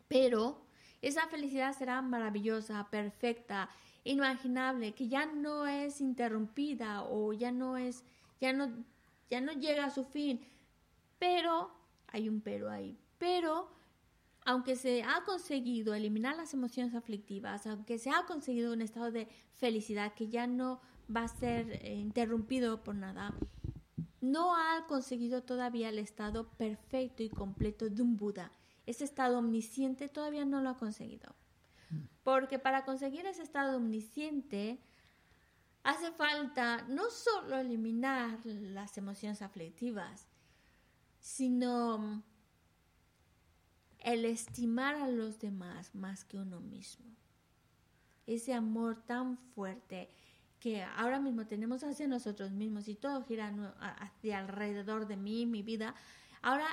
Pero 0.08 0.62
esa 1.02 1.26
felicidad 1.26 1.72
será 1.72 2.02
maravillosa, 2.02 2.88
perfecta, 2.90 3.68
inimaginable, 4.04 4.94
que 4.94 5.08
ya 5.08 5.26
no 5.26 5.66
es 5.66 6.00
interrumpida 6.00 7.02
o 7.04 7.32
ya 7.32 7.50
no 7.50 7.76
es, 7.76 8.04
ya 8.40 8.52
no, 8.52 8.70
ya 9.28 9.40
no 9.40 9.52
llega 9.52 9.86
a 9.86 9.90
su 9.90 10.04
fin. 10.04 10.40
Pero, 11.18 11.70
hay 12.08 12.28
un 12.28 12.40
pero 12.40 12.70
ahí, 12.70 12.96
pero 13.18 13.75
aunque 14.46 14.76
se 14.76 15.02
ha 15.02 15.24
conseguido 15.24 15.92
eliminar 15.92 16.36
las 16.36 16.54
emociones 16.54 16.94
aflictivas, 16.94 17.66
aunque 17.66 17.98
se 17.98 18.10
ha 18.10 18.24
conseguido 18.26 18.72
un 18.72 18.80
estado 18.80 19.10
de 19.10 19.26
felicidad 19.56 20.14
que 20.14 20.28
ya 20.28 20.46
no 20.46 20.80
va 21.14 21.24
a 21.24 21.28
ser 21.28 21.80
eh, 21.84 21.96
interrumpido 21.96 22.84
por 22.84 22.94
nada, 22.94 23.34
no 24.20 24.54
ha 24.54 24.86
conseguido 24.86 25.42
todavía 25.42 25.88
el 25.88 25.98
estado 25.98 26.48
perfecto 26.50 27.24
y 27.24 27.28
completo 27.28 27.90
de 27.90 28.00
un 28.00 28.16
Buda. 28.16 28.52
Ese 28.86 29.02
estado 29.02 29.38
omnisciente 29.38 30.08
todavía 30.08 30.44
no 30.44 30.60
lo 30.60 30.70
ha 30.70 30.78
conseguido. 30.78 31.34
Porque 32.22 32.60
para 32.60 32.84
conseguir 32.84 33.26
ese 33.26 33.42
estado 33.42 33.76
omnisciente 33.78 34.78
hace 35.82 36.12
falta 36.12 36.82
no 36.88 37.10
solo 37.10 37.58
eliminar 37.58 38.38
las 38.44 38.96
emociones 38.96 39.42
aflictivas, 39.42 40.28
sino 41.18 42.22
el 44.06 44.24
estimar 44.24 44.94
a 44.94 45.08
los 45.08 45.40
demás 45.40 45.92
más 45.92 46.24
que 46.24 46.38
uno 46.38 46.60
mismo. 46.60 47.04
Ese 48.24 48.54
amor 48.54 49.02
tan 49.04 49.36
fuerte 49.36 50.08
que 50.60 50.84
ahora 50.84 51.18
mismo 51.18 51.44
tenemos 51.48 51.82
hacia 51.82 52.06
nosotros 52.06 52.52
mismos 52.52 52.86
y 52.86 52.94
todo 52.94 53.24
gira 53.24 53.52
hacia 53.80 54.38
alrededor 54.38 55.08
de 55.08 55.16
mí, 55.16 55.44
mi 55.44 55.62
vida, 55.62 55.96
ahora 56.40 56.68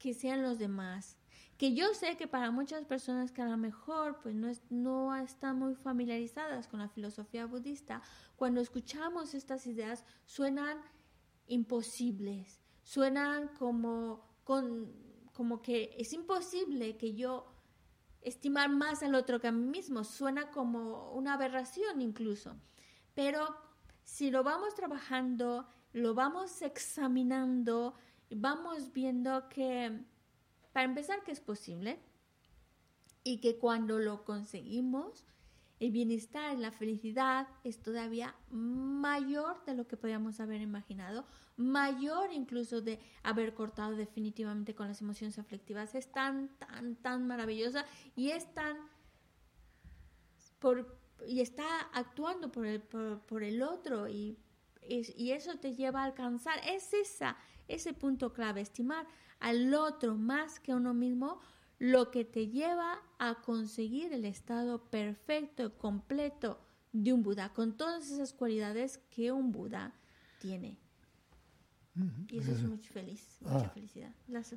que 0.00 0.12
sean 0.12 0.42
los 0.42 0.58
demás. 0.58 1.16
Que 1.56 1.72
yo 1.72 1.94
sé 1.94 2.16
que 2.16 2.26
para 2.26 2.50
muchas 2.50 2.84
personas 2.84 3.30
que 3.30 3.40
a 3.40 3.48
lo 3.48 3.56
mejor 3.56 4.18
pues 4.20 4.34
no, 4.34 4.50
no 4.70 5.14
están 5.14 5.60
muy 5.60 5.76
familiarizadas 5.76 6.66
con 6.66 6.80
la 6.80 6.88
filosofía 6.88 7.46
budista, 7.46 8.02
cuando 8.34 8.60
escuchamos 8.60 9.34
estas 9.34 9.68
ideas 9.68 10.04
suenan 10.26 10.78
imposibles, 11.46 12.60
suenan 12.82 13.46
como 13.56 14.26
con 14.42 15.03
como 15.34 15.60
que 15.60 15.94
es 15.98 16.12
imposible 16.12 16.96
que 16.96 17.14
yo 17.14 17.46
estimar 18.22 18.70
más 18.70 19.02
al 19.02 19.14
otro 19.14 19.40
que 19.40 19.48
a 19.48 19.52
mí 19.52 19.66
mismo. 19.66 20.02
Suena 20.02 20.50
como 20.50 21.12
una 21.12 21.34
aberración 21.34 22.00
incluso. 22.00 22.56
Pero 23.14 23.56
si 24.02 24.30
lo 24.30 24.42
vamos 24.42 24.74
trabajando, 24.74 25.68
lo 25.92 26.14
vamos 26.14 26.62
examinando, 26.62 27.94
vamos 28.30 28.92
viendo 28.92 29.48
que, 29.48 30.04
para 30.72 30.86
empezar, 30.86 31.22
que 31.22 31.32
es 31.32 31.40
posible 31.40 32.00
y 33.22 33.40
que 33.40 33.58
cuando 33.58 33.98
lo 33.98 34.24
conseguimos, 34.24 35.24
el 35.84 35.90
bienestar, 35.90 36.58
la 36.58 36.72
felicidad 36.72 37.46
es 37.62 37.82
todavía 37.82 38.34
mayor 38.50 39.62
de 39.66 39.74
lo 39.74 39.86
que 39.86 39.98
podíamos 39.98 40.40
haber 40.40 40.62
imaginado, 40.62 41.26
mayor 41.56 42.32
incluso 42.32 42.80
de 42.80 42.98
haber 43.22 43.52
cortado 43.52 43.94
definitivamente 43.94 44.74
con 44.74 44.88
las 44.88 45.02
emociones 45.02 45.38
aflictivas. 45.38 45.94
Es 45.94 46.10
tan, 46.10 46.48
tan, 46.58 46.96
tan 46.96 47.26
maravillosa 47.26 47.84
y 48.16 48.30
es 48.30 48.52
tan 48.54 48.78
por, 50.58 50.98
y 51.28 51.40
está 51.42 51.80
actuando 51.92 52.50
por 52.50 52.64
el, 52.64 52.80
por, 52.80 53.42
el 53.42 53.62
otro 53.62 54.08
y, 54.08 54.38
y 54.88 55.32
eso 55.32 55.56
te 55.58 55.74
lleva 55.74 56.00
a 56.00 56.04
alcanzar. 56.04 56.58
Es 56.66 56.94
esa, 56.94 57.36
ese 57.68 57.92
punto 57.92 58.32
clave, 58.32 58.62
estimar 58.62 59.06
al 59.40 59.74
otro 59.74 60.14
más 60.14 60.60
que 60.60 60.74
uno 60.74 60.94
mismo 60.94 61.40
lo 61.78 62.10
que 62.10 62.24
te 62.24 62.48
lleva 62.48 62.98
a 63.18 63.42
conseguir 63.42 64.12
el 64.12 64.24
estado 64.24 64.84
perfecto, 64.90 65.76
completo 65.76 66.60
de 66.92 67.12
un 67.12 67.22
Buda, 67.22 67.52
con 67.52 67.76
todas 67.76 68.10
esas 68.10 68.32
cualidades 68.32 68.98
que 69.10 69.32
un 69.32 69.52
Buda 69.52 69.94
tiene. 70.38 70.78
Y 72.28 72.38
eso 72.38 72.52
es 72.52 72.62
muy 72.64 72.78
feliz, 72.78 73.38
mucha 73.40 73.68
felicidad. 73.68 74.12
Lazo. 74.28 74.56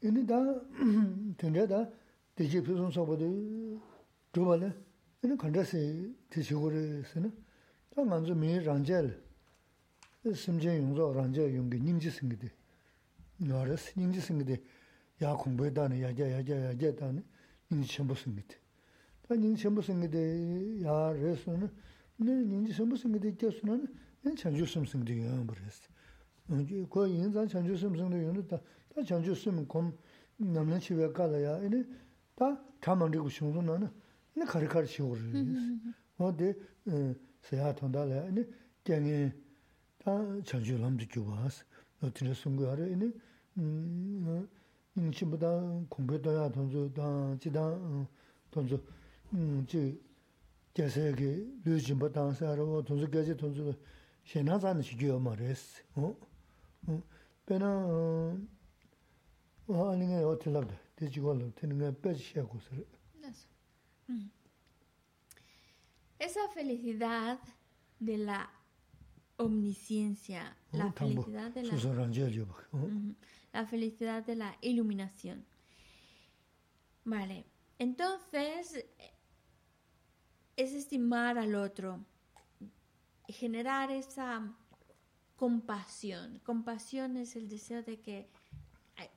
Ini 0.00 0.22
da, 0.24 0.62
tendría 1.36 1.66
da, 1.66 1.90
teji 2.36 2.60
pisun 2.60 2.92
sobo 2.92 3.16
de 3.16 3.26
zhuba 4.32 4.56
le, 4.56 4.72
ini 5.22 5.36
kanda 5.36 5.64
se 5.64 6.14
te 6.28 6.40
shigore 6.40 7.04
se 7.04 7.20
ne, 7.20 7.32
da 7.90 8.04
manzu 8.04 8.34
mi 8.34 8.58
rangja 8.60 9.02
le, 9.02 10.34
simjian 10.34 10.76
yungzo 10.76 11.12
rangja 11.12 11.42
yungi 11.42 11.80
nyingji 11.80 12.10
singi 12.10 12.36
de, 12.36 12.50
nyares, 13.40 13.96
nyingji 13.96 14.20
singi 14.20 14.44
de, 14.44 14.62
야 15.21 15.33
공부에 15.35 15.73
다니 15.73 16.01
야자 16.01 16.31
야자 16.31 16.65
야자 16.73 16.95
다니 16.95 17.21
인지 17.71 17.95
전부 17.95 18.13
생기대. 18.15 18.55
다 19.27 19.35
인지 19.35 19.61
전부 19.63 19.81
생기대. 19.81 20.83
야 20.83 21.11
레스는 21.13 21.69
네 22.17 22.31
인지 22.31 22.73
전부 22.75 22.95
생기대 22.97 23.29
있었으면 23.29 23.87
네 24.21 24.35
전주 24.35 24.65
숨승대 24.65 25.17
요 25.25 25.45
버렸어. 25.45 25.83
언제 26.49 26.85
그 26.89 27.07
인자 27.07 27.47
전주 27.47 27.75
숨승대 27.77 28.23
요는 28.23 28.47
다 28.47 28.59
전주 29.05 29.33
숨은 29.33 29.67
곰 29.67 29.97
남는 30.37 30.79
집에 30.79 31.11
가라야 31.11 31.63
이네 31.63 31.85
다 32.35 32.59
가만히고 32.81 33.29
싶은 33.29 33.65
나는 33.65 33.89
네 34.35 34.45
가르가르 34.45 34.85
치고 34.85 35.11
그래. 35.11 35.45
어디 36.17 36.53
세야 37.41 37.73
통달에 37.75 38.19
아니 38.19 38.43
땡이 38.83 39.31
다 39.99 40.11
전주람도 40.43 41.05
주고스 41.07 41.63
어떻게 42.01 42.33
송구하래 42.33 42.93
아니 42.93 43.11
음 43.57 44.47
인치보다 44.97 45.85
공부도야 45.89 46.51
돈도 46.51 46.93
다 46.93 47.37
지다 47.39 47.59
돈도 48.51 48.79
음지 49.33 49.99
대세게 50.73 51.47
류진보다 51.65 52.33
사로 52.33 52.83
돈도 52.83 53.09
가지 53.09 53.35
돈도 53.35 53.73
신나자는 54.23 54.81
시기요 54.81 55.19
말했어 55.19 55.81
어? 55.95 56.15
어? 56.87 57.03
배나 57.45 57.65
어 59.67 59.91
아니 59.91 60.07
게 60.07 60.15
어떻게 60.15 60.51
나도 60.51 60.73
되지고는 60.95 61.53
되는 61.55 61.77
게 61.77 62.01
빼지하고 62.01 62.59
그래 62.69 62.83
Esa 66.19 66.47
felicidad 66.53 67.37
de 67.99 68.17
la 68.17 68.49
omnisciencia, 69.35 70.55
la 70.71 70.89
felicidad 70.93 71.51
de 71.53 71.63
la, 71.63 71.75
la 73.58 73.66
felicidad 73.66 74.24
de 74.24 74.36
la 74.36 74.56
iluminación. 74.60 75.44
Vale, 77.04 77.44
entonces 77.80 78.86
es 80.54 80.72
estimar 80.72 81.38
al 81.38 81.56
otro, 81.56 82.04
generar 83.26 83.90
esa 83.90 84.54
compasión. 85.34 86.38
Compasión 86.44 87.16
es 87.16 87.34
el 87.34 87.48
deseo 87.48 87.82
de 87.82 88.00
que 88.00 88.28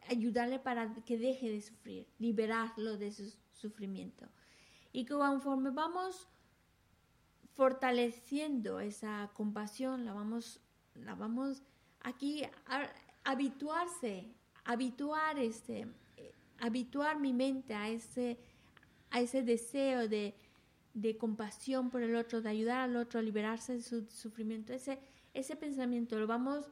ayudarle 0.10 0.58
para 0.58 0.92
que 1.06 1.20
deje 1.20 1.52
de 1.52 1.62
sufrir, 1.62 2.08
liberarlo 2.18 2.98
de 2.98 3.12
su 3.12 3.32
sufrimiento. 3.54 4.28
Y 4.92 5.06
conforme 5.06 5.70
vamos 5.70 6.28
fortaleciendo 7.54 8.80
esa 8.80 9.30
compasión, 9.36 10.04
la 10.04 10.14
vamos, 10.14 10.62
la 10.96 11.14
vamos 11.14 11.62
aquí 12.00 12.44
habituarse, 13.24 14.28
habituar 14.66 15.38
este, 15.40 15.88
habituar 16.60 17.20
mi 17.20 17.34
mente 17.34 17.74
a 17.74 17.90
ese, 17.90 18.38
a 19.10 19.20
ese 19.20 19.44
deseo 19.44 20.08
de, 20.08 20.36
de 20.94 21.18
compasión 21.18 21.90
por 21.90 22.04
el 22.04 22.16
otro, 22.16 22.42
de 22.42 22.50
ayudar 22.50 22.82
al 22.82 22.96
otro 22.96 23.20
a 23.20 23.24
liberarse 23.24 23.74
de 23.74 23.82
su 23.82 24.06
sufrimiento, 24.06 24.74
ese, 24.74 25.00
ese 25.34 25.56
pensamiento 25.56 26.20
lo 26.20 26.28
vamos 26.28 26.66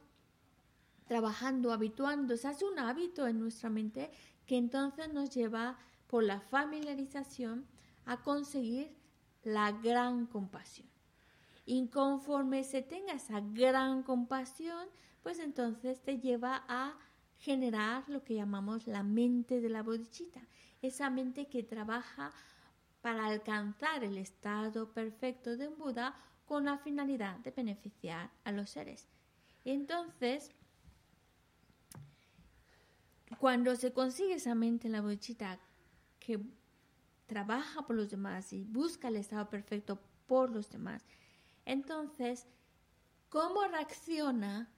trabajando, 1.06 1.72
habituando, 1.72 2.36
se 2.36 2.46
hace 2.46 2.64
un 2.64 2.78
hábito 2.78 3.26
en 3.26 3.40
nuestra 3.40 3.68
mente 3.68 4.10
que 4.46 4.56
entonces 4.56 5.12
nos 5.12 5.30
lleva 5.30 5.76
por 6.06 6.22
la 6.22 6.40
familiarización 6.40 7.66
a 8.04 8.22
conseguir 8.22 8.94
la 9.42 9.72
gran 9.72 10.26
compasión. 10.26 10.88
Y 11.66 11.86
conforme 11.88 12.62
se 12.64 12.82
tenga 12.82 13.14
esa 13.14 13.40
gran 13.40 14.02
compasión, 14.02 14.88
pues 15.22 15.38
entonces 15.38 16.00
te 16.02 16.18
lleva 16.18 16.64
a 16.68 16.96
generar 17.38 18.08
lo 18.08 18.22
que 18.22 18.34
llamamos 18.34 18.86
la 18.86 19.02
mente 19.02 19.60
de 19.60 19.68
la 19.68 19.82
bodhicitta, 19.82 20.40
esa 20.82 21.10
mente 21.10 21.48
que 21.48 21.62
trabaja 21.62 22.32
para 23.00 23.26
alcanzar 23.26 24.04
el 24.04 24.18
estado 24.18 24.92
perfecto 24.92 25.56
de 25.56 25.68
un 25.68 25.78
Buda 25.78 26.14
con 26.46 26.64
la 26.66 26.78
finalidad 26.78 27.38
de 27.38 27.50
beneficiar 27.50 28.30
a 28.44 28.52
los 28.52 28.70
seres. 28.70 29.08
entonces, 29.64 30.50
cuando 33.38 33.76
se 33.76 33.92
consigue 33.92 34.34
esa 34.34 34.54
mente 34.54 34.88
en 34.88 34.92
la 34.92 35.00
bodhicitta 35.00 35.58
que 36.18 36.40
trabaja 37.26 37.86
por 37.86 37.96
los 37.96 38.10
demás 38.10 38.52
y 38.52 38.64
busca 38.64 39.08
el 39.08 39.16
estado 39.16 39.48
perfecto 39.48 39.98
por 40.26 40.50
los 40.50 40.68
demás. 40.68 41.04
Entonces, 41.64 42.46
¿cómo 43.28 43.62
reacciona 43.68 44.68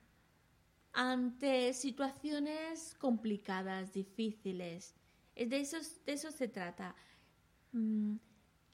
ante 0.93 1.73
situaciones 1.73 2.95
complicadas, 2.99 3.93
difíciles? 3.93 4.95
De 5.35 5.61
eso, 5.61 5.79
de 6.05 6.13
eso 6.13 6.31
se 6.31 6.49
trata. 6.49 6.95
Mm, 7.73 8.17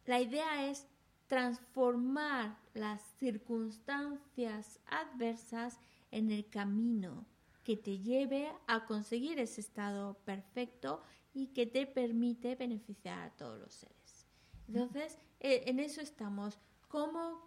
la 0.06 0.20
idea 0.20 0.68
es 0.68 0.86
transformar 1.26 2.58
las 2.74 3.02
circunstancias 3.18 4.80
adversas 4.86 5.78
en 6.10 6.30
el 6.30 6.48
camino 6.48 7.26
que 7.62 7.76
te 7.76 7.98
lleve 7.98 8.50
a 8.66 8.86
conseguir 8.86 9.38
ese 9.38 9.60
estado 9.60 10.14
perfecto 10.24 11.02
y 11.34 11.48
que 11.48 11.66
te 11.66 11.86
permite 11.86 12.56
beneficiar 12.56 13.18
a 13.20 13.30
todos 13.30 13.60
los 13.60 13.74
seres. 13.74 14.26
Entonces, 14.66 15.18
eh, 15.40 15.64
en 15.66 15.78
eso 15.78 16.00
estamos. 16.00 16.58
¿Cómo 16.88 17.46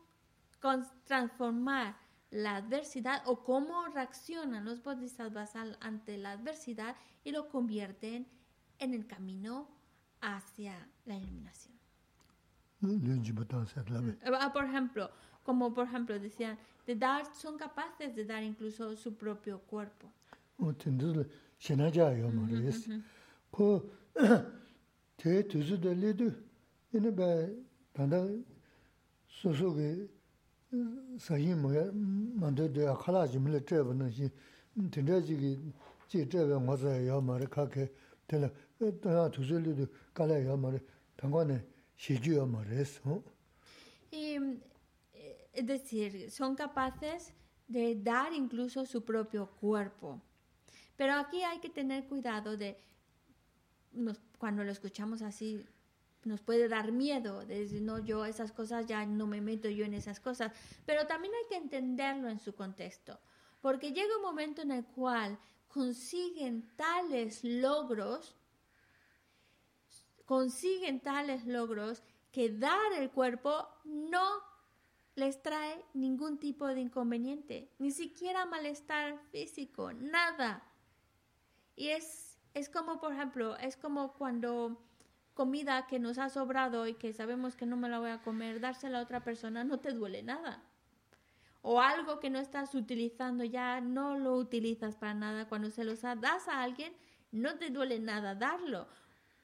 transformar 1.06 1.98
la 2.32 2.56
adversidad 2.56 3.22
o 3.26 3.44
cómo 3.44 3.86
reaccionan 3.88 4.66
los 4.66 4.82
bodhisattvas 4.82 5.56
ante 5.82 6.18
la 6.18 6.32
adversidad 6.32 6.96
y 7.24 7.32
lo 7.32 7.50
convierten 7.50 8.26
en 8.80 8.94
el 8.94 9.06
camino 9.06 9.68
hacia 10.22 10.88
la 11.06 11.18
iluminación? 11.18 11.78
Ah, 14.24 14.52
por 14.52 14.66
ejemplo, 14.66 15.12
como 15.44 15.74
por 15.74 15.86
ejemplo 15.88 16.18
decían, 16.18 16.58
de 16.88 16.96
dar, 16.96 17.26
son 17.36 17.58
capaces 17.58 18.16
de 18.16 18.26
dar 18.26 18.44
incluso 18.44 18.96
su 18.96 19.16
propio 19.16 19.60
cuerpo. 19.60 20.12
de 22.48 22.70
le 30.72 30.78
du 30.78 30.88
ine 30.88 31.12
ba 31.12 31.12
danda 31.12 31.20
so 31.20 31.20
so 31.20 31.20
ge 31.20 31.20
sa 31.20 31.36
yin 31.38 31.58
mo 31.60 31.72
ya 31.72 31.92
ma 31.94 32.52
de 32.52 32.68
de 32.72 32.96
khala 32.96 33.28
ji 33.28 33.40
mle 33.40 33.64
tre 33.64 33.84
ba 33.84 33.94
na 33.94 34.10
ji 34.10 34.32
tin 34.90 35.06
de 35.06 35.22
ji 35.22 35.36
ge 35.36 35.60
ji 36.08 36.28
tre 36.28 36.46
ba 36.46 36.60
mo 36.60 36.76
za 36.76 36.90
ya 36.90 37.20
ma 37.20 37.38
re 37.38 37.48
ka 37.48 37.68
ke 37.68 37.92
te 38.28 38.38
la 38.38 38.50
da 38.80 39.30
tuzu 39.30 39.60
le 39.60 39.74
du 39.74 39.88
ka 40.14 40.26
la 40.26 40.38
ya 40.38 40.56
ma 40.56 40.70
re 40.70 40.82
dang 41.18 41.32
guan 41.32 41.48
ne 41.48 41.66
xi 41.96 42.20
ju 42.20 42.34
ya 42.34 42.46
ma 42.46 42.64
re 42.64 42.86
so 42.86 43.24
y 44.12 44.40
es 45.54 45.66
decir 45.66 46.30
son 46.32 46.56
capaces 46.56 47.34
de 47.72 47.96
dar 47.96 48.34
incluso 48.34 48.86
su 48.86 49.04
propio 49.04 49.48
cuerpo. 49.48 50.22
Pero 50.98 51.14
aquí 51.14 51.42
hay 51.44 51.60
que 51.60 51.70
tener 51.70 52.06
cuidado 52.06 52.58
de 52.58 52.78
cuando 54.38 54.64
lo 54.64 54.72
escuchamos 54.72 55.22
así, 55.22 55.66
nos 56.24 56.42
puede 56.42 56.68
dar 56.68 56.92
miedo, 56.92 57.46
de 57.46 57.60
decir, 57.60 57.82
no, 57.82 58.00
yo 58.00 58.26
esas 58.26 58.52
cosas 58.52 58.86
ya 58.86 59.06
no 59.06 59.28
me 59.28 59.42
meto 59.42 59.70
yo 59.70 59.86
en 59.86 59.94
esas 59.94 60.20
cosas, 60.20 60.52
pero 60.86 61.08
también 61.08 61.34
hay 61.34 61.48
que 61.50 61.56
entenderlo 61.56 62.30
en 62.30 62.40
su 62.40 62.54
contexto, 62.54 63.20
porque 63.62 63.92
llega 63.92 64.16
un 64.18 64.22
momento 64.22 64.62
en 64.62 64.72
el 64.72 64.86
cual 64.86 65.40
consiguen 65.68 66.76
tales 66.76 67.44
logros, 67.44 68.36
consiguen 70.26 71.00
tales 71.00 71.46
logros 71.46 72.04
que 72.32 72.50
dar 72.50 72.94
el 72.98 73.12
cuerpo 73.12 73.68
no 73.84 74.44
les 75.16 75.42
trae 75.42 75.84
ningún 75.94 76.40
tipo 76.40 76.68
de 76.68 76.82
inconveniente, 76.82 77.72
ni 77.80 77.92
siquiera 77.92 78.46
malestar 78.46 79.20
físico, 79.32 79.92
nada. 79.92 80.64
Y 81.76 81.90
es 81.90 82.32
es 82.54 82.70
como, 82.70 83.00
por 83.00 83.14
ejemplo, 83.14 83.56
es 83.58 83.78
como 83.78 84.14
cuando 84.14 84.82
comida 85.42 85.88
que 85.88 85.98
nos 85.98 86.20
ha 86.20 86.30
sobrado 86.30 86.86
y 86.86 86.94
que 86.94 87.14
sabemos 87.14 87.56
que 87.56 87.66
no 87.66 87.76
me 87.76 87.90
la 87.90 87.98
voy 87.98 88.12
a 88.12 88.22
comer, 88.22 88.60
dársela 88.60 89.00
a 89.00 89.02
otra 89.02 89.24
persona 89.24 89.64
no 89.64 89.80
te 89.80 89.92
duele 89.92 90.22
nada. 90.22 90.62
O 91.64 91.82
algo 91.82 92.20
que 92.20 92.30
no 92.30 92.38
estás 92.38 92.76
utilizando 92.76 93.44
ya 93.44 93.82
no 93.82 94.20
lo 94.20 94.36
utilizas 94.36 94.96
para 94.98 95.16
nada. 95.16 95.50
Cuando 95.50 95.72
se 95.72 95.84
los 95.84 96.04
das 96.04 96.48
a 96.48 96.62
alguien, 96.62 96.94
no 97.32 97.58
te 97.58 97.72
duele 97.72 97.98
nada 97.98 98.36
darlo. 98.36 98.88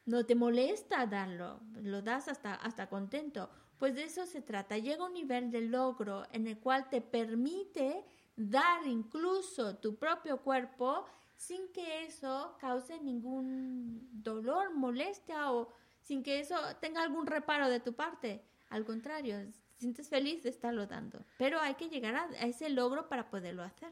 No 0.06 0.24
te 0.24 0.36
molesta 0.36 1.08
darlo. 1.08 1.62
Lo 1.82 2.04
das 2.04 2.28
hasta, 2.28 2.54
hasta 2.54 2.90
contento. 2.90 3.50
Pues 3.80 3.96
de 3.96 4.04
eso 4.04 4.28
se 4.28 4.44
trata. 4.44 4.78
Llega 4.78 5.04
un 5.04 5.16
nivel 5.16 5.50
de 5.50 5.62
logro 5.62 6.28
en 6.32 6.46
el 6.46 6.60
cual 6.60 6.90
te 6.90 7.02
permite 7.02 8.06
dar 8.36 8.86
incluso 8.86 9.78
tu 9.78 9.96
propio 9.96 10.44
cuerpo 10.44 11.08
sin 11.36 11.72
que 11.74 12.04
eso 12.04 12.56
cause 12.60 13.00
ningún 13.00 14.08
dolor, 14.12 14.76
molestia 14.76 15.52
o 15.52 15.70
sin 16.08 16.24
que 16.24 16.40
eso 16.40 16.56
tenga 16.80 17.04
algún 17.04 17.28
reparo 17.28 17.70
de 17.70 17.82
tu 17.82 17.94
parte. 17.94 18.42
Al 18.70 18.86
contrario, 18.86 19.36
sientes 19.78 20.08
feliz 20.08 20.42
de 20.42 20.50
estarlo 20.50 20.88
dando. 20.88 21.26
Pero 21.38 21.60
hay 21.60 21.76
que 21.76 21.90
llegar 21.90 22.16
a, 22.16 22.28
ese 22.48 22.70
logro 22.70 23.10
para 23.10 23.30
poderlo 23.30 23.62
hacer. 23.62 23.92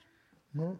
No, 0.53 0.79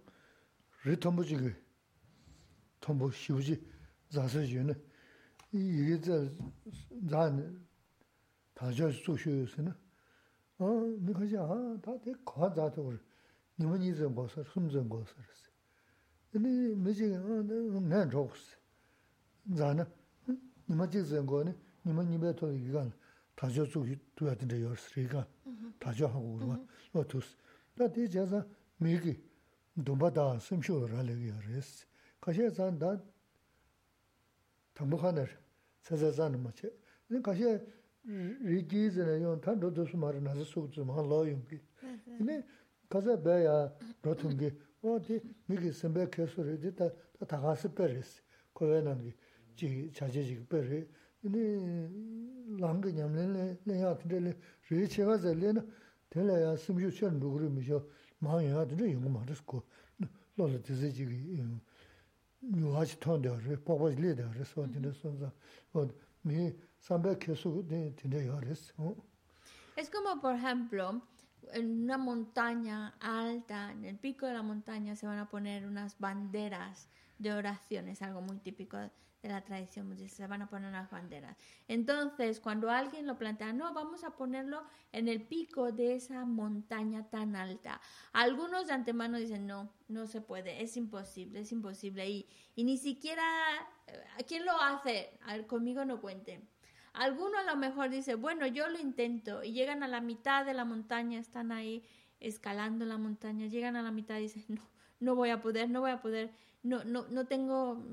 nima 20.68 20.88
chik 20.88 21.04
zango 21.04 21.44
ni, 21.44 21.54
nima 21.84 22.04
nima 22.04 22.34
to 22.34 22.48
igan, 22.52 22.92
tajio 23.36 23.66
tsuki 23.66 24.00
tuya 24.16 24.36
tinda 24.36 24.56
yorsi, 24.56 25.02
igan, 25.02 25.26
tajio 25.80 26.08
hangu 26.08 26.36
urwa, 26.36 26.60
o 26.94 27.04
tus. 27.04 27.36
Da 27.76 27.88
di 27.88 28.08
jaza 28.08 28.46
miki 28.80 29.20
dhomba 29.76 30.10
da 30.10 30.40
simshio 30.40 30.88
rali 30.88 31.28
yorisi. 31.28 31.86
Kashi 32.20 32.50
zan 32.50 32.78
da 32.80 33.00
tangbo 34.74 34.98
khanar, 34.98 35.30
saza 35.82 36.12
zan 36.12 36.32
nima 36.32 36.52
che. 36.52 36.72
Ni 37.10 37.22
kashi 37.22 37.44
riki 38.44 38.90
zina 38.90 39.16
yon, 39.18 39.40
tan 39.42 39.60
rodo 39.60 39.86
sumari 39.86 40.20
nasa 40.22 40.44
suku 40.44 40.70
tsu 40.70 40.86
maha 40.86 41.02
lao 41.02 41.26
yungi. 41.26 41.62
Ni 42.20 42.44
kaza 42.88 43.18
baya 43.18 43.72
rotungi, 44.02 44.52
o 44.82 45.00
di 45.00 45.20
miki 45.48 45.72
simbe 45.74 46.08
kesu 46.10 46.42
ridi 46.44 46.72
da 46.74 46.90
tagasi 47.26 47.70
perisi, 47.70 48.22
kowe 48.54 48.82
nangi. 48.82 49.14
Mm-hmm. 68.78 68.96
Es 69.76 69.90
como, 69.90 70.22
por 70.22 70.36
ejemplo, 70.36 71.02
en 71.54 71.84
una 71.84 71.98
montaña 71.98 72.96
alta, 73.00 73.72
en 73.72 73.86
el 73.86 73.98
pico 73.98 74.26
de 74.26 74.34
la 74.34 74.44
montaña, 74.44 74.96
se 74.96 75.08
van 75.08 75.20
a 75.20 75.30
poner 75.30 75.66
unas 75.66 76.00
banderas 76.00 76.88
de 77.18 77.34
oraciones, 77.34 78.02
algo 78.02 78.22
muy 78.22 78.38
típico 78.38 78.78
de 79.28 79.34
la 79.34 79.44
tradición 79.44 79.96
se 80.08 80.28
van 80.28 80.42
a 80.44 80.50
poner 80.50 80.70
unas 80.70 80.90
banderas. 80.90 81.36
Entonces, 81.68 82.40
cuando 82.40 82.70
alguien 82.70 83.08
lo 83.08 83.18
plantea, 83.18 83.54
no, 83.54 83.74
vamos 83.74 84.04
a 84.04 84.16
ponerlo 84.16 84.64
en 84.92 85.08
el 85.08 85.22
pico 85.22 85.72
de 85.72 85.96
esa 85.96 86.26
montaña 86.26 87.10
tan 87.10 87.36
alta. 87.36 87.82
Algunos 88.14 88.68
de 88.68 88.74
antemano 88.74 89.18
dicen, 89.18 89.48
no, 89.48 89.72
no 89.88 90.06
se 90.08 90.22
puede, 90.22 90.62
es 90.62 90.78
imposible, 90.78 91.40
es 91.40 91.52
imposible. 91.52 92.08
Y, 92.08 92.28
y 92.56 92.64
ni 92.64 92.78
siquiera, 92.78 93.24
eh, 93.88 94.24
¿quién 94.28 94.46
lo 94.46 94.60
hace? 94.62 95.18
Conmigo 95.48 95.86
no 95.86 96.02
cuenten. 96.02 96.48
Alguno 96.94 97.38
a 97.40 97.44
lo 97.44 97.56
mejor 97.58 97.90
dice, 97.90 98.16
bueno, 98.16 98.46
yo 98.48 98.70
lo 98.70 98.80
intento 98.80 99.44
y 99.44 99.52
llegan 99.52 99.84
a 99.84 99.88
la 99.88 100.02
mitad 100.02 100.46
de 100.46 100.54
la 100.54 100.66
montaña, 100.66 101.20
están 101.20 101.52
ahí 101.52 101.84
escalando 102.20 102.86
la 102.86 102.98
montaña, 102.98 103.48
llegan 103.48 103.76
a 103.76 103.82
la 103.82 103.92
mitad 103.92 104.18
y 104.20 104.24
dicen, 104.24 104.46
no, 104.50 104.62
no 105.00 105.16
voy 105.16 105.32
a 105.32 105.42
poder, 105.42 105.70
no 105.70 105.82
voy 105.82 105.92
a 105.92 106.02
poder, 106.02 106.32
no, 106.64 106.84
no, 106.86 107.06
no 107.10 107.26
tengo, 107.26 107.84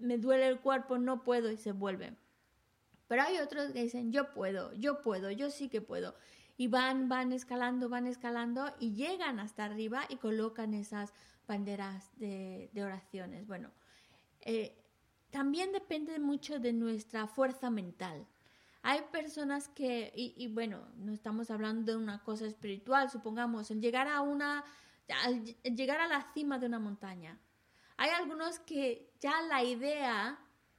me 0.00 0.18
duele 0.18 0.48
el 0.48 0.60
cuerpo, 0.60 0.98
no 0.98 1.22
puedo 1.22 1.50
y 1.50 1.56
se 1.56 1.72
vuelven. 1.72 2.16
Pero 3.08 3.22
hay 3.22 3.38
otros 3.38 3.72
que 3.72 3.82
dicen, 3.82 4.12
yo 4.12 4.32
puedo, 4.32 4.72
yo 4.74 5.02
puedo, 5.02 5.30
yo 5.30 5.50
sí 5.50 5.68
que 5.68 5.80
puedo. 5.80 6.14
Y 6.56 6.68
van, 6.68 7.08
van 7.08 7.32
escalando, 7.32 7.88
van 7.88 8.06
escalando 8.06 8.72
y 8.78 8.94
llegan 8.94 9.40
hasta 9.40 9.64
arriba 9.64 10.04
y 10.08 10.16
colocan 10.16 10.74
esas 10.74 11.12
banderas 11.48 12.10
de, 12.18 12.70
oraciones. 12.76 13.46
Bueno, 13.46 13.70
eh, 14.42 14.76
también 15.30 15.72
depende 15.72 16.18
mucho 16.18 16.60
de 16.60 16.72
nuestra 16.72 17.26
fuerza 17.26 17.70
mental. 17.70 18.26
Hay 18.82 19.00
personas 19.10 19.68
que, 19.68 20.12
y, 20.14 20.34
y, 20.36 20.46
bueno, 20.46 20.86
no 20.96 21.12
estamos 21.12 21.50
hablando 21.50 21.92
de 21.92 21.98
una 21.98 22.22
cosa 22.22 22.46
espiritual, 22.46 23.10
supongamos, 23.10 23.70
el 23.70 23.80
llegar 23.80 24.06
a 24.06 24.20
una, 24.20 24.64
al 25.24 25.44
llegar 25.44 26.00
a 26.00 26.06
la 26.06 26.22
cima 26.32 26.58
de 26.58 26.66
una 26.66 26.78
montaña. 26.78 27.38
Hay 28.00 28.08
algunos 28.12 28.58
que 28.60 29.12
ya 29.20 29.42
la 29.42 29.62
idea 29.62 30.38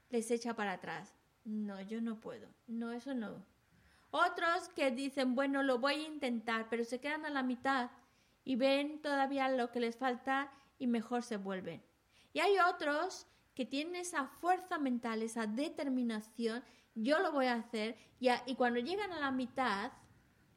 les 0.09 0.31
echa 0.31 0.55
para 0.55 0.71
atrás. 0.71 1.13
No, 1.45 1.79
yo 1.79 2.01
no 2.01 2.19
puedo. 2.19 2.47
No, 2.65 2.91
eso 2.93 3.13
no. 3.13 3.45
Otros 4.09 4.69
que 4.69 4.89
dicen, 4.89 5.35
bueno, 5.35 5.61
lo 5.61 5.77
voy 5.77 5.93
a 5.93 6.07
intentar, 6.07 6.67
pero 6.67 6.83
se 6.83 6.99
quedan 6.99 7.27
a 7.27 7.29
la 7.29 7.43
mitad 7.43 7.91
y 8.43 8.55
ven 8.55 9.03
todavía 9.03 9.49
lo 9.49 9.69
que 9.71 9.79
les 9.79 9.97
falta 9.97 10.51
y 10.79 10.87
mejor 10.87 11.21
se 11.21 11.37
vuelven. 11.37 11.83
Y 12.33 12.39
hay 12.39 12.55
otros 12.67 13.27
que 13.53 13.67
tienen 13.67 13.97
esa 13.97 14.25
fuerza 14.25 14.79
mental, 14.79 15.21
esa 15.21 15.45
determinación, 15.45 16.63
yo 16.95 17.19
lo 17.19 17.31
voy 17.31 17.45
a 17.45 17.53
hacer, 17.53 17.97
y, 18.19 18.29
y 18.47 18.55
cuando 18.55 18.79
llegan 18.79 19.11
a 19.11 19.19
la 19.19 19.29
mitad, 19.29 19.91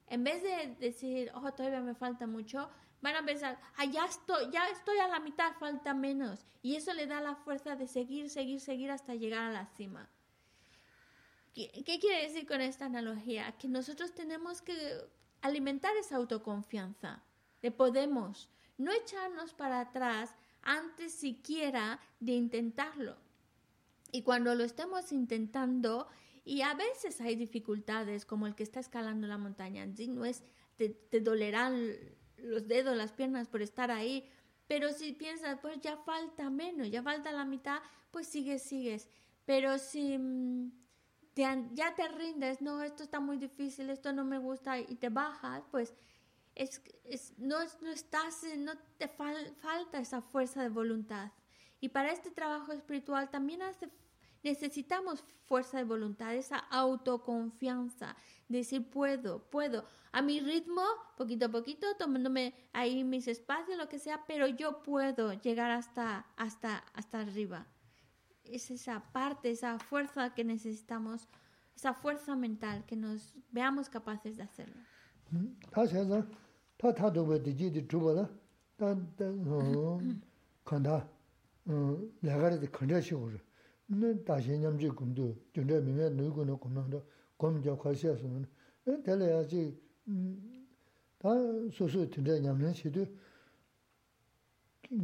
en 0.06 0.24
vez 0.24 0.42
de 0.42 0.76
decir, 0.80 1.30
oh, 1.34 1.52
todavía 1.52 1.82
me 1.82 1.94
falta 1.94 2.26
mucho, 2.26 2.70
van 3.05 3.16
a 3.16 3.26
pensar, 3.26 3.61
ah, 3.76 3.84
ya 3.84 4.07
estoy, 4.07 4.50
ya 4.50 4.66
estoy 4.70 4.96
a 4.96 5.09
la 5.09 5.20
mitad, 5.20 5.52
falta 5.61 5.92
menos. 5.92 6.46
Y 6.62 6.74
eso 6.74 6.94
le 6.94 7.07
da 7.07 7.20
la 7.20 7.34
fuerza 7.34 7.76
de 7.76 7.86
seguir, 7.86 8.30
seguir, 8.30 8.61
seguir 8.61 8.90
hasta 8.90 9.14
llegar 9.14 9.42
a 9.42 9.52
la 9.52 9.66
cima. 9.66 10.09
¿Qué, 11.52 11.98
quiere 12.00 12.22
decir 12.22 12.46
con 12.46 12.62
esta 12.62 12.86
analogía? 12.86 13.52
Que 13.59 13.68
nosotros 13.68 14.14
tenemos 14.14 14.62
que 14.62 14.74
alimentar 15.42 15.94
esa 15.98 16.16
autoconfianza, 16.16 17.22
de 17.61 17.70
podemos, 17.70 18.48
no 18.78 18.90
echarnos 18.90 19.52
para 19.52 19.80
atrás 19.80 20.34
antes 20.62 21.12
siquiera 21.12 22.00
de 22.20 22.32
intentarlo. 22.32 23.18
Y 24.12 24.22
cuando 24.22 24.55
lo 24.55 24.64
estemos 24.64 25.12
intentando, 25.12 26.09
y 26.42 26.62
a 26.62 26.72
veces 26.72 27.20
hay 27.20 27.36
dificultades, 27.36 28.24
como 28.24 28.46
el 28.46 28.55
que 28.55 28.62
está 28.62 28.80
escalando 28.80 29.26
la 29.26 29.36
montaña, 29.36 29.84
no 29.84 30.24
es, 30.24 30.42
te, 30.78 30.88
te 30.88 31.20
dolerán 31.20 31.92
los 32.45 32.68
dedos, 32.68 32.97
las 32.97 33.12
piernas 33.12 33.49
por 33.49 33.62
estar 33.62 33.90
ahí. 33.90 34.28
Pero 34.66 34.92
si 34.92 35.12
piensas, 35.12 35.59
pues 35.61 35.80
ya 35.80 35.97
falta 35.99 36.51
menos, 36.51 36.90
ya 36.90 37.03
falta 37.03 37.32
la 37.32 37.45
mitad, 37.45 37.80
pues 38.11 38.26
sigues, 38.26 38.62
sigues. 38.62 39.09
Pero 39.45 39.78
si 39.78 40.18
te, 41.34 41.42
ya 41.72 41.95
te 41.95 42.09
rindes, 42.09 42.62
no, 42.62 42.82
esto 42.82 43.03
está 43.03 43.20
muy 43.20 43.36
difícil, 43.36 43.90
esto 43.90 44.12
no 44.12 44.24
me 44.24 44.38
gusta 44.38 44.78
y 44.78 44.95
te 44.95 45.11
bajas, 45.11 45.64
pues 45.70 45.95
es, 46.55 46.80
es, 47.05 47.34
no, 47.38 47.59
no 47.82 47.90
estás, 47.90 48.42
no 48.59 48.72
te 48.97 49.09
fal, 49.09 49.55
falta 49.61 49.99
esa 49.99 50.22
fuerza 50.22 50.62
de 50.62 50.68
voluntad. 50.68 51.32
Y 51.80 51.90
para 51.90 52.12
este 52.12 52.30
trabajo 52.30 52.72
espiritual 52.72 53.29
también 53.29 53.62
hace, 53.62 53.91
necesitamos 54.45 55.25
fuerza 55.46 55.79
de 55.79 55.84
voluntad, 55.84 56.34
esa 56.34 56.58
autoconfianza, 56.58 58.14
decir 58.49 58.88
puedo, 58.91 59.42
puedo, 59.50 59.87
a 60.12 60.22
mi 60.22 60.41
ritmo, 60.41 60.83
poquito 61.16 61.46
a 61.46 61.49
poquito, 61.49 61.87
tomándome 61.99 62.54
ahí 62.72 63.03
mis 63.03 63.26
espacios, 63.26 63.79
lo 63.79 63.88
que 63.88 63.99
sea, 63.99 64.25
pero 64.26 64.46
yo 64.46 64.83
puedo 64.83 65.33
llegar 65.33 65.71
hasta, 65.71 66.26
hasta, 66.37 66.84
hasta 66.95 67.21
arriba. 67.21 67.66
Es 68.45 68.71
esa 68.71 69.00
parte, 69.12 69.50
esa 69.50 69.79
fuerza 69.79 70.34
que 70.34 70.45
necesitamos, 70.45 71.29
esa 71.75 71.95
fuerza 71.95 72.37
mental, 72.37 72.84
que 72.87 72.96
nos 72.96 73.34
veamos 73.50 73.88
capaces 73.88 74.37
de 74.37 74.42
hacerlo. 74.42 74.80
nē 83.92 84.24
dāshē 84.24 84.56
ñamchī 84.56 84.88
kumdō, 84.96 85.52
gyōndrā 85.52 85.80
mīmē 85.84 86.08
nōy 86.16 86.30
gōnō 86.32 86.56
kumdō, 86.56 87.00
gōm 87.36 87.61
gyā 87.61 87.76
khwāshē 87.76 88.16
sō 88.16 88.26
nō, 88.32 88.40
nē 88.88 88.92
tēlē 89.04 89.28
yā 89.28 89.44
chī, 89.44 89.61
tā 91.20 91.30
sō 91.68 91.84
sō 91.92 92.08
tīndrā 92.08 92.40
ñamchī 92.40 92.72
chī 92.80 92.88
tō, 92.96 93.04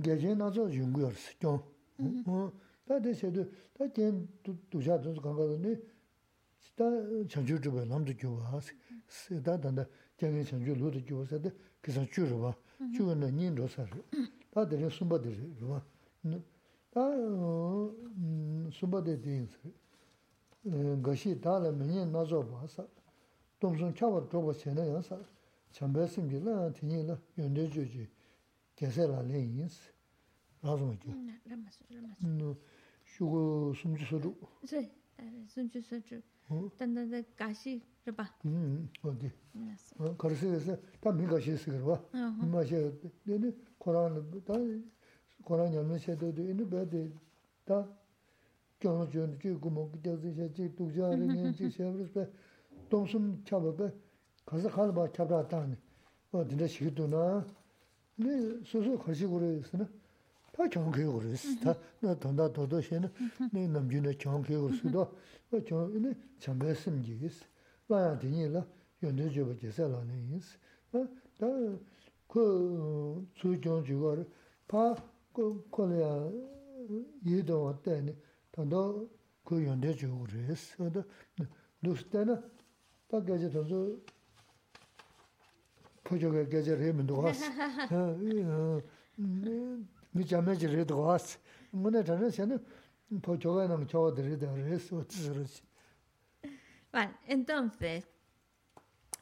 gāchē 0.01 0.33
nā 0.33 0.49
tsō 0.49 0.65
yōngu 0.73 1.01
yōr 1.05 1.13
sī, 1.13 1.37
gyōng. 1.45 1.61
tā 2.89 2.95
tē 3.05 3.13
chē 3.21 3.29
tō, 3.37 3.43
tā 3.77 3.85
gyēn 3.93 4.15
dūshā 4.49 4.97
tō 5.05 5.13
sō 5.13 5.21
kāngā 5.29 5.45
tō 5.51 5.57
nē, 5.61 5.73
tā 6.81 6.87
chāngchū 7.29 7.61
chūpa 7.61 7.85
nām 7.85 8.09
tō 8.09 8.17
gyō 8.17 8.33
wā 8.33 8.65
sī, 8.65 9.37
tā 9.45 9.61
tāndā 9.61 9.85
gyāngē 10.17 10.41
chāngchū 10.49 10.73
lō 10.81 10.89
tō 10.97 11.01
gyō 11.05 11.21
wā 11.21 11.29
sā 11.29 11.37
tē, 11.37 11.53
kīsā 11.85 12.09
chū 12.09 12.25
rō 12.33 12.37
wā, 12.49 12.57
chū 12.97 13.05
wā 15.69 15.85
nā 16.21 16.41
다, 16.92 17.02
숨바들 18.72 19.22
되는서 19.22 19.58
어, 20.68 21.02
것이 21.04 21.40
다른 21.40 21.78
명예 21.78 22.06
나서 22.06 22.46
봐서 22.48 22.88
동선 23.60 23.94
차버 23.94 24.30
좁어 24.30 24.54
전에 24.54 24.88
연사 24.90 25.20
chambay 25.76 26.08
simbi 26.08 26.40
la 26.40 26.72
tingi 26.72 27.04
la 27.06 27.20
yonde 27.36 27.68
jo 27.68 27.84
ji 27.84 28.10
gyase 28.76 29.06
la 29.08 29.22
le 29.22 29.38
yins 29.38 29.78
razo 30.62 30.86
ma 30.86 30.96
jo 30.96 31.12
no 32.22 32.58
shugo 33.04 33.74
sumchu 33.74 34.06
soru 34.06 34.38
sí 34.64 34.90
sumchu 35.48 35.82
soru 35.82 36.72
tanda 36.78 37.06
da 37.06 37.22
gashi 37.36 37.84
riba 38.06 38.26
ok 39.02 39.32
karasi 40.18 40.48
gasa 40.48 40.80
ta 41.02 41.12
mi 41.12 41.26
gashi 41.26 41.58
sikar 41.58 41.82
wa 41.84 42.02
ma 42.48 42.64
she 42.64 42.98
dene 43.24 43.54
koran 43.78 44.44
ta 44.46 44.54
koran 44.54 44.54
nyamne 44.54 44.54
she 44.54 44.54
do 44.54 44.54
do 44.54 44.54
inu 44.54 44.54
ba 44.54 44.54
de 44.54 44.54
ta 44.54 44.54
kyono 44.54 44.72
jo 44.72 44.72
ji 44.72 44.72
gumo 44.72 44.74
gyase 44.74 44.74
she 44.74 44.74
ji 44.74 44.94
duja 44.94 44.99
kora 45.45 45.69
nyamna 45.69 45.99
she 45.99 46.17
do 46.17 46.31
do 46.33 46.43
inu 46.43 46.67
ba 46.67 46.85
de 46.85 47.11
ta 47.65 47.87
kyono 48.79 49.07
chon 49.09 49.37
chi 49.39 49.51
gumo 49.59 49.91
ki 49.91 49.99
jazi 50.01 50.33
she 50.35 50.51
chi 50.53 50.75
dukja 50.75 51.09
ari 51.09 51.27
ngen 51.27 51.53
chi 51.55 51.71
she 51.71 51.85
abris 51.85 52.11
pe 52.11 52.29
tomsum 52.89 53.43
chaba 53.45 53.73
pe 53.73 53.93
kaza 54.45 54.69
khala 54.69 54.93
ba 54.93 55.11
chabra 55.11 55.45
tani 55.47 55.77
wa 56.31 56.45
dinda 56.45 56.67
shikido 56.67 57.07
na 57.07 57.45
ne 58.17 58.65
susu 58.65 58.97
khashi 58.99 59.27
gore 59.27 59.59
isi 59.59 59.77
na 59.77 59.89
ta 60.53 60.69
kyonke 60.69 61.05
gore 61.05 61.31
isi 61.31 61.59
ta 61.59 61.77
na 62.01 62.15
tanda 62.15 62.49
dodo 62.49 62.81
she 62.81 62.99
na 62.99 63.11
ne 63.53 63.67
namju 63.67 64.01
na 64.01 64.13
kyonke 64.13 64.55
gore 64.57 64.75
isi 64.75 64.91
do 64.91 65.17
wa 65.51 65.61
kyonke 65.61 65.99
ne 65.99 66.17
chamba 66.39 66.75
simgi 66.75 67.19
isi 67.25 67.45
wa 67.87 68.01
ya 68.01 68.15
dini 68.15 68.49
la 68.49 68.67
yondo 69.01 69.29
joba 69.29 69.55
jesa 69.55 69.87
la 69.89 70.03
ne 70.03 70.37
isi 70.37 70.57
ta 70.91 71.49
ku 72.27 73.27
tsu 73.35 73.59
kyonke 73.59 73.95
gore 73.95 74.27
pa 74.67 74.95
Vale, 96.93 97.15
entonces, 97.27 98.05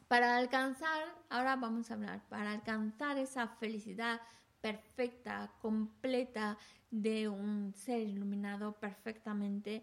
para 0.09 0.39
alcanzar, 0.39 1.05
ahora 1.28 1.56
vamos 1.56 1.90
a 1.90 1.94
hablar, 1.94 2.22
para 2.28 2.52
alcanzar 2.52 3.18
esa 3.18 3.48
felicidad 3.48 4.20
perfecta, 4.60 5.52
completa 5.60 6.59
de 6.90 7.28
un 7.28 7.72
ser 7.74 8.01
iluminado 8.01 8.72
perfectamente, 8.72 9.82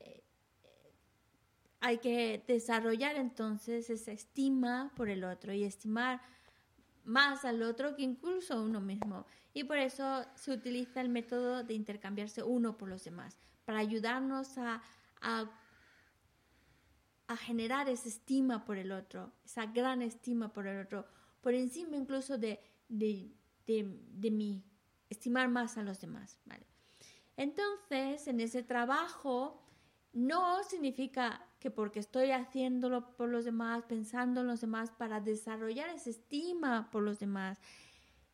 eh, 0.00 0.22
hay 1.80 1.98
que 1.98 2.42
desarrollar 2.46 3.16
entonces 3.16 3.90
esa 3.90 4.12
estima 4.12 4.92
por 4.96 5.08
el 5.08 5.24
otro 5.24 5.52
y 5.52 5.64
estimar 5.64 6.20
más 7.04 7.44
al 7.44 7.62
otro 7.62 7.94
que 7.94 8.02
incluso 8.02 8.62
uno 8.62 8.80
mismo. 8.80 9.26
Y 9.54 9.64
por 9.64 9.78
eso 9.78 10.24
se 10.34 10.52
utiliza 10.52 11.00
el 11.00 11.08
método 11.08 11.62
de 11.62 11.74
intercambiarse 11.74 12.42
uno 12.42 12.76
por 12.76 12.88
los 12.88 13.04
demás, 13.04 13.38
para 13.64 13.78
ayudarnos 13.78 14.58
a, 14.58 14.82
a 15.20 15.50
a 17.28 17.36
generar 17.36 17.88
esa 17.88 18.08
estima 18.08 18.64
por 18.64 18.78
el 18.78 18.92
otro, 18.92 19.32
esa 19.44 19.66
gran 19.66 20.02
estima 20.02 20.52
por 20.52 20.66
el 20.66 20.84
otro, 20.84 21.06
por 21.40 21.54
encima 21.54 21.96
incluso 21.96 22.38
de, 22.38 22.60
de, 22.88 23.32
de, 23.66 24.30
mí, 24.30 24.64
estimar 25.10 25.48
más 25.48 25.76
a 25.76 25.82
los 25.82 26.00
demás. 26.00 26.38
¿vale? 26.44 26.66
Entonces, 27.36 28.26
en 28.28 28.40
ese 28.40 28.62
trabajo, 28.62 29.62
no 30.12 30.62
significa 30.64 31.46
que 31.58 31.70
porque 31.70 31.98
estoy 31.98 32.30
haciéndolo 32.30 33.14
por 33.16 33.28
los 33.28 33.44
demás, 33.44 33.84
pensando 33.84 34.40
en 34.40 34.46
los 34.46 34.60
demás 34.60 34.90
para 34.90 35.20
desarrollar 35.20 35.90
esa 35.90 36.10
estima 36.10 36.90
por 36.90 37.02
los 37.02 37.18
demás, 37.18 37.58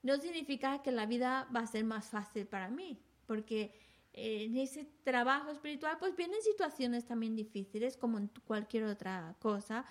no 0.03 0.17
significa 0.19 0.83
que 0.83 0.93
la 0.93 1.07
vida 1.07 1.49
va 1.55 1.61
a 1.61 1.67
ser 1.67 1.85
más 1.85 2.07
fácil 2.07 2.47
para 2.47 2.69
mí, 2.69 3.01
porque 3.27 3.73
en 4.13 4.57
ese 4.57 4.85
trabajo 5.05 5.51
espiritual, 5.51 5.97
pues 5.99 6.15
vienen 6.17 6.43
situaciones 6.43 7.07
también 7.07 7.35
difíciles, 7.35 7.97
como 7.97 8.19
en 8.19 8.31
cualquier 8.45 8.85
otra 8.85 9.37
cosa, 9.39 9.87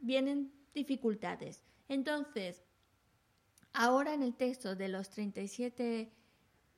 vienen 0.00 0.52
dificultades. 0.74 1.64
Entonces, 1.88 2.62
ahora 3.72 4.14
en 4.14 4.22
el 4.22 4.34
texto 4.34 4.74
de 4.74 4.88
los 4.88 5.10
37 5.10 6.12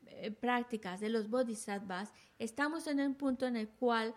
eh, 0.06 0.30
prácticas 0.30 1.00
de 1.00 1.08
los 1.08 1.28
bodhisattvas, 1.30 2.12
estamos 2.38 2.86
en 2.86 3.00
el 3.00 3.14
punto 3.14 3.46
en 3.46 3.56
el 3.56 3.68
cual 3.68 4.14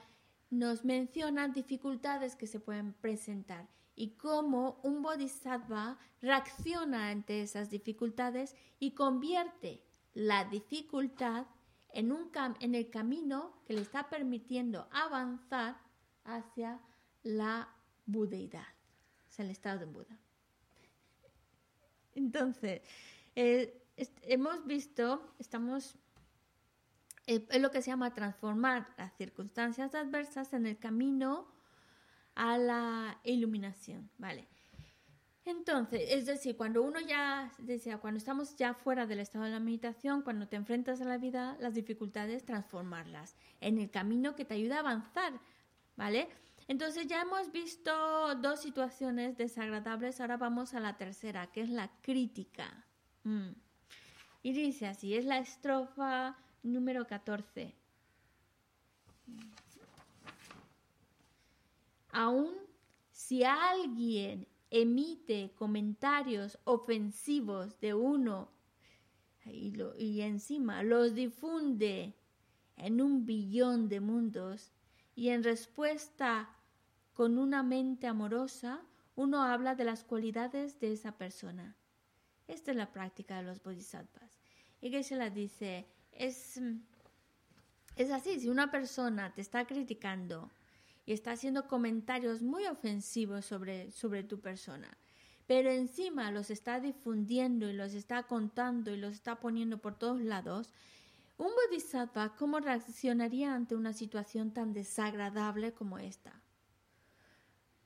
nos 0.49 0.85
mencionan 0.85 1.53
dificultades 1.53 2.35
que 2.35 2.47
se 2.47 2.60
pueden 2.60 2.93
presentar 2.93 3.68
y 3.95 4.11
cómo 4.11 4.80
un 4.84 5.02
bodhisattva 5.02 5.97
reacciona 6.22 7.10
ante 7.10 7.41
esas 7.41 7.69
dificultades 7.69 8.56
y 8.80 8.91
convierte 8.91 9.84
la 10.14 10.45
dificultad 10.45 11.47
en, 11.89 12.11
un 12.11 12.30
en 12.60 12.76
el 12.76 12.89
camino 12.89 13.53
que 13.65 13.73
le 13.73 13.81
está 13.81 14.10
permitiendo 14.10 14.88
avanzar 14.91 15.77
hacia 16.26 16.81
la 17.23 17.69
budeidad, 18.06 18.68
hacia 19.27 19.45
el 19.45 19.52
estado 19.52 19.80
de 19.80 19.85
Buda. 19.85 20.24
Entonces, 22.16 22.82
eh, 23.36 23.82
hemos 24.24 24.66
visto, 24.66 25.34
estamos, 25.40 25.96
eh, 27.28 27.46
es 27.50 27.62
lo 27.62 27.72
que 27.72 27.82
se 27.82 27.92
llama 27.92 28.14
transformar 28.14 28.88
las 28.98 29.14
circunstancias 29.18 29.94
adversas 29.96 30.54
en 30.54 30.66
el 30.66 30.78
camino 30.78 31.48
a 32.36 32.58
la 32.58 33.20
iluminación, 33.24 34.10
¿vale? 34.18 34.48
Entonces, 35.46 36.02
es 36.10 36.26
decir, 36.26 36.58
cuando 36.58 36.82
uno 36.82 37.00
ya, 37.00 37.52
decía, 37.60 38.00
cuando 38.00 38.18
estamos 38.18 38.56
ya 38.56 38.74
fuera 38.74 39.06
del 39.06 39.20
estado 39.20 39.46
de 39.46 39.52
la 39.52 39.60
meditación, 39.60 40.24
cuando 40.24 40.48
te 40.48 40.56
enfrentas 40.56 41.02
a 41.02 41.06
la 41.06 41.20
vida, 41.20 41.56
las 41.60 41.76
dificultades, 41.76 42.46
transformarlas 42.46 43.36
en 43.62 43.78
el 43.78 43.92
camino 43.92 44.36
que 44.36 44.44
te 44.44 44.56
ayuda 44.56 44.78
a 44.78 44.80
avanzar, 44.80 45.40
¿vale? 45.96 46.30
Entonces 46.68 47.08
ya 47.08 47.22
hemos 47.22 47.52
visto 47.52 48.36
dos 48.36 48.62
situaciones 48.62 49.38
desagradables, 49.38 50.20
ahora 50.20 50.38
vamos 50.38 50.74
a 50.74 50.80
la 50.80 50.98
tercera, 50.98 51.52
que 51.52 51.62
es 51.62 51.70
la 51.70 51.92
crítica. 52.02 52.86
Mm. 53.24 53.50
Y 54.42 54.54
dice 54.54 54.88
así, 54.88 55.16
es 55.16 55.26
la 55.26 55.38
estrofa 55.38 56.38
número 56.64 57.06
14. 57.06 57.76
Aún 62.12 62.54
si 63.12 63.44
alguien 63.44 64.48
emite 64.70 65.52
comentarios 65.56 66.60
ofensivos 66.64 67.80
de 67.80 67.94
uno 67.94 68.50
y, 69.46 70.22
encima 70.22 70.84
los 70.84 71.14
difunde 71.14 72.16
en 72.78 73.02
un 73.02 73.26
billón 73.26 73.90
de 73.90 74.00
mundos 74.00 74.72
y 75.16 75.30
en 75.30 75.44
respuesta 75.44 76.55
con 77.16 77.40
una 77.40 77.64
mente 77.64 78.06
amorosa, 78.06 78.84
uno 79.16 79.42
habla 79.42 79.74
de 79.74 79.86
las 79.86 80.04
cualidades 80.04 80.80
de 80.80 80.94
esa 80.94 81.18
persona. 81.18 81.76
Esta 82.48 82.70
es 82.70 82.78
la 82.78 82.92
práctica 82.92 83.38
de 83.38 83.44
los 83.44 83.64
bodhisattvas. 83.64 84.38
Y 84.82 84.92
que 84.92 85.02
se 85.02 85.16
la 85.16 85.32
dice, 85.32 85.88
es, 86.12 86.62
es 87.96 88.12
así, 88.12 88.40
si 88.40 88.50
una 88.50 88.70
persona 88.70 89.34
te 89.34 89.42
está 89.42 89.66
criticando, 89.66 90.52
y 91.06 91.14
está 91.14 91.32
haciendo 91.32 91.68
comentarios 91.68 92.42
muy 92.42 92.66
ofensivos 92.66 93.46
sobre, 93.46 93.92
sobre 93.92 94.24
tu 94.24 94.40
persona. 94.40 94.98
Pero 95.48 95.70
encima 95.70 96.32
los 96.32 96.50
está 96.50 96.80
difundiendo 96.80 97.70
y 97.70 97.74
los 97.74 97.94
está 97.94 98.24
contando 98.24 98.92
y 98.92 98.98
los 98.98 99.14
está 99.14 99.40
poniendo 99.40 99.78
por 99.78 99.98
todos 99.98 100.20
lados. 100.22 100.74
Un 101.38 101.52
bodhisattva, 101.54 102.36
¿cómo 102.36 102.60
reaccionaría 102.60 103.54
ante 103.54 103.76
una 103.76 103.94
situación 103.94 104.52
tan 104.52 104.74
desagradable 104.74 105.74
como 105.74 106.00
esta? 106.00 106.42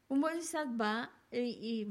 Un 0.10 0.22
bodhisattva 0.22 1.12
y, 1.32 1.88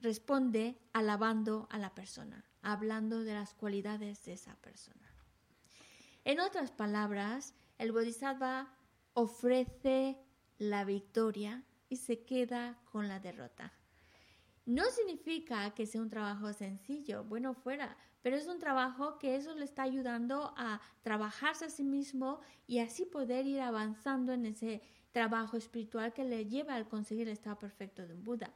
responde 0.00 0.78
alabando 0.92 1.68
a 1.70 1.78
la 1.78 1.94
persona, 1.94 2.44
hablando 2.62 3.24
de 3.24 3.34
las 3.34 3.54
cualidades 3.54 4.24
de 4.24 4.32
esa 4.32 4.56
persona. 4.56 5.14
En 6.24 6.40
otras 6.40 6.70
palabras, 6.70 7.54
el 7.78 7.92
bodhisattva 7.92 8.74
ofrece 9.12 10.18
la 10.58 10.84
victoria 10.84 11.62
y 11.90 11.96
se 11.96 12.24
queda 12.24 12.78
con 12.90 13.08
la 13.08 13.20
derrota. 13.20 13.72
No 14.64 14.84
significa 14.86 15.74
que 15.74 15.86
sea 15.86 16.00
un 16.00 16.08
trabajo 16.08 16.54
sencillo, 16.54 17.24
bueno 17.24 17.52
fuera, 17.52 17.98
pero 18.22 18.36
es 18.36 18.46
un 18.46 18.58
trabajo 18.58 19.18
que 19.18 19.36
eso 19.36 19.54
le 19.54 19.66
está 19.66 19.82
ayudando 19.82 20.54
a 20.56 20.80
trabajarse 21.02 21.66
a 21.66 21.70
sí 21.70 21.84
mismo 21.84 22.40
y 22.66 22.78
así 22.78 23.04
poder 23.04 23.46
ir 23.46 23.60
avanzando 23.60 24.32
en 24.32 24.46
ese 24.46 24.82
trabajo 25.14 25.56
espiritual 25.56 26.12
que 26.12 26.24
le 26.24 26.44
lleva 26.44 26.74
al 26.74 26.88
conseguir 26.88 27.28
el 27.28 27.34
estado 27.34 27.58
perfecto 27.58 28.06
de 28.06 28.12
un 28.12 28.24
Buda. 28.24 28.52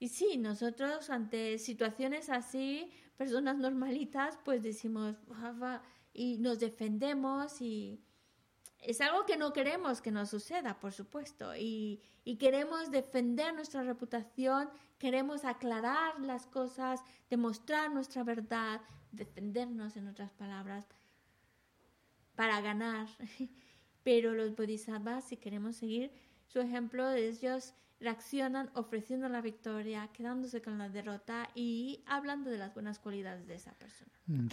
Y 0.00 0.08
sí, 0.08 0.36
nosotros 0.36 1.08
ante 1.10 1.58
situaciones 1.58 2.28
así, 2.28 2.90
personas 3.16 3.56
normalitas, 3.56 4.36
pues 4.44 4.62
decimos, 4.62 5.14
y 6.12 6.38
nos 6.38 6.58
defendemos 6.58 7.62
y, 7.62 8.02
es 8.82 9.00
algo 9.00 9.24
que 9.26 9.36
no 9.36 9.52
queremos 9.52 10.02
que 10.02 10.10
nos 10.10 10.30
suceda, 10.30 10.80
por 10.80 10.92
supuesto, 10.92 11.54
y, 11.56 12.02
queremos 12.40 12.90
defender 12.90 13.54
nuestra 13.54 13.84
reputación, 13.84 14.68
queremos 14.98 15.44
aclarar 15.44 16.18
las 16.20 16.46
cosas, 16.46 17.00
demostrar 17.30 17.92
nuestra 17.92 18.24
verdad, 18.24 18.80
defendernos 19.12 19.96
en 19.96 20.08
otras 20.08 20.32
palabras, 20.32 20.88
para 22.34 22.60
ganar. 22.60 23.06
Pero 24.02 24.32
los 24.32 24.54
bodhisattvas, 24.56 25.24
si 25.24 25.36
queremos 25.36 25.76
seguir 25.76 26.10
su 26.46 26.60
ejemplo, 26.60 27.10
ellos 27.10 27.74
reaccionan 28.00 28.70
ofreciendo 28.74 29.28
la 29.28 29.40
victoria, 29.40 30.10
quedándose 30.12 30.60
con 30.60 30.76
la 30.78 30.88
derrota 30.88 31.48
y 31.54 32.02
hablando 32.06 32.50
de 32.50 32.58
las 32.58 32.74
buenas 32.74 32.98
cualidades 32.98 33.46
de 33.46 33.54
esa 33.54 33.72
persona. 33.74 34.10
Mm, 34.26 34.48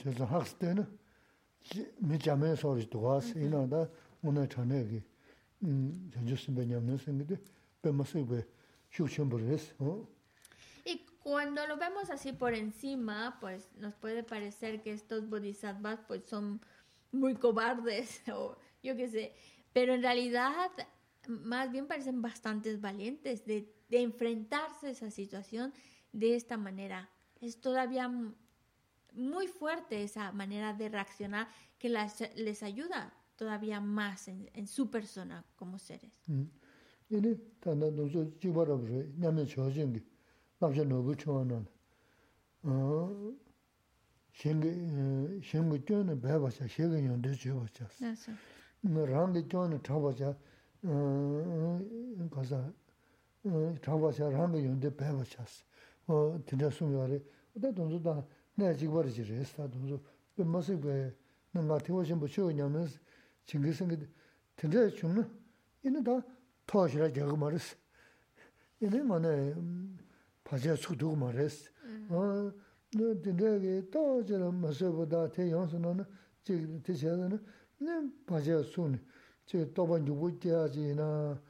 y 10.86 11.06
cuando 11.22 11.66
lo 11.68 11.78
vemos 11.78 12.10
así 12.10 12.34
por 12.34 12.54
encima, 12.54 13.38
pues 13.40 13.70
nos 13.78 13.94
puede 13.96 14.24
parecer 14.24 14.82
que 14.82 14.94
estos 14.94 15.30
bodhisattvas 15.30 16.00
pues 16.08 16.24
son 16.24 16.62
muy 17.12 17.36
cobardes 17.36 18.22
o 18.34 18.58
yo 18.82 18.96
qué 18.96 19.08
sé, 19.08 19.34
pero 19.74 19.94
en 19.94 20.02
realidad 20.02 20.70
más 21.28 21.72
bien 21.72 21.88
parecen 21.88 22.22
bastantes 22.22 22.82
valientes 22.82 23.46
de, 23.46 23.74
de 23.90 24.02
enfrentarse 24.02 24.88
a 24.88 24.92
esa 24.92 25.12
situación 25.12 25.74
de 26.12 26.36
esta 26.36 26.58
manera. 26.58 27.10
Es 27.42 27.62
todavía 27.62 28.12
muy 29.14 29.48
fuerte 29.48 30.04
esa 30.04 30.32
manera 30.32 30.74
de 30.74 30.90
reaccionar 30.90 31.48
que 31.78 31.90
las, 31.90 32.22
les 32.36 32.64
ayuda 32.64 33.14
todavía 33.36 33.80
más 33.80 34.28
en, 34.28 34.50
en 34.54 34.68
su 34.68 34.90
persona 34.90 35.46
como 35.56 35.80
seres. 35.80 36.12
Mm. 36.28 36.44
rāngi 48.86 49.44
chōni 49.44 49.80
chāpacha, 49.82 50.36
kāsā, 52.32 52.60
chāpacha 53.84 54.30
rāngi 54.32 54.64
yōndi 54.64 54.92
pēpa 54.92 55.26
chās, 55.28 55.64
tīndā 56.08 56.72
sūmyārī, 56.72 57.20
tā 57.60 57.74
tōnsu 57.76 58.00
tā 58.02 58.24
nāyā 58.58 58.78
chikbarī 58.80 59.12
chirīs, 59.12 59.52
tā 59.56 59.68
tōnsu, 59.68 60.00
pē 60.36 60.46
māsī 60.48 60.80
pē, 60.80 61.12
nā 61.54 61.62
ngā 61.62 61.80
tīwa 61.84 62.06
shimbō 62.08 62.28
chio 62.32 62.52
ñamīs, 62.52 62.96
chingī 63.46 63.74
sīngi, 63.76 64.08
tīndā 64.56 64.88
chūmna, 64.96 65.28
inā 65.84 66.04
tā 66.06 66.24
tāshirā 66.66 67.12
gyāgu 67.12 67.36
marīs, 67.36 67.76
inā 68.80 69.04
ngā 69.04 69.20
nā 69.20 69.36
pāchayā 70.48 70.80
tsuk 70.80 70.96
tūgu 70.96 71.20
marīs, 71.20 71.68
tīndā 72.96 73.56
kī 73.60 73.78
tāshirā 73.92 74.54
māsī 74.56 74.88
pō 74.88 75.10
tā 75.12 75.28
tē 75.36 75.52
yōnsu 75.52 75.84
nā, 75.84 76.08
chī 76.48 76.64
tē 76.80 76.96
chayā 76.96 77.28
nā, 77.28 77.40
네 77.80 78.10
바제 78.26 78.62
손 78.64 79.00
제 79.50 79.66
도반 79.74 80.06
유부 80.08 80.40
때야지나 80.40 81.42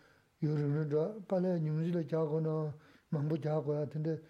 요르는 0.41 0.89
저 0.89 1.19
빨래 1.27 1.59
뉴질에 1.59 2.07
자고나 2.07 2.73
망부 3.09 3.41
자고 3.41 3.73
같은데 3.73 4.21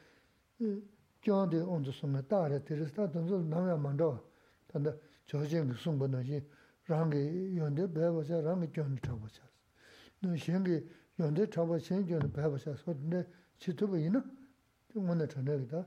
저한테 1.23 1.61
언제 1.61 1.91
손에 1.91 2.19
따라 2.23 2.57
들으다. 2.63 3.11
던서 3.11 3.43
남야 3.43 3.77
만도 3.77 4.17
근데 4.67 4.89
저진 5.27 5.71
송번이 5.73 6.41
랑게 6.87 7.55
연데 7.57 7.85
배워서 7.93 8.41
랑게 8.41 8.71
좀 8.71 8.97
잡아서 9.05 9.43
너 10.19 10.35
생기 10.35 10.81
연데 11.19 11.47
잡아 11.47 11.77
생겨는 11.77 12.33
배워서 12.33 12.73
근데 12.83 13.23
지투브 13.59 13.99
이나? 13.99 14.25
좀 14.91 15.07
오늘 15.07 15.29
저녁이다. 15.29 15.85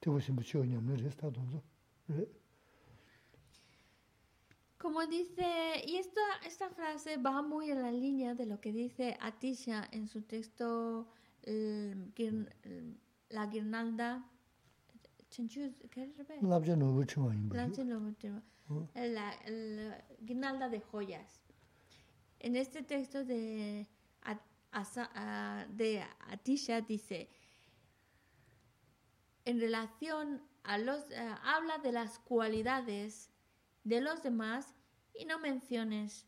되고 0.00 0.20
싶으시오 0.20 0.64
냠네. 0.64 1.02
레스타 1.02 1.30
동서 1.30 1.60
네 2.06 2.24
Como 4.80 5.06
dice, 5.06 5.44
y 5.86 5.96
esta, 5.96 6.22
esta 6.46 6.70
frase 6.70 7.18
va 7.18 7.42
muy 7.42 7.70
en 7.70 7.82
la 7.82 7.92
línea 7.92 8.34
de 8.34 8.46
lo 8.46 8.60
que 8.62 8.72
dice 8.72 9.18
Atisha 9.20 9.86
en 9.92 10.08
su 10.08 10.22
texto 10.22 11.06
La 13.28 13.46
guirnalda. 13.46 14.26
La, 18.94 20.02
guirnalda 20.22 20.70
de 20.70 20.80
joyas. 20.80 21.42
En 22.38 22.56
este 22.56 22.82
texto 22.82 23.22
de, 23.22 23.86
de 25.68 26.04
Atisha 26.28 26.80
dice 26.80 27.28
en 29.44 29.60
relación 29.60 30.42
a 30.62 30.78
los, 30.78 31.10
eh, 31.10 31.34
habla 31.42 31.78
de 31.78 31.92
las 31.92 32.18
cualidades 32.20 33.30
de 33.84 34.00
los 34.00 34.22
demás 34.22 34.74
y 35.14 35.24
no 35.24 35.38
menciones, 35.38 36.26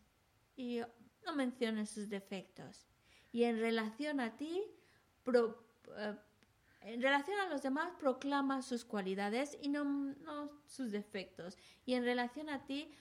y 0.56 0.80
no 1.24 1.34
menciones 1.34 1.90
sus 1.90 2.08
defectos. 2.08 2.86
Y 3.30 3.44
en 3.44 3.58
relación 3.58 4.20
a 4.20 4.36
ti, 4.36 4.62
eh, 5.26 6.16
en 6.80 7.02
relación 7.02 7.38
a 7.40 7.48
los 7.48 7.62
demás, 7.62 7.92
proclama 7.98 8.62
sus 8.62 8.84
cualidades 8.84 9.56
y 9.60 9.68
no, 9.68 9.84
no 9.84 10.50
sus 10.66 10.90
defectos. 10.90 11.56
Y 11.86 11.94
en 11.94 12.04
relación 12.04 12.50
a 12.50 12.64
ti, 12.66 12.92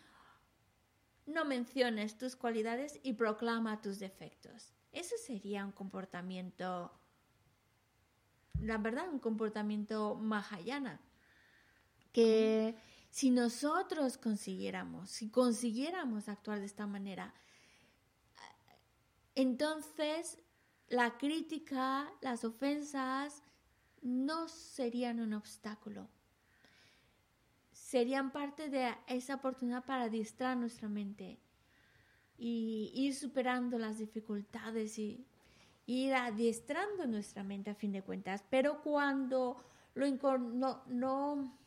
no 1.26 1.46
menciones 1.46 2.18
tus 2.18 2.36
cualidades 2.36 3.00
y 3.04 3.14
proclama 3.14 3.82
tus 3.82 4.00
defectos. 4.00 4.74
Eso 4.92 5.16
sería 5.18 5.66
un 5.66 5.72
comportamiento 5.72 6.92
la 8.62 8.78
verdad, 8.78 9.10
un 9.12 9.20
comportamiento 9.20 10.16
mahayana. 10.16 11.00
Que 12.12 12.76
si 13.12 13.30
nosotros 13.30 14.18
consiguiéramos, 14.18 15.10
si 15.10 15.30
consiguiéramos 15.30 16.30
actuar 16.30 16.60
de 16.60 16.66
esta 16.66 16.88
manera, 16.88 17.34
entonces 19.36 20.40
la 20.88 21.18
crítica, 21.18 22.10
las 22.22 22.44
ofensas 22.46 23.44
no 24.02 24.48
serían 24.48 25.20
un 25.20 25.34
obstáculo. 25.34 26.08
Serían 27.74 28.32
parte 28.32 28.70
de 28.70 28.96
esa 29.08 29.36
oportunidad 29.36 29.86
para 29.86 30.08
distraer 30.08 30.58
nuestra 30.58 30.88
mente 30.88 31.38
y 32.38 32.92
ir 32.96 33.14
superando 33.14 33.78
las 33.78 33.98
dificultades 33.98 34.98
y 34.98 35.26
ir 35.86 36.14
adiestrando 36.14 37.06
nuestra 37.08 37.44
mente 37.44 37.70
a 37.70 37.76
fin 37.76 37.92
de 37.92 38.04
cuentas, 38.04 38.44
pero 38.50 38.82
cuando 38.82 39.62
lo 39.96 40.38
no, 40.38 40.84
no, 40.88 41.58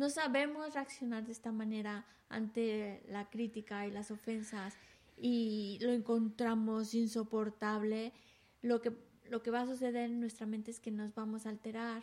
no 0.00 0.08
sabemos 0.08 0.72
reaccionar 0.72 1.26
de 1.26 1.32
esta 1.32 1.52
manera 1.52 2.06
ante 2.30 3.02
la 3.10 3.28
crítica 3.28 3.86
y 3.86 3.90
las 3.90 4.10
ofensas 4.10 4.78
y 5.14 5.76
lo 5.82 5.92
encontramos 5.92 6.94
insoportable, 6.94 8.14
lo 8.62 8.80
que, 8.80 8.96
lo 9.28 9.42
que 9.42 9.50
va 9.50 9.60
a 9.60 9.66
suceder 9.66 10.08
en 10.08 10.18
nuestra 10.18 10.46
mente 10.46 10.70
es 10.70 10.80
que 10.80 10.90
nos 10.90 11.14
vamos 11.14 11.44
a 11.44 11.50
alterar, 11.50 12.02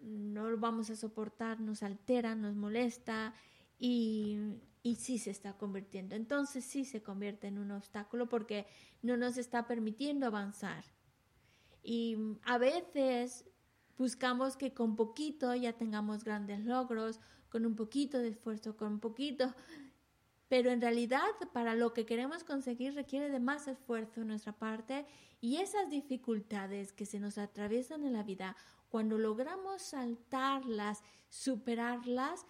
no 0.00 0.48
lo 0.48 0.58
vamos 0.58 0.90
a 0.90 0.94
soportar, 0.94 1.58
nos 1.58 1.82
altera, 1.82 2.36
nos 2.36 2.54
molesta 2.54 3.34
y, 3.80 4.38
y 4.84 4.94
sí 4.94 5.18
se 5.18 5.32
está 5.32 5.58
convirtiendo. 5.58 6.14
Entonces 6.14 6.64
sí 6.64 6.84
se 6.84 7.02
convierte 7.02 7.48
en 7.48 7.58
un 7.58 7.72
obstáculo 7.72 8.28
porque 8.28 8.64
no 9.02 9.16
nos 9.16 9.38
está 9.38 9.66
permitiendo 9.66 10.28
avanzar. 10.28 10.84
Y 11.82 12.16
a 12.44 12.58
veces 12.58 13.44
buscamos 13.98 14.56
que 14.56 14.72
con 14.72 14.96
poquito 14.96 15.54
ya 15.54 15.72
tengamos 15.72 16.24
grandes 16.24 16.64
logros, 16.64 17.20
con 17.48 17.66
un 17.66 17.76
poquito 17.76 18.18
de 18.18 18.28
esfuerzo, 18.28 18.76
con 18.76 18.94
un 18.94 19.00
poquito, 19.00 19.54
pero 20.48 20.70
en 20.70 20.80
realidad 20.80 21.22
para 21.52 21.74
lo 21.74 21.92
que 21.92 22.06
queremos 22.06 22.44
conseguir 22.44 22.94
requiere 22.94 23.30
de 23.30 23.40
más 23.40 23.68
esfuerzo 23.68 24.20
en 24.20 24.28
nuestra 24.28 24.52
parte 24.52 25.06
y 25.40 25.56
esas 25.56 25.90
dificultades 25.90 26.92
que 26.92 27.06
se 27.06 27.20
nos 27.20 27.38
atraviesan 27.38 28.04
en 28.04 28.12
la 28.12 28.22
vida, 28.22 28.56
cuando 28.88 29.18
logramos 29.18 29.82
saltarlas, 29.82 31.02
superarlas, 31.28 32.46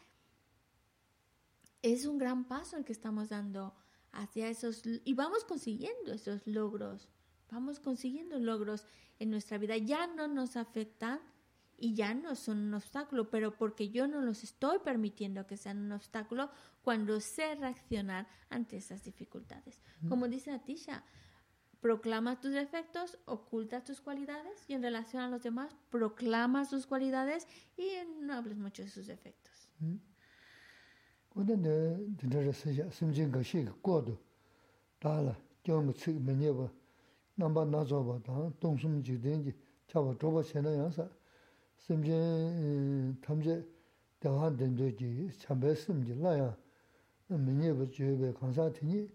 es 1.82 2.06
un 2.06 2.18
gran 2.18 2.44
paso 2.46 2.76
el 2.76 2.84
que 2.84 2.92
estamos 2.92 3.28
dando 3.28 3.74
hacia 4.12 4.48
esos 4.48 4.82
y 4.84 5.14
vamos 5.14 5.44
consiguiendo 5.44 6.12
esos 6.12 6.46
logros, 6.46 7.08
vamos 7.50 7.80
consiguiendo 7.80 8.38
logros 8.38 8.84
en 9.18 9.30
nuestra 9.30 9.58
vida, 9.58 9.76
ya 9.76 10.06
no 10.06 10.28
nos 10.28 10.56
afectan 10.56 11.20
y 11.82 11.94
ya 11.94 12.14
no 12.14 12.36
son 12.36 12.58
un 12.58 12.74
obstáculo, 12.74 13.28
pero 13.28 13.56
porque 13.58 13.90
yo 13.90 14.06
no 14.06 14.20
los 14.20 14.44
estoy 14.44 14.78
permitiendo 14.78 15.48
que 15.48 15.56
sean 15.56 15.78
un 15.78 15.90
obstáculo 15.90 16.48
cuando 16.80 17.18
sé 17.18 17.56
reaccionar 17.56 18.28
ante 18.50 18.76
esas 18.76 19.02
dificultades. 19.02 19.80
Como 20.08 20.28
dice 20.28 20.52
Atisha, 20.52 21.02
proclama 21.80 22.38
tus 22.38 22.52
defectos, 22.52 23.18
oculta 23.24 23.82
tus 23.82 24.00
cualidades 24.00 24.64
y 24.68 24.74
en 24.74 24.82
relación 24.82 25.24
a 25.24 25.28
los 25.28 25.42
demás 25.42 25.74
proclama 25.90 26.64
sus 26.66 26.86
cualidades 26.86 27.48
y 27.76 27.90
no 28.20 28.34
hables 28.34 28.58
mucho 28.58 28.84
de 28.84 28.88
sus 28.88 29.08
defectos. 29.08 29.68
Oda 31.34 31.56
심제 41.86 43.16
탐제 43.22 43.66
대한 44.20 44.56
된도지 44.56 45.30
참배 45.38 45.74
심지 45.74 46.14
라야 46.14 46.56
민예버 47.26 47.90
주베 47.90 48.32
간사티니 48.34 49.10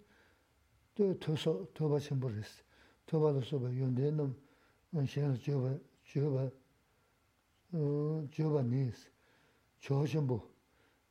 또 0.96 1.18
도서 1.18 1.66
도바신 1.74 2.20
버렸어 2.20 2.62
도바로서 3.06 3.60
봐 3.60 3.68
연대는 3.68 4.36
언시에서 4.94 5.36
주베 5.36 5.80
주베 6.04 6.52
어 7.74 8.28
주베 8.32 8.64
니스. 8.64 9.10
조심부. 9.80 10.42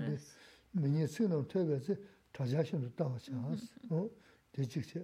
dī, 0.00 0.18
mēnyi 0.80 1.06
tsī 1.10 1.22
nō 1.30 1.38
tōgā 1.50 1.76
tsī 1.84 1.94
chācā 2.36 2.60
shī 2.66 2.76
nō 2.80 2.88
tāwa 2.98 3.16
chā 3.18 3.34
sī, 3.56 4.00
dī 4.54 4.62
chīk 4.70 4.84
chī, 4.92 5.00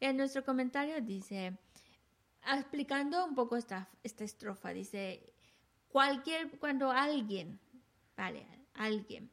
En 0.00 0.16
nuestro 0.16 0.42
comentario 0.44 1.00
dice, 1.02 1.58
explicando 2.46 3.24
un 3.26 3.34
poco 3.34 3.56
esta, 3.56 3.88
esta 4.02 4.24
estrofa, 4.24 4.70
dice, 4.70 5.20
cualquier, 5.88 6.58
cuando 6.58 6.90
alguien, 6.90 7.60
vale, 8.16 8.46
alguien 8.74 9.30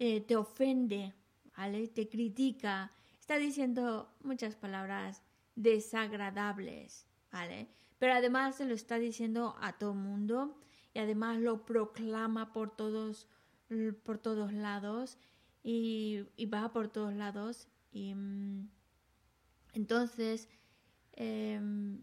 eh, 0.00 0.20
te 0.20 0.34
ofende, 0.34 1.14
¿vale? 1.56 1.86
te 1.88 2.08
critica, 2.08 2.90
está 3.20 3.36
diciendo 3.36 4.12
muchas 4.24 4.56
palabras 4.56 5.22
desagradables, 5.54 7.06
¿vale? 7.30 7.68
Pero 8.02 8.14
además 8.14 8.56
se 8.56 8.64
lo 8.64 8.74
está 8.74 8.98
diciendo 8.98 9.54
a 9.60 9.74
todo 9.74 9.94
mundo 9.94 10.58
y 10.92 10.98
además 10.98 11.38
lo 11.38 11.64
proclama 11.64 12.52
por 12.52 12.74
todos, 12.74 13.28
por 14.02 14.18
todos 14.18 14.52
lados 14.52 15.18
y, 15.62 16.26
va 16.52 16.72
por 16.72 16.88
todos 16.88 17.14
lados 17.14 17.68
y 17.92 18.12
mm, 18.12 18.68
entonces 19.74 20.48
em, 21.12 22.00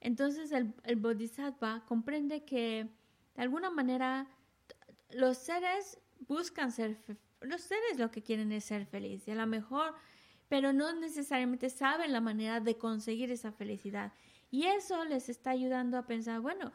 entonces 0.00 0.52
el, 0.52 0.72
el 0.84 0.96
bodhisattva 0.96 1.84
comprende 1.84 2.46
que 2.46 2.88
de 3.34 3.42
alguna 3.42 3.68
manera 3.68 4.26
los 5.10 5.36
seres 5.36 6.00
buscan 6.20 6.72
ser 6.72 6.96
los 7.42 7.60
seres 7.60 7.98
lo 7.98 8.10
que 8.10 8.22
quieren 8.22 8.52
es 8.52 8.64
ser 8.64 8.86
felices 8.86 9.28
y 9.28 9.30
a 9.30 9.34
lo 9.34 9.46
mejor 9.46 9.94
pero 10.48 10.72
no 10.72 10.92
necesariamente 10.92 11.70
saben 11.70 12.12
la 12.12 12.20
manera 12.20 12.60
de 12.60 12.76
conseguir 12.76 13.30
esa 13.30 13.52
felicidad. 13.52 14.12
Y 14.50 14.66
eso 14.66 15.04
les 15.04 15.28
está 15.28 15.50
ayudando 15.50 15.98
a 15.98 16.06
pensar 16.06 16.40
bueno 16.40 16.72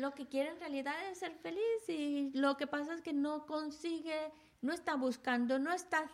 lo 0.00 0.12
que 0.14 0.26
quiere 0.26 0.50
en 0.50 0.58
realidad 0.58 0.94
es 1.10 1.18
ser 1.18 1.34
feliz 1.36 1.88
y 1.88 2.30
lo 2.34 2.56
que 2.56 2.66
pasa 2.66 2.94
es 2.94 3.02
que 3.02 3.12
no 3.12 3.46
consigue 3.46 4.32
no 4.62 4.72
está 4.72 4.96
buscando 4.96 5.58
no 5.58 5.72
está 5.72 6.10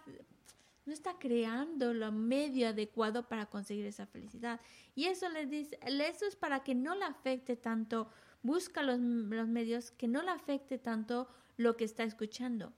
no 0.85 0.93
está 0.93 1.19
creando 1.19 1.94
lo 1.94 2.10
medio 2.12 2.69
adecuado 2.69 3.28
para 3.28 3.47
conseguir 3.47 3.86
esa 3.86 4.05
felicidad. 4.05 4.60
Y 4.97 5.05
eso 5.05 5.28
le 5.28 5.47
dice 5.47 5.78
eso 5.86 6.27
es 6.27 6.36
para 6.36 6.64
que 6.64 6.74
no 6.74 6.94
le 6.94 7.05
afecte 7.05 7.56
tanto 7.56 8.09
busca 8.43 8.82
los, 8.82 8.98
los 8.98 9.48
medios 9.48 9.93
que 9.93 10.09
no 10.09 10.23
le 10.23 10.31
afecte 10.31 10.78
tanto 10.78 11.28
lo 11.56 11.77
que 11.77 11.85
está 11.85 12.02
escuchando. 12.02 12.73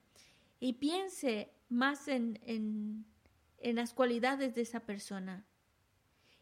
Y 0.59 0.73
piense 0.73 1.51
más 1.69 2.07
en, 2.07 2.39
en, 2.43 3.05
en 3.65 3.77
las 3.77 3.95
cualidades 3.95 4.53
de 4.53 4.61
esa 4.61 4.81
persona. 4.81 5.43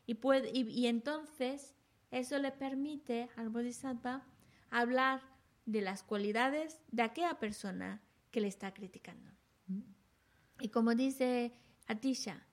Y, 0.06 0.16
puede, 0.16 0.52
y, 0.54 0.88
entonces 0.88 1.74
eso 2.12 2.38
le 2.38 2.52
permite 2.52 3.30
al 3.38 3.48
Bodhisattva 3.48 4.28
hablar 4.70 5.22
de 5.66 5.80
las 5.80 6.04
cualidades 6.04 6.82
de 6.92 7.04
aquella 7.04 7.40
persona 7.40 8.02
que 8.30 8.42
le 8.42 8.50
está 8.50 8.74
criticando. 8.74 9.32
Y 10.60 10.68
como 10.68 10.96
dice 10.96 11.54
Atisha, 11.88 12.46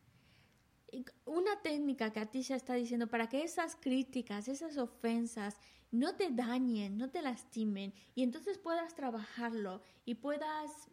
una 1.24 1.60
técnica 1.62 2.12
que 2.12 2.20
Atisha 2.20 2.54
está 2.54 2.74
diciendo 2.74 3.08
para 3.08 3.28
que 3.28 3.42
esas 3.42 3.74
críticas, 3.74 4.46
esas 4.46 4.76
ofensas 4.76 5.58
no 5.90 6.14
te 6.14 6.30
dañen, 6.30 6.96
no 6.96 7.10
te 7.10 7.22
lastimen 7.22 7.92
y 8.14 8.22
entonces 8.22 8.58
puedas 8.58 8.94
trabajarlo 8.94 9.82
y 10.04 10.14
puedas 10.14 10.88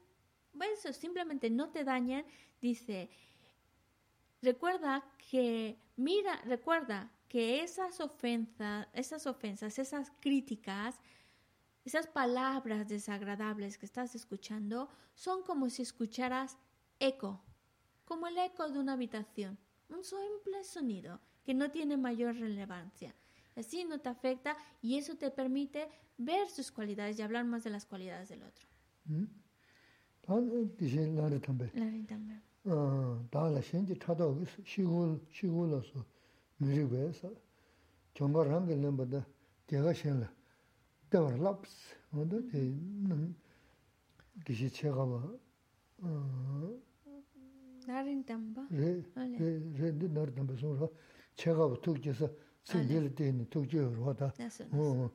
eso 0.73 0.91
simplemente 0.93 1.51
no 1.51 1.69
te 1.69 1.83
dañan, 1.83 2.25
dice, 2.59 3.11
recuerda 4.41 5.03
que, 5.29 5.77
mira, 5.95 6.35
recuerda 6.45 7.11
que 7.27 7.61
esas 7.61 7.99
ofensas, 7.99 8.87
esas 8.93 9.27
ofensas, 9.27 9.77
esas 9.79 10.11
críticas, 10.19 10.95
esas 11.83 12.07
palabras 12.07 12.87
desagradables 12.87 13.77
que 13.77 13.85
estás 13.85 14.15
escuchando 14.15 14.89
son 15.15 15.43
como 15.43 15.69
si 15.69 15.81
escucharas 15.81 16.57
eco, 16.99 17.41
como 18.05 18.27
el 18.27 18.37
eco 18.37 18.69
de 18.69 18.79
una 18.79 18.93
habitación, 18.93 19.57
un 19.89 20.03
simple 20.03 20.63
sonido 20.63 21.19
que 21.45 21.53
no 21.53 21.71
tiene 21.71 21.97
mayor 21.97 22.35
relevancia. 22.35 23.15
Así 23.55 23.83
no 23.85 23.99
te 23.99 24.09
afecta 24.09 24.55
y 24.81 24.97
eso 24.97 25.15
te 25.15 25.31
permite 25.31 25.87
ver 26.17 26.49
sus 26.49 26.71
cualidades 26.71 27.17
y 27.17 27.21
hablar 27.21 27.45
más 27.45 27.63
de 27.63 27.69
las 27.69 27.85
cualidades 27.85 28.29
del 28.29 28.43
otro. 28.43 28.67
¿Mm? 29.05 29.23
다라 33.31 33.61
신지 33.61 33.97
타도 33.97 34.43
시고 34.65 35.19
시고로서 35.31 36.03
미리고에서 36.57 37.31
정말 38.13 38.51
한 38.51 38.65
개는 38.67 38.97
보다. 38.97 39.25
제가 39.67 39.93
신라 39.93 40.29
데벨롭스. 41.09 41.95
먼저 42.09 42.41
되는 42.49 43.35
기시 44.45 44.69
제가 44.69 45.05
뭐 45.05 45.39
나린 47.85 48.25
담바? 48.25 48.67
레레 48.69 49.01
나린 49.15 50.35
담바. 50.35 50.55
소라 50.57 50.87
제가 51.35 51.67
부터께서 51.69 52.29
생일 52.65 53.15
때는 53.15 53.49
도저로 53.49 54.09
하다. 54.09 54.33
어 54.73 55.09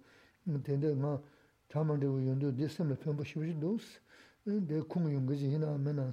근데 0.44 0.94
뭐 0.94 1.22
담한데 1.68 2.06
연도 2.06 2.54
디스는 2.56 2.96
편부 2.98 3.24
싶으신도스 3.24 4.00
근데 4.44 4.80
공용 4.80 5.26
거지. 5.26 5.52
하나 5.52 5.76
면은 5.76 6.12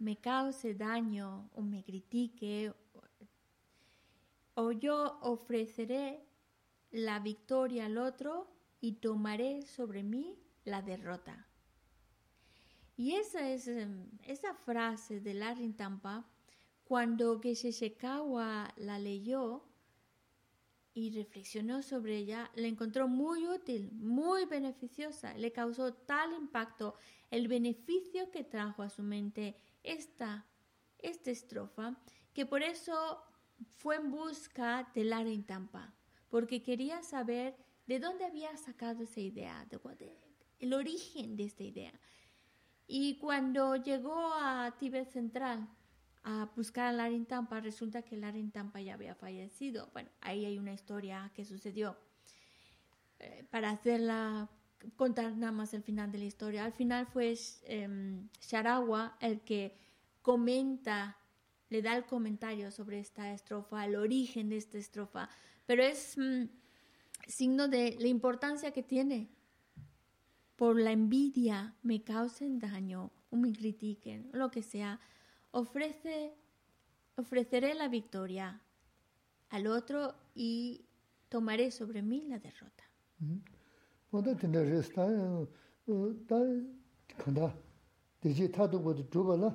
me 0.00 0.16
cause 0.16 0.74
daño 0.74 1.48
o 1.54 1.62
me 1.62 1.84
critique, 1.84 2.72
o 4.54 4.72
yo 4.72 5.18
ofreceré 5.22 6.26
la 6.90 7.20
victoria 7.20 7.86
al 7.86 7.98
otro 7.98 8.50
y 8.80 8.94
tomaré 8.94 9.62
sobre 9.62 10.02
mí 10.02 10.38
la 10.64 10.82
derrota. 10.82 11.46
Y 12.96 13.12
esa 13.12 13.48
es 13.48 13.68
em, 13.68 14.10
esa 14.26 14.54
frase 14.54 15.20
de 15.20 15.34
Larry 15.34 15.72
Tampa, 15.72 16.26
cuando 16.84 17.40
Geshe 17.40 17.70
Shekawa 17.70 18.74
la 18.76 18.98
leyó 18.98 19.64
y 20.92 21.10
reflexionó 21.10 21.82
sobre 21.82 22.16
ella, 22.16 22.50
la 22.54 22.66
encontró 22.66 23.06
muy 23.06 23.46
útil, 23.46 23.92
muy 23.92 24.44
beneficiosa, 24.46 25.34
le 25.34 25.52
causó 25.52 25.94
tal 25.94 26.34
impacto 26.34 26.94
el 27.30 27.48
beneficio 27.48 28.30
que 28.30 28.44
trajo 28.44 28.82
a 28.82 28.90
su 28.90 29.02
mente 29.02 29.56
esta, 29.82 30.46
esta 30.98 31.30
estrofa, 31.30 31.96
que 32.32 32.46
por 32.46 32.62
eso 32.62 33.22
fue 33.78 33.96
en 33.96 34.10
busca 34.10 34.90
de 34.94 35.04
Lara 35.04 35.30
Tampa, 35.46 35.94
porque 36.28 36.62
quería 36.62 37.02
saber 37.02 37.56
de 37.86 37.98
dónde 37.98 38.24
había 38.24 38.56
sacado 38.56 39.02
esa 39.02 39.20
idea, 39.20 39.66
de, 39.66 39.80
el 40.58 40.72
origen 40.74 41.36
de 41.36 41.44
esta 41.44 41.64
idea. 41.64 41.92
Y 42.86 43.18
cuando 43.18 43.76
llegó 43.76 44.32
a 44.34 44.76
Tíbet 44.78 45.10
Central 45.10 45.68
a 46.22 46.50
buscar 46.56 46.86
a 46.86 46.92
Larin 46.92 47.24
Tampa, 47.24 47.60
resulta 47.60 48.02
que 48.02 48.16
Larin 48.16 48.50
Tampa 48.50 48.80
ya 48.80 48.94
había 48.94 49.14
fallecido. 49.14 49.90
Bueno, 49.92 50.10
ahí 50.20 50.44
hay 50.44 50.58
una 50.58 50.72
historia 50.72 51.30
que 51.34 51.44
sucedió. 51.44 51.96
Eh, 53.20 53.44
para 53.50 53.70
hacerla 53.70 54.48
contar 54.96 55.36
nada 55.36 55.52
más 55.52 55.74
el 55.74 55.82
final 55.82 56.10
de 56.10 56.18
la 56.18 56.24
historia. 56.24 56.64
Al 56.64 56.72
final 56.72 57.06
fue 57.06 57.34
eh, 57.64 58.20
Sharawa 58.40 59.16
el 59.20 59.40
que 59.40 59.76
comenta, 60.22 61.16
le 61.68 61.82
da 61.82 61.96
el 61.96 62.04
comentario 62.04 62.70
sobre 62.70 63.00
esta 63.00 63.32
estrofa, 63.32 63.84
el 63.84 63.96
origen 63.96 64.48
de 64.48 64.56
esta 64.56 64.78
estrofa, 64.78 65.28
pero 65.66 65.82
es 65.82 66.16
mm, 66.18 66.44
signo 67.26 67.68
de 67.68 67.96
la 67.98 68.08
importancia 68.08 68.72
que 68.72 68.82
tiene, 68.82 69.30
por 70.56 70.78
la 70.78 70.92
envidia 70.92 71.74
me 71.82 72.02
causen 72.02 72.58
daño 72.58 73.10
o 73.30 73.36
me 73.36 73.52
critiquen, 73.52 74.28
lo 74.32 74.50
que 74.50 74.62
sea, 74.62 75.00
ofrece, 75.52 76.34
ofreceré 77.16 77.74
la 77.74 77.88
victoria 77.88 78.60
al 79.48 79.66
otro 79.66 80.14
y 80.34 80.84
tomaré 81.28 81.70
sobre 81.70 82.02
mí 82.02 82.24
la 82.26 82.38
derrota. 82.38 82.84
모두 84.10 84.36
된다 84.36 84.60
레스타 84.60 85.06
다 86.28 86.36
간다 87.18 87.54
되지 88.20 88.50
타도 88.50 88.82
것도 88.82 89.08
줘봐라 89.10 89.46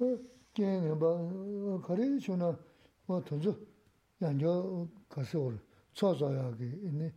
어 0.00 0.18
게임 0.52 0.98
봐 0.98 1.06
거래 1.82 2.18
주나 2.18 2.58
뭐 3.06 3.22
돈주 3.24 3.54
양저 4.20 4.88
가서 5.08 5.40
올 5.40 5.58
쳐줘야게 5.94 6.64
있네 6.64 7.12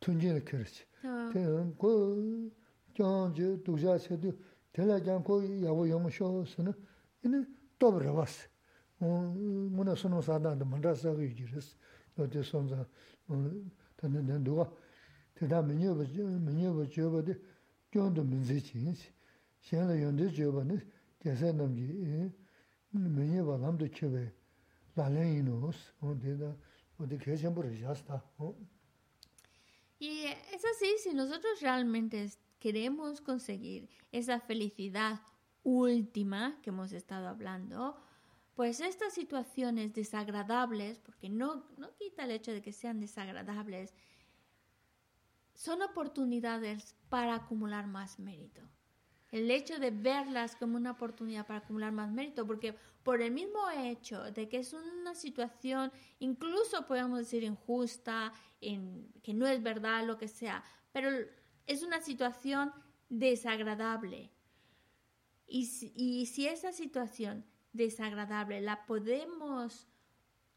tunjin 0.00 0.44
kirchi. 0.44 0.84
Ten 1.32 1.74
ko 1.76 2.16
kyangji 2.94 3.64
dukja 3.64 3.98
chedu 3.98 4.36
tela 4.72 5.00
kyang 5.00 5.24
ko 5.24 5.40
yabu 5.40 5.86
yamu 5.86 6.10
sho 6.10 6.44
suna 6.44 6.74
ini 7.24 7.44
top 7.78 8.00
rabas. 8.00 8.48
Muna 9.00 9.96
sunu 9.96 10.22
sadanda 10.22 10.64
mandra 10.64 10.94
saga 10.94 11.22
yujiris. 11.22 11.76
Yote 12.16 12.42
sonza 12.42 12.86
tanda 13.96 14.20
nanduwa 14.20 14.70
bō 27.52 27.62
rā 27.62 27.70
yā 27.76 27.94
sī 27.94 28.04
tā. 28.08 28.20
Y 29.98 30.26
es 30.52 30.64
así, 30.64 30.98
si 30.98 31.14
nosotros 31.14 31.60
realmente 31.60 32.30
queremos 32.58 33.20
conseguir 33.20 33.88
esa 34.12 34.40
felicidad 34.40 35.20
última 35.62 36.58
que 36.62 36.70
hemos 36.70 36.92
estado 36.92 37.28
hablando, 37.28 37.96
pues 38.54 38.80
estas 38.80 39.14
situaciones 39.14 39.92
desagradables, 39.92 40.98
porque 41.00 41.28
no, 41.28 41.66
no 41.78 41.94
quita 41.94 42.24
el 42.24 42.30
hecho 42.30 42.52
de 42.52 42.62
que 42.62 42.72
sean 42.72 43.00
desagradables, 43.00 43.94
son 45.56 45.82
oportunidades 45.82 46.94
para 47.08 47.34
acumular 47.34 47.86
más 47.86 48.18
mérito. 48.18 48.62
El 49.32 49.50
hecho 49.50 49.78
de 49.78 49.90
verlas 49.90 50.54
como 50.54 50.76
una 50.76 50.92
oportunidad 50.92 51.46
para 51.46 51.60
acumular 51.60 51.92
más 51.92 52.12
mérito, 52.12 52.46
porque 52.46 52.76
por 53.02 53.20
el 53.20 53.32
mismo 53.32 53.68
hecho 53.70 54.22
de 54.32 54.48
que 54.48 54.58
es 54.58 54.72
una 54.72 55.14
situación, 55.14 55.90
incluso 56.20 56.86
podemos 56.86 57.18
decir 57.18 57.42
injusta, 57.42 58.32
en, 58.60 59.12
que 59.22 59.34
no 59.34 59.46
es 59.46 59.62
verdad, 59.62 60.06
lo 60.06 60.16
que 60.16 60.28
sea, 60.28 60.62
pero 60.92 61.10
es 61.66 61.82
una 61.82 62.00
situación 62.00 62.72
desagradable. 63.08 64.30
Y 65.46 65.66
si, 65.66 66.46
esa 66.46 66.72
situación 66.72 67.44
desagradable 67.72 68.60
la 68.60 68.86
podemos 68.86 69.86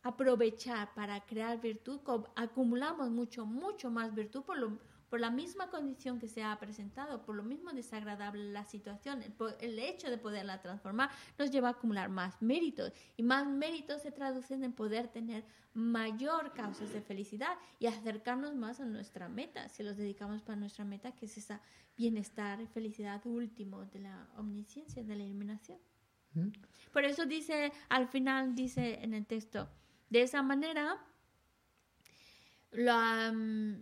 aprovechar 0.04 0.94
para 0.94 1.26
crear 1.26 1.60
virtud, 1.60 2.00
acumulamos 2.36 3.10
mucho, 3.10 3.46
mucho 3.46 3.92
más 3.92 4.16
virtud 4.16 4.44
por 4.44 4.58
lo, 4.58 4.80
por 5.10 5.20
la 5.20 5.32
misma 5.32 5.70
condición 5.70 6.20
que 6.20 6.28
se 6.28 6.44
ha 6.44 6.58
presentado, 6.60 7.26
por 7.26 7.36
lo 7.36 7.44
mismo 7.44 7.72
desagradable 7.72 8.52
la 8.52 8.64
situación, 8.64 9.22
el, 9.60 9.80
hecho 9.80 10.10
de 10.10 10.18
poderla 10.18 10.62
transformar 10.62 11.10
nos 11.38 11.52
lleva 11.52 11.70
a 11.70 11.72
acumular 11.72 12.10
más 12.10 12.42
méritos 12.42 12.94
y 13.18 13.24
más 13.24 13.48
méritos 13.48 14.02
se 14.02 14.12
traducen 14.12 14.64
en 14.64 14.74
poder 14.74 15.08
tener 15.08 15.44
mayor 15.74 16.54
causas 16.54 16.94
de 16.94 17.02
felicidad 17.02 17.58
y 17.80 17.88
acercarnos 17.88 18.56
más 18.56 18.80
a 18.80 18.86
nuestra 18.86 19.28
meta, 19.28 19.68
si 19.70 19.84
los 19.84 19.98
dedicamos 19.98 20.42
para 20.42 20.60
nuestra 20.60 20.86
meta, 20.86 21.12
que 21.12 21.26
es 21.26 21.38
esa 21.38 21.62
bienestar 21.98 22.62
y 22.62 22.68
felicidad 22.68 23.26
último 23.26 23.86
de 23.86 24.00
la 24.00 24.30
omnisciencia, 24.38 25.04
de 25.04 25.16
la 25.16 25.24
iluminación. 25.24 25.80
¿Mm? 26.34 26.50
Por 26.94 27.04
eso 27.04 27.26
dice, 27.26 27.72
al 27.90 28.08
final 28.08 28.56
dice 28.56 29.00
en 29.02 29.14
el 29.14 29.26
texto, 29.26 29.70
de 30.10 30.22
esa 30.22 30.42
manera. 30.42 30.98
Mm, 32.72 33.74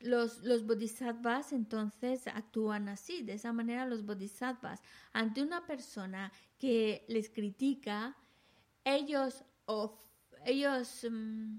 los, 0.00 0.38
los 0.38 0.66
bodhisattvas 0.66 1.52
entonces 1.52 2.26
actúan 2.26 2.88
así, 2.88 3.22
de 3.22 3.34
esa 3.34 3.52
manera 3.52 3.86
los 3.86 4.04
bodhisattvas, 4.04 4.82
ante 5.12 5.42
una 5.42 5.64
persona 5.66 6.32
que 6.58 7.04
les 7.08 7.28
critica, 7.30 8.16
ellos, 8.84 9.44
ellos 10.44 11.06
mm, 11.08 11.58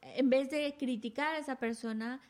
en 0.00 0.30
vez 0.30 0.50
de 0.50 0.76
criticar 0.78 1.34
a 1.34 1.38
esa 1.38 1.56
persona, 1.56 2.20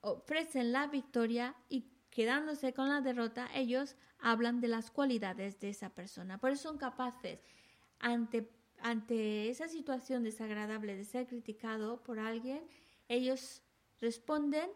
ofrecen 0.00 0.72
la 0.72 0.86
victoria 0.86 1.54
y 1.68 1.84
quedándose 2.10 2.72
con 2.72 2.88
la 2.88 3.00
derrota, 3.00 3.48
ellos 3.54 3.96
hablan 4.18 4.60
de 4.60 4.68
las 4.68 4.90
cualidades 4.90 5.60
de 5.60 5.70
esa 5.70 5.90
persona. 5.90 6.38
Por 6.38 6.50
eso 6.50 6.64
son 6.64 6.78
capaces 6.78 7.40
ante 7.98 8.50
ante 8.82 9.50
esa 9.50 9.68
situación 9.68 10.22
desagradable 10.22 10.96
de 10.96 11.04
ser 11.04 11.26
criticado 11.26 12.02
por 12.02 12.18
alguien, 12.18 12.62
ellos 13.08 13.62
responden, 14.00 14.70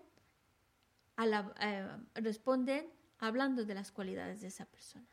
a 1.16 1.27
la, 1.27 1.55
eh, 1.61 2.20
responden 2.20 2.86
hablando 3.19 3.65
de 3.65 3.74
las 3.74 3.93
cualidades 3.93 4.40
de 4.40 4.48
esa 4.48 4.66
persona. 4.66 5.06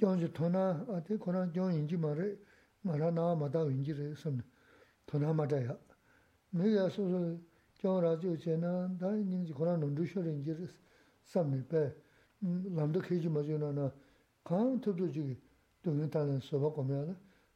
gyōngzhi 0.00 0.28
tōna, 0.36 0.64
ātē 0.96 1.16
kōrā 1.20 1.46
gyōng 1.54 1.72
yīngjī 1.72 1.96
mā 2.00 2.12
rē, 2.16 2.28
mā 2.84 2.96
rā 3.00 3.08
nā 3.14 3.26
mā 3.40 3.48
tā 3.52 3.62
yīngjī 3.64 3.94
rē 3.96 4.08
sōm, 4.20 4.40
tōna 5.08 5.32
mā 5.32 5.46
tā 5.48 5.62
yā. 5.64 5.76
Mē 6.52 6.68
yā 6.74 6.84
sō 6.92 7.06
sō 7.12 7.20
gyōng 7.80 8.00
rā 8.04 8.12
jō 8.20 8.34
chē 8.42 8.56
na, 8.60 8.72
tā 9.00 9.14
yīngjī 9.16 9.56
kōrā 9.56 9.76
nōndū 9.80 10.04
shō 10.12 10.24
rē 10.24 10.34
yīngjī 10.34 10.56
rē 10.58 10.68
sāp 11.32 11.48
mī 11.48 11.62
pē, 11.70 11.82
lāmbdā 12.76 13.00
kēchī 13.06 13.32
mā 13.32 13.40
jō 13.46 13.56
na 13.62 13.72
na, 13.72 13.86
kāng 14.44 14.76
tōp 14.84 15.00
tō 15.00 15.08
jī 15.16 15.24
tō 15.84 15.94
yōng 15.96 16.12
tā 16.12 16.26
rē 16.28 16.36
sō 16.44 16.60
bā 16.60 16.72
kōm 16.76 16.92
yā 16.92 17.00
rā, 17.08 17.14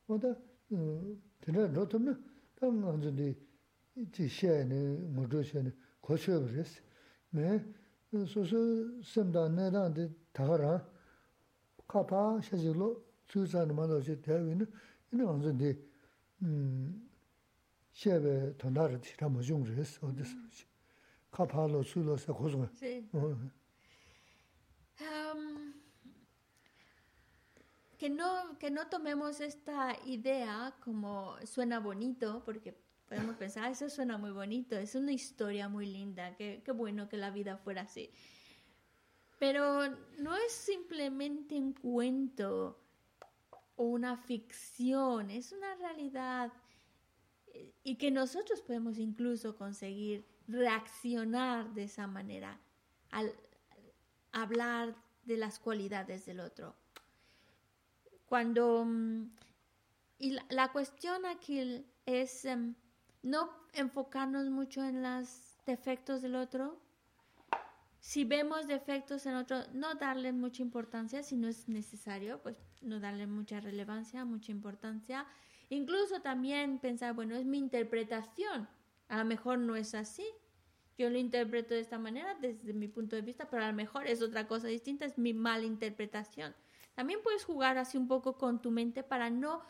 wā 0.09 0.21
tā 0.25 0.33
tēnā 1.45 1.67
rō 1.77 1.85
tōm 1.93 2.09
na, 2.09 2.17
tā 2.57 2.73
ngā 2.73 2.95
dzō 3.05 3.13
dī 3.21 3.29
jī 4.17 4.31
shē 4.39 4.65
nē, 4.71 4.81
ngō 5.13 5.29
rō 5.29 5.45
shē 5.45 5.67
nē, 5.69 5.75
kō 6.01 6.17
shē 6.17 6.41
bā 6.41 6.49
rē 6.57 6.65
sī. 6.65 6.81
Mē 7.37 7.61
sō 8.33 8.47
sō 8.49 8.61
sēm 9.05 9.29
tā 9.35 9.45
nē 9.53 9.69
tā 9.77 10.09
tā 10.33 10.49
rā, 10.57 10.81
que, 27.99 28.09
no, 28.09 28.57
que 28.59 28.71
no 28.71 28.87
tomemos 28.87 29.41
esta 29.41 29.97
idea 30.07 30.75
como 30.85 31.35
suena 31.45 31.81
bonito, 31.81 32.43
porque 32.45 32.75
podemos 33.09 33.37
pensar, 33.37 33.71
eso 33.71 33.91
suena 33.91 34.17
muy 34.17 34.31
bonito, 34.31 34.77
es 34.77 34.95
una 34.95 35.13
historia 35.13 35.69
muy 35.69 35.87
linda, 35.87 36.37
qué, 36.37 36.63
qué 36.65 36.73
bueno 36.73 37.09
que 37.09 37.17
la 37.17 37.31
vida 37.31 37.57
fuera 37.57 37.83
así. 37.83 38.11
Pero 39.41 39.89
no 40.19 40.37
es 40.37 40.53
simplemente 40.53 41.57
un 41.57 41.73
cuento 41.73 42.79
o 43.75 43.85
una 43.85 44.17
ficción, 44.17 45.31
es 45.31 45.51
una 45.51 45.75
realidad 45.75 46.53
y 47.83 47.97
que 47.97 48.13
nosotros 48.13 48.61
podemos 48.61 48.99
incluso 48.99 49.57
conseguir 49.57 50.25
reaccionar 50.47 51.75
de 51.75 51.85
esa 51.85 52.07
manera 52.07 52.61
al 53.11 53.35
hablar 54.31 54.95
de 55.25 55.37
las 55.37 55.59
cualidades 55.59 56.27
del 56.27 56.41
otro. 56.41 56.77
Cuando 58.27 58.85
mm, 58.85 59.31
y 60.21 60.37
la, 60.51 60.71
cuestión 60.71 61.25
aquí 61.25 61.83
es 62.05 62.45
em, 62.45 62.75
no 63.23 63.51
enfocarnos 63.73 64.51
mucho 64.51 64.85
en 64.85 65.03
los 65.03 65.57
defectos 65.65 66.21
del 66.21 66.37
otro. 66.37 66.79
Si 68.01 68.25
vemos 68.25 68.67
defectos 68.67 69.27
en 69.27 69.35
otro, 69.35 69.61
no 69.73 69.95
darle 69.95 70.33
mucha 70.33 70.63
importancia 70.63 71.23
si 71.23 71.37
no 71.37 71.49
es 71.49 71.69
necesario, 71.69 72.43
pues 72.43 72.57
no 72.81 72.99
darle 72.99 73.27
mucha 73.27 73.61
relevancia, 73.61 74.25
mucha 74.25 74.53
importancia 74.53 75.27
Incluso 75.71 76.21
también 76.21 76.81
pensar, 76.81 77.15
bueno, 77.15 77.37
es 77.37 77.45
mi 77.45 77.57
interpretación, 77.57 78.69
a 79.09 79.19
lo 79.19 79.25
mejor 79.25 79.59
no 79.59 79.77
es 79.77 79.95
así. 79.95 80.27
Yo 80.99 81.09
lo 81.09 81.17
interpreto 81.17 81.75
de 81.75 81.81
esta 81.81 81.99
manera 81.99 82.35
desde 82.35 82.75
mi 82.75 82.89
punto 82.89 83.15
de 83.15 83.23
vista, 83.23 83.49
pero 83.49 83.63
a 83.63 83.69
lo 83.69 83.73
mejor 83.73 84.09
es 84.09 84.21
otra 84.21 84.49
cosa 84.49 84.67
distinta, 84.67 85.07
es 85.07 85.17
mi 85.17 85.33
mala 85.33 85.65
interpretación. 85.65 86.55
También 86.95 87.21
puedes 87.23 87.45
jugar 87.45 87.79
así 87.79 87.97
un 87.97 88.09
poco 88.09 88.37
con 88.37 88.61
tu 88.61 88.71
mente 88.71 89.03
para 89.03 89.31
no 89.31 89.63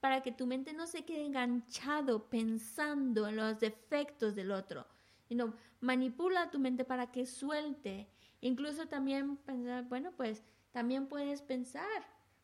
para 0.00 0.20
que 0.20 0.32
tu 0.32 0.48
mente 0.48 0.72
no 0.72 0.88
se 0.88 1.04
quede 1.04 1.24
enganchado 1.24 2.28
pensando 2.28 3.28
en 3.28 3.36
los 3.36 3.60
defectos 3.60 4.34
del 4.34 4.50
otro, 4.50 4.84
sino 5.32 5.54
manipula 5.80 6.50
tu 6.50 6.58
mente 6.58 6.84
para 6.84 7.10
que 7.10 7.24
suelte 7.24 8.08
Incluso 8.42 8.88
también 8.88 9.36
pensar, 9.36 9.84
bueno, 9.84 10.12
pues 10.16 10.42
también 10.72 11.06
puedes 11.06 11.42
pensar, 11.42 11.86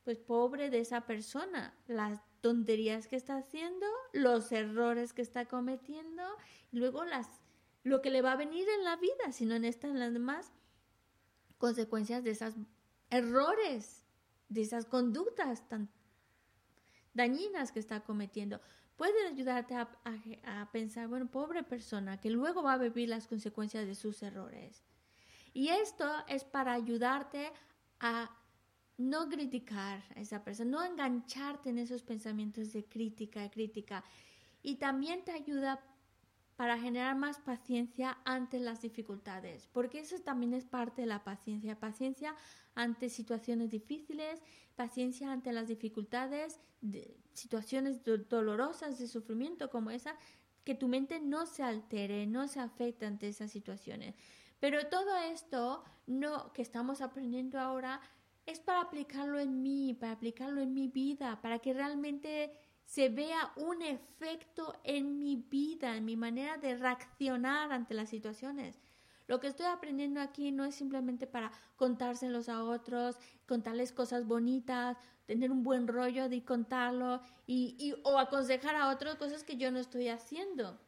pues 0.05 0.17
pobre 0.17 0.71
de 0.71 0.79
esa 0.79 1.03
persona, 1.07 1.75
las 1.89 2.21
tonterías 2.41 3.09
que 3.09 3.17
está 3.17 3.37
haciendo, 3.37 3.87
los 4.13 4.53
errores 4.53 5.13
que 5.13 5.23
está 5.23 5.47
cometiendo, 5.47 6.23
y 6.71 6.79
luego 6.79 7.05
las 7.05 7.29
lo 7.83 8.01
que 8.01 8.11
le 8.11 8.23
va 8.23 8.33
a 8.33 8.37
venir 8.37 8.69
en 8.69 8.85
la 8.85 8.97
vida, 8.97 9.33
sino 9.33 9.57
en 9.57 9.65
estas 9.65 9.93
las 9.95 10.13
demás 10.13 10.53
consecuencias 11.59 12.23
de 12.23 12.31
esos 12.31 12.55
errores, 13.11 14.05
de 14.49 14.61
esas 14.61 14.85
conductas 14.85 15.69
tan 15.69 15.89
dañinas 17.13 17.73
que 17.73 17.81
está 17.81 18.05
cometiendo. 18.05 18.61
Puede 18.99 19.29
ayudarte 19.29 19.77
a, 19.77 20.69
pensar, 20.73 21.07
bueno, 21.07 21.31
pobre 21.31 21.63
persona, 21.63 22.21
que 22.21 22.31
luego 22.31 22.65
va 22.65 22.73
a 22.73 22.79
vivir 22.79 23.09
las 23.09 23.29
consecuencias 23.29 23.87
de 23.87 23.95
sus 23.95 24.25
errores. 24.25 24.83
Y 25.55 25.69
esto 25.69 26.05
es 26.27 26.43
para 26.43 26.73
ayudarte 26.73 27.53
a 28.01 28.29
no 28.97 29.29
criticar 29.29 30.03
a 30.17 30.21
esa 30.21 30.43
persona, 30.43 30.71
no 30.73 30.83
engancharte 30.83 31.71
en 31.71 31.79
esos 31.79 32.03
pensamientos 32.03 32.73
de 32.73 32.87
crítica, 32.87 33.41
de 33.41 33.51
crítica. 33.51 34.03
Y 34.65 34.79
también 34.79 35.25
te 35.25 35.31
ayuda 35.31 35.81
para 36.57 36.77
generar 36.77 37.15
más 37.15 37.39
paciencia 37.39 38.19
ante 38.25 38.59
las 38.59 38.83
dificultades, 38.83 39.69
porque 39.69 40.01
eso 40.01 40.19
también 40.19 40.55
es 40.55 40.65
parte 40.65 41.03
de 41.03 41.07
la 41.07 41.23
paciencia, 41.23 41.79
paciencia 41.79 42.35
ante 42.75 43.11
situaciones 43.11 43.71
difíciles, 43.71 44.43
paciencia 44.75 45.31
ante 45.31 45.53
las 45.53 45.69
dificultades, 45.69 46.59
situaciones 47.39 48.03
dolorosas 48.05 48.99
de 48.99 49.09
sufrimiento 49.09 49.71
como 49.71 49.91
esa, 49.91 50.17
que 50.65 50.75
tu 50.75 50.89
mente 50.89 51.21
no 51.21 51.47
se 51.47 51.63
altere, 51.63 52.27
no 52.27 52.47
se 52.49 52.61
afecte 52.61 53.07
ante 53.07 53.29
esas 53.29 53.51
situaciones. 53.51 54.15
Pero 54.61 54.87
todo 54.89 55.17
esto 55.17 55.85
no 56.07 56.53
que 56.53 56.63
estamos 56.63 57.01
aprendiendo 57.01 57.59
ahora 57.59 58.01
es 58.45 58.61
para 58.61 58.81
aplicarlo 58.81 59.39
en 59.39 59.63
mí, 59.63 59.95
para 59.95 60.13
aplicarlo 60.13 60.61
en 60.61 60.75
mi 60.75 60.89
vida, 60.89 61.41
para 61.41 61.59
que 61.59 61.75
realmente 61.75 62.53
se 62.85 63.11
vea 63.11 63.53
un 63.57 63.83
efecto 63.83 64.75
en 64.85 65.19
mi 65.19 65.37
vida, 65.37 65.97
en 65.97 66.07
mi 66.07 66.17
manera 66.17 66.57
de 66.57 66.77
reaccionar 66.77 67.71
ante 67.73 67.93
las 67.95 68.09
situaciones. 68.09 68.81
Lo 69.29 69.41
que 69.41 69.47
estoy 69.47 69.67
aprendiendo 69.67 70.21
aquí 70.21 70.51
no 70.51 70.65
es 70.65 70.75
simplemente 70.75 71.27
para 71.27 71.53
contárselos 71.77 72.49
a 72.49 72.65
otros, 72.65 73.17
contarles 73.47 73.93
cosas 73.93 74.27
bonitas, 74.27 74.97
tener 75.27 75.53
un 75.53 75.63
buen 75.63 75.87
rollo 75.87 76.31
de 76.31 76.43
contarlo 76.43 77.21
y, 77.47 77.95
o 78.05 78.19
aconsejar 78.19 78.75
a 78.75 78.89
otros 78.89 79.17
cosas 79.17 79.45
que 79.45 79.59
yo 79.59 79.71
no 79.71 79.79
estoy 79.79 80.09
haciendo. 80.09 80.81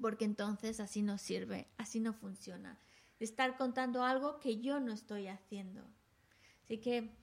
Porque 0.00 0.24
entonces 0.24 0.80
así 0.80 1.02
no 1.02 1.18
sirve, 1.18 1.68
así 1.76 2.00
no 2.00 2.14
funciona. 2.14 2.78
Estar 3.20 3.58
contando 3.58 4.02
algo 4.02 4.40
que 4.40 4.62
yo 4.62 4.80
no 4.80 4.90
estoy 4.90 5.28
haciendo. 5.28 5.82
Así 6.64 6.78
que 6.78 7.14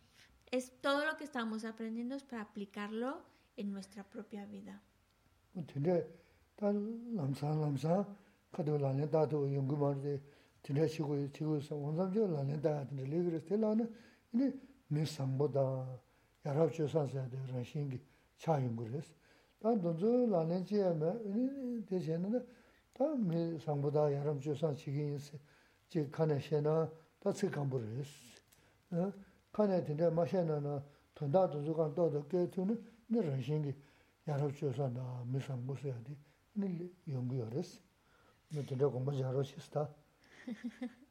es 0.51 0.79
todo 0.79 1.05
lo 1.05 1.17
que 1.17 1.23
estamos 1.23 1.65
aprendiendo 1.65 2.15
es 2.15 2.23
para 2.23 2.43
aplicarlo 2.43 3.23
en 3.57 3.73
nuestra 3.73 4.03
propia 4.03 4.45
vida. 4.45 4.79
kato 8.51 8.77
lāne 8.77 9.07
dātu 9.07 9.45
yungu 9.45 9.77
mārdē 9.77 10.17
tīrē 10.65 10.87
shīgu 10.89 11.17
shīgu 11.33 11.59
sā 11.63 11.77
wānsab 11.77 12.13
chō 12.13 12.25
lāne 12.33 12.57
dāyā 12.63 12.85
tīrē 12.89 13.05
līgirī 13.11 13.39
sā 13.45 13.59
lāne 13.61 13.85
inī 14.33 14.49
mī 14.93 15.05
sāmbu 15.05 15.47
dā 15.53 15.65
yarab 16.45 16.73
chō 16.73 16.87
sā 16.89 17.05
sā 17.13 17.25
dā 17.29 17.39
rāshīngi 17.53 17.99
chā 18.41 18.57
yungu 18.63 18.87
rī 18.89 19.01
sā 19.05 19.13
dā 19.63 19.75
dōnzu 19.83 20.13
lāne 20.33 20.61
chīyā 20.65 20.93
mē 21.01 21.11
inī 21.29 21.45
tē 21.89 22.01
shē 22.05 22.17
nā 22.23 22.41
dā 22.97 23.09
mī 23.29 23.43
sāmbu 23.65 23.91
dā 23.93 24.09
yarab 24.15 24.41
chō 24.43 24.55
sā 24.57 24.73
chīgī 24.81 25.11
yī 25.13 25.19
sā 25.27 25.37
chī 25.93 26.07
kāne 26.15 26.39
shē 26.41 26.63
nā 26.65 26.75
dā 27.23 27.35
cī 27.41 27.51
kāmbu 27.53 27.81
rī 27.83 28.07
sā 28.09 29.11
kāne 29.53 29.83
tīrē 29.85 30.09
mā 30.09 30.25
shē 30.25 30.41
nā 30.49 30.57
nā 30.65 30.79
tōndā 31.15 31.45
dōnzu 31.53 31.75
kāng 31.77 31.93
dō 31.93 32.09
dā 32.17 32.23
kē 32.31 32.47
tū 32.55 32.65
nī 32.65 33.21
rāshīngi 33.29 33.75
yarab 34.25 34.57
chō 34.57 34.73
sā 34.73 34.89
dā 34.89 35.05
mī 35.29 35.43
sāmbu 35.45 35.77
sā 35.77 35.93
yā 35.93 35.99
dī 36.07 36.17
inī 36.57 36.89
yungu 37.13 37.43
yō 37.43 37.51
rī 37.53 37.63
sā 37.63 37.88
tu 38.49 38.75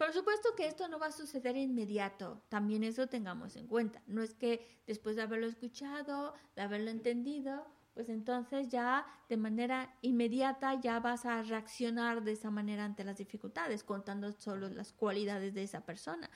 Por 0.00 0.12
supuesto 0.14 0.54
que 0.56 0.66
esto 0.66 0.88
no 0.88 0.98
va 0.98 1.08
a 1.08 1.12
suceder 1.12 1.56
inmediato, 1.58 2.40
también 2.48 2.84
eso 2.84 3.06
tengamos 3.06 3.54
en 3.56 3.66
cuenta. 3.66 4.02
No 4.06 4.22
es 4.22 4.32
que 4.32 4.82
después 4.86 5.14
de 5.16 5.22
haberlo 5.22 5.46
escuchado, 5.46 6.32
de 6.56 6.62
haberlo 6.62 6.90
entendido, 6.90 7.66
pues 7.92 8.08
entonces 8.08 8.68
ya 8.68 9.06
de 9.28 9.36
manera 9.36 9.94
inmediata 10.00 10.80
ya 10.80 11.00
vas 11.00 11.26
a 11.26 11.42
reaccionar 11.42 12.22
de 12.22 12.32
esa 12.32 12.50
manera 12.50 12.86
ante 12.86 13.04
las 13.04 13.18
dificultades, 13.18 13.84
contando 13.84 14.32
solo 14.32 14.70
las 14.70 14.92
cualidades 14.94 15.52
de 15.52 15.64
esa 15.64 15.84
persona. 15.84 16.30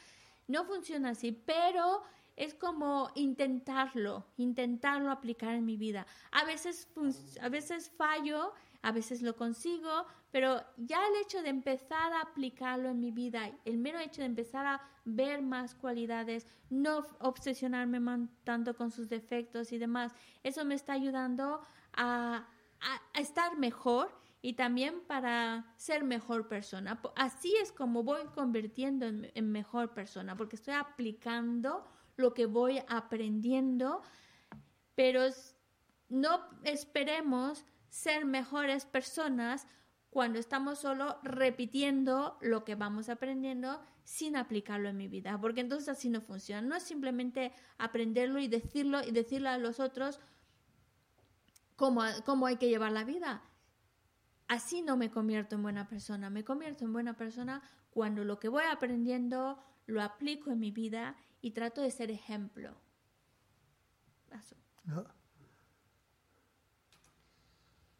No 0.46 0.66
funciona 0.66 1.10
así, 1.10 1.32
pero 1.32 2.02
es 2.36 2.55
como 2.55 3.11
intentarlo, 3.15 4.27
intentarlo 4.36 5.11
aplicar 5.11 5.55
en 5.55 5.65
mi 5.65 5.77
vida. 5.77 6.06
A 6.32 6.44
veces, 6.44 6.89
a 7.40 7.48
veces 7.48 7.90
fallo, 7.97 8.52
a 8.82 8.93
veces 8.93 9.23
lo 9.23 9.36
consigo, 9.36 10.06
pero 10.31 10.62
ya 10.77 10.98
el 11.06 11.23
hecho 11.23 11.43
de 11.43 11.48
empezar 11.48 12.12
a 12.12 12.20
aplicarlo 12.20 12.90
en 12.90 13.01
mi 13.01 13.12
vida, 13.12 13.51
el 13.65 13.78
mero 13.78 13.98
hecho 13.98 14.20
de 14.20 14.27
empezar 14.27 14.66
a 14.66 14.82
ver 15.05 15.43
más 15.43 15.74
cualidades, 15.74 16.47
no 16.70 17.06
obsesionarme 17.20 18.28
tanto 18.43 18.74
con 18.77 18.90
sus 18.90 19.09
defectos 19.09 19.73
y 19.73 19.78
demás, 19.78 20.12
eso 20.43 20.65
me 20.65 20.74
está 20.74 20.93
ayudando 20.93 21.62
a, 21.94 22.48
estar 23.15 23.56
mejor 23.56 24.11
y 24.43 24.52
también 24.52 25.01
para 25.06 25.73
ser 25.78 26.05
mejor 26.05 26.48
persona. 26.48 27.01
Así 27.16 27.55
es 27.62 27.73
como 27.73 28.02
voy 28.02 28.20
convirtiendo 28.35 29.06
en 29.06 29.52
mejor 29.52 29.94
persona, 29.94 30.36
porque 30.36 30.56
estoy 30.56 30.74
aplicando 30.74 31.86
lo 32.16 32.34
que 32.34 32.46
voy 32.46 32.80
aprendiendo, 32.88 34.02
pero 34.94 35.22
no 36.08 36.40
esperemos 36.62 37.64
ser 37.88 38.24
mejores 38.24 38.86
personas 38.86 39.66
cuando 40.10 40.38
estamos 40.38 40.78
solo 40.78 41.18
repitiendo 41.24 42.38
lo 42.40 42.64
que 42.64 42.76
vamos 42.76 43.08
aprendiendo 43.08 43.80
sin 44.04 44.36
aplicarlo 44.36 44.88
en 44.88 44.96
mi 44.96 45.08
vida, 45.08 45.40
porque 45.40 45.60
entonces 45.60 45.88
así 45.88 46.08
no 46.08 46.20
funciona. 46.20 46.62
No 46.62 46.76
es 46.76 46.84
simplemente 46.84 47.52
aprenderlo 47.78 48.38
y 48.38 48.46
decirlo 48.46 49.00
y 49.02 49.46
a 49.46 49.58
los 49.58 49.80
otros 49.80 50.20
cómo, 51.74 52.02
cómo 52.24 52.46
hay 52.46 52.58
que 52.58 52.68
llevar 52.68 52.92
la 52.92 53.04
vida. 53.04 53.42
Así 54.46 54.82
no 54.82 54.96
me 54.96 55.10
convierto 55.10 55.56
en 55.56 55.62
buena 55.62 55.88
persona. 55.88 56.30
Me 56.30 56.44
convierto 56.44 56.84
en 56.84 56.92
buena 56.92 57.16
persona 57.16 57.62
cuando 57.90 58.24
lo 58.24 58.38
que 58.38 58.48
voy 58.48 58.64
aprendiendo 58.70 59.58
lo 59.86 60.02
aplico 60.02 60.50
en 60.50 60.60
mi 60.60 60.70
vida 60.70 61.16
y 61.44 61.50
trato 61.50 61.82
de 61.82 61.90
ser 61.90 62.10
ejemplo. 62.10 62.74
Eso. 64.32 64.56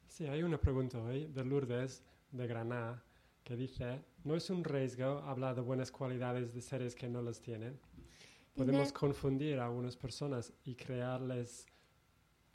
Sí, 0.09 0.27
hay 0.27 0.43
una 0.43 0.59
pregunta 0.59 0.99
hoy 0.99 1.27
de 1.27 1.45
Lourdes 1.45 2.03
de 2.33 2.47
Granada 2.47 3.05
que 3.43 3.55
dice, 3.55 4.03
¿no 4.25 4.35
es 4.35 4.49
un 4.49 4.65
riesgo 4.65 5.19
hablar 5.19 5.55
de 5.57 5.61
buenas 5.61 5.93
cualidades 5.93 6.55
de 6.55 6.63
seres 6.63 6.95
que 6.95 7.07
no 7.07 7.21
las 7.21 7.43
tienen? 7.43 7.79
Podemos 8.57 8.95
confundir 8.95 9.59
a 9.59 9.67
algunas 9.67 9.95
personas 9.95 10.51
y 10.65 10.75
crearles 10.75 11.67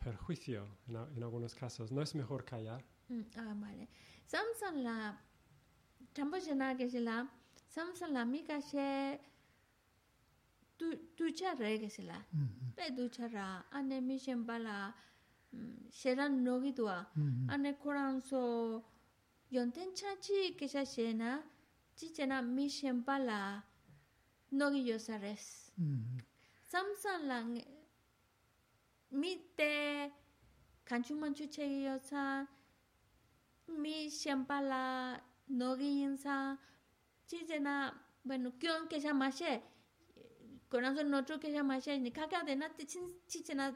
perjuicio 0.04 0.66
en, 0.88 0.96
en 0.96 1.22
algunos 1.22 1.54
casos. 1.54 1.92
¿No 1.92 2.02
es 2.02 2.16
mejor 2.16 2.46
callar? 2.46 2.84
Mm, 3.10 3.22
ah, 3.36 3.54
vale. 3.58 3.90
Samson 4.26 4.84
la... 4.84 5.22
que 6.76 6.90
se 6.90 7.00
la... 7.00 7.30
Samson 7.68 8.12
la 8.12 8.26
mica 8.26 8.60
ducha 11.18 11.56
raya 11.60 11.90
la 12.06 12.20
pe 12.76 12.92
ducha 12.96 13.28
ra. 13.32 13.64
Ane 13.72 14.02
mi 14.02 14.18
shenpa 14.18 14.58
la 14.58 14.94
mm, 15.54 15.92
sheran 15.92 16.44
nogi 16.44 16.72
duwa 16.72 17.06
mm-hmm. 17.18 17.50
ane 17.50 17.74
koran 17.82 18.22
so 18.22 18.84
yonten 19.52 19.90
chachi 19.96 20.56
kesha 20.58 20.86
shena 20.86 21.44
chi 21.98 22.08
chena 22.16 22.42
mi 22.42 22.68
shenpa 22.70 23.18
la 23.20 23.62
nogi 24.52 24.82
yosa 24.90 25.18
res. 25.22 25.72
Mm-hmm. 25.80 26.18
Samsan 26.72 27.28
la 27.28 27.38
mi 29.12 29.32
te 29.58 30.12
kanchu 30.86 31.14
manchu 31.16 31.46
chegi 31.56 31.84
yosa 31.88 32.48
mi 33.82 34.10
shenpa 34.10 34.58
la 34.62 34.84
nogi 35.50 35.90
yinsa 36.00 36.58
chi 37.28 37.38
chena 37.48 37.94
bueno 38.24 38.52
kyon 38.62 38.88
kesha 38.88 39.14
ma 39.14 39.30
she 39.30 39.62
Corazón 40.69 41.13
otro 41.15 41.39
que 41.39 41.53
llama 41.53 41.79
ni 41.79 42.11
caca 42.11 42.43
de 42.43 42.57
nat 42.57 42.77
chin 42.87 43.03
chichena 43.27 43.75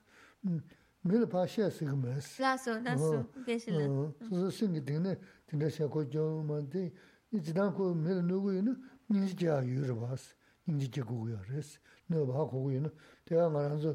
Mili 1.03 1.26
mm. 1.26 1.30
paa 1.30 1.48
shaya 1.48 1.72
siga 1.72 1.95
mayas. 1.95 2.39
Laso, 2.39 2.80
laso, 2.80 3.26
beshila. 3.45 3.88
Mm. 3.89 4.14
Suzo 4.30 4.52
singi 4.52 4.81
tingne 4.81 5.18
tenre 5.48 5.69
shaya 5.69 5.89
ko 5.89 6.03
jao 6.06 6.44
mandi, 6.44 6.94
jidang 7.34 7.73
ko 7.76 7.94
mili 7.95 8.22
nugu 8.22 8.53
yinu 8.53 8.76
nyingi 9.10 9.34
jaya 9.35 9.61
yuru 9.64 9.95
baas, 10.02 10.35
nyingi 10.68 10.88
jaya 10.89 11.06
gugu 11.07 11.30
yaa 11.30 11.44
res. 11.49 11.80
Nuga 12.10 12.26
baa 12.34 12.45
gugu 12.45 12.72
yinu, 12.72 12.89
daya 13.26 13.49
nga 13.49 13.69
ranzo 13.69 13.91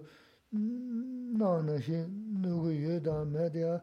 mm, 0.53 1.39
naa 1.39 1.62
na 1.62 1.81
shi 1.81 1.97
nugu 2.43 2.70
yu 2.70 3.01
daa 3.01 3.24
maya 3.24 3.51
daya 3.51 3.82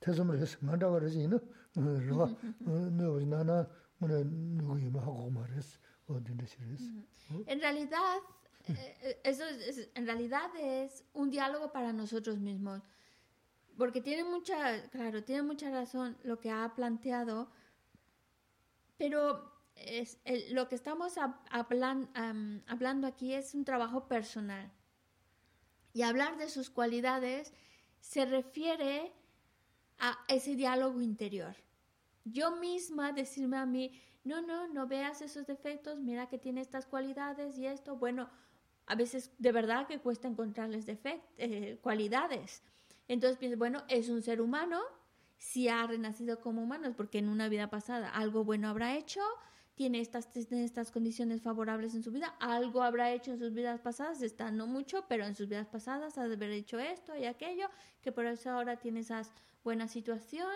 tesum 0.00 0.30
res, 0.30 0.56
mandawa 0.62 1.00
res 1.00 1.14
yinu, 1.14 1.40
rwa, 1.76 2.28
nuga 2.66 3.24
naa 3.26 3.42
naa 3.44 3.66
nugu 4.60 4.78
yu 4.84 4.90
maa 4.90 5.04
gugu 5.04 5.30
maa 5.30 5.46
res, 5.56 5.78
o 6.08 6.20
tenre 6.20 6.46
shi 6.46 6.58
res. 6.70 6.82
En 7.46 7.58
realidad, 7.60 8.20
eso 9.24 9.44
es, 9.44 9.90
en 9.94 10.06
realidad 10.06 10.50
es 10.58 11.04
un 11.12 11.30
diálogo 11.30 11.72
para 11.72 11.92
nosotros 11.92 12.38
mismos. 12.38 12.82
Porque 13.76 14.00
tiene 14.00 14.24
mucha, 14.24 14.88
claro, 14.90 15.24
tiene 15.24 15.42
mucha 15.42 15.70
razón 15.70 16.16
lo 16.22 16.38
que 16.38 16.50
ha 16.50 16.74
planteado, 16.74 17.50
pero 18.98 19.50
es, 19.76 20.18
lo 20.50 20.68
que 20.68 20.74
estamos 20.74 21.14
hablando 22.66 23.06
aquí 23.06 23.32
es 23.32 23.54
un 23.54 23.64
trabajo 23.64 24.06
personal. 24.06 24.70
Y 25.92 26.02
hablar 26.02 26.36
de 26.36 26.50
sus 26.50 26.70
cualidades 26.70 27.52
se 28.00 28.26
refiere 28.26 29.12
a 29.98 30.18
ese 30.28 30.54
diálogo 30.56 31.00
interior 31.00 31.56
yo 32.24 32.56
misma 32.56 33.12
decirme 33.12 33.56
a 33.56 33.66
mí, 33.66 34.00
no, 34.24 34.42
no, 34.42 34.68
no 34.68 34.86
veas 34.86 35.22
esos 35.22 35.46
defectos, 35.46 35.98
mira 35.98 36.28
que 36.28 36.38
tiene 36.38 36.60
estas 36.60 36.86
cualidades 36.86 37.58
y 37.58 37.66
esto, 37.66 37.96
bueno, 37.96 38.28
a 38.90 38.94
veces 38.96 39.30
de 39.38 39.52
verdad 39.52 39.86
que 39.86 40.00
cuesta 40.00 40.26
encontrarles 40.26 40.84
defectos, 40.84 41.30
eh, 41.38 41.78
cualidades. 41.80 42.62
Entonces 43.08 43.38
pienso, 43.38 43.56
bueno, 43.56 43.84
es 43.88 44.08
un 44.08 44.22
ser 44.22 44.40
humano, 44.40 44.80
si 45.36 45.68
ha 45.68 45.86
renacido 45.86 46.40
como 46.40 46.62
humano 46.62 46.88
es 46.88 46.94
porque 46.94 47.18
en 47.18 47.28
una 47.28 47.48
vida 47.48 47.70
pasada 47.70 48.10
algo 48.10 48.44
bueno 48.44 48.68
habrá 48.68 48.96
hecho, 48.96 49.20
tiene 49.74 50.00
estas, 50.00 50.28
estas 50.36 50.90
condiciones 50.90 51.40
favorables 51.40 51.94
en 51.94 52.02
su 52.02 52.10
vida, 52.10 52.34
algo 52.40 52.82
habrá 52.82 53.12
hecho 53.12 53.30
en 53.30 53.38
sus 53.38 53.54
vidas 53.54 53.80
pasadas, 53.80 54.20
está 54.22 54.50
no 54.50 54.66
mucho, 54.66 55.06
pero 55.08 55.24
en 55.24 55.34
sus 55.34 55.48
vidas 55.48 55.68
pasadas 55.68 56.18
ha 56.18 56.26
de 56.26 56.34
haber 56.34 56.50
hecho 56.50 56.78
esto 56.78 57.16
y 57.16 57.24
aquello, 57.24 57.68
que 58.02 58.12
por 58.12 58.26
eso 58.26 58.50
ahora 58.50 58.76
tiene 58.76 59.00
esa 59.00 59.22
buena 59.62 59.88
situación 59.88 60.50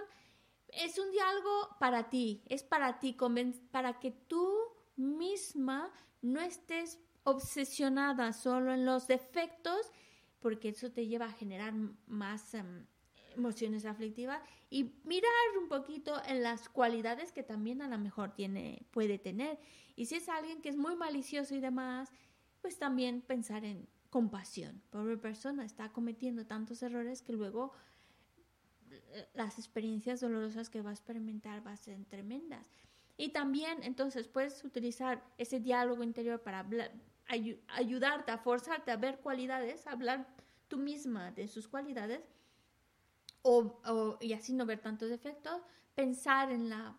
es 0.69 0.99
un 0.99 1.11
diálogo 1.13 1.77
para 1.79 2.11
ti, 2.11 2.43
es 2.47 2.63
para 2.63 2.99
ti, 2.99 3.17
para 3.71 4.01
que 4.01 4.11
tú 4.11 4.53
misma 4.97 5.93
no 6.21 6.41
estés 6.41 6.99
obsesionada 7.25 8.33
solo 8.33 8.73
en 8.73 8.85
los 8.85 9.07
defectos, 9.07 9.91
porque 10.41 10.71
eso 10.71 10.91
te 10.91 11.07
lleva 11.07 11.27
a 11.27 11.33
generar 11.33 11.73
más 12.07 12.55
em, 12.55 12.87
emociones 13.35 13.85
aflictivas 13.85 14.41
y 14.71 14.95
mirar 15.05 15.31
un 15.61 15.69
poquito 15.69 16.21
en 16.27 16.43
las 16.43 16.69
cualidades 16.69 17.33
que 17.33 17.43
también 17.43 17.83
a 17.83 17.89
lo 17.89 17.99
mejor 17.99 18.35
tiene, 18.35 18.87
puede 18.91 19.19
tener. 19.19 19.59
Y 19.97 20.07
si 20.07 20.17
es 20.17 20.29
alguien 20.29 20.61
que 20.61 20.69
es 20.69 20.77
muy 20.77 20.97
malicioso 20.97 21.55
y 21.55 21.61
demás, 21.61 22.13
pues 22.61 22.79
también 22.79 23.21
pensar 23.21 23.65
en 23.65 23.89
compasión. 24.11 24.83
Pobre 24.91 25.17
persona 25.17 25.65
está 25.65 25.93
cometiendo 25.93 26.47
tantos 26.47 26.83
errores 26.83 27.23
que 27.23 27.33
luego 27.33 27.73
las 29.35 29.59
experiencias 29.59 30.21
dolorosas 30.21 30.71
que 30.71 30.83
va 30.83 30.91
a 30.91 30.93
experimentar 30.93 31.63
van 31.63 31.75
a 31.75 31.77
ser 31.77 32.05
tremendas. 32.05 32.67
Y 33.17 33.31
también, 33.31 33.83
entonces, 33.83 34.27
puedes 34.27 34.65
utilizar 34.65 35.23
ese 35.39 35.61
diálogo 35.61 36.03
interior 36.03 36.43
para 36.43 36.67
ayudarte 37.27 38.31
a 38.31 38.39
forzarte 38.39 38.91
a 38.91 38.97
ver 38.97 39.21
cualidades, 39.21 39.87
hablar 39.87 40.27
tú 40.69 40.77
misma 40.77 41.31
de 41.33 41.49
sus 41.49 41.69
cualidades, 41.69 42.23
o, 43.43 44.19
y 44.21 44.33
así 44.33 44.55
no 44.55 44.65
ver 44.65 44.81
tantos 44.81 45.11
defectos, 45.11 45.61
pensar 45.95 46.51
en 46.51 46.69
la 46.69 46.97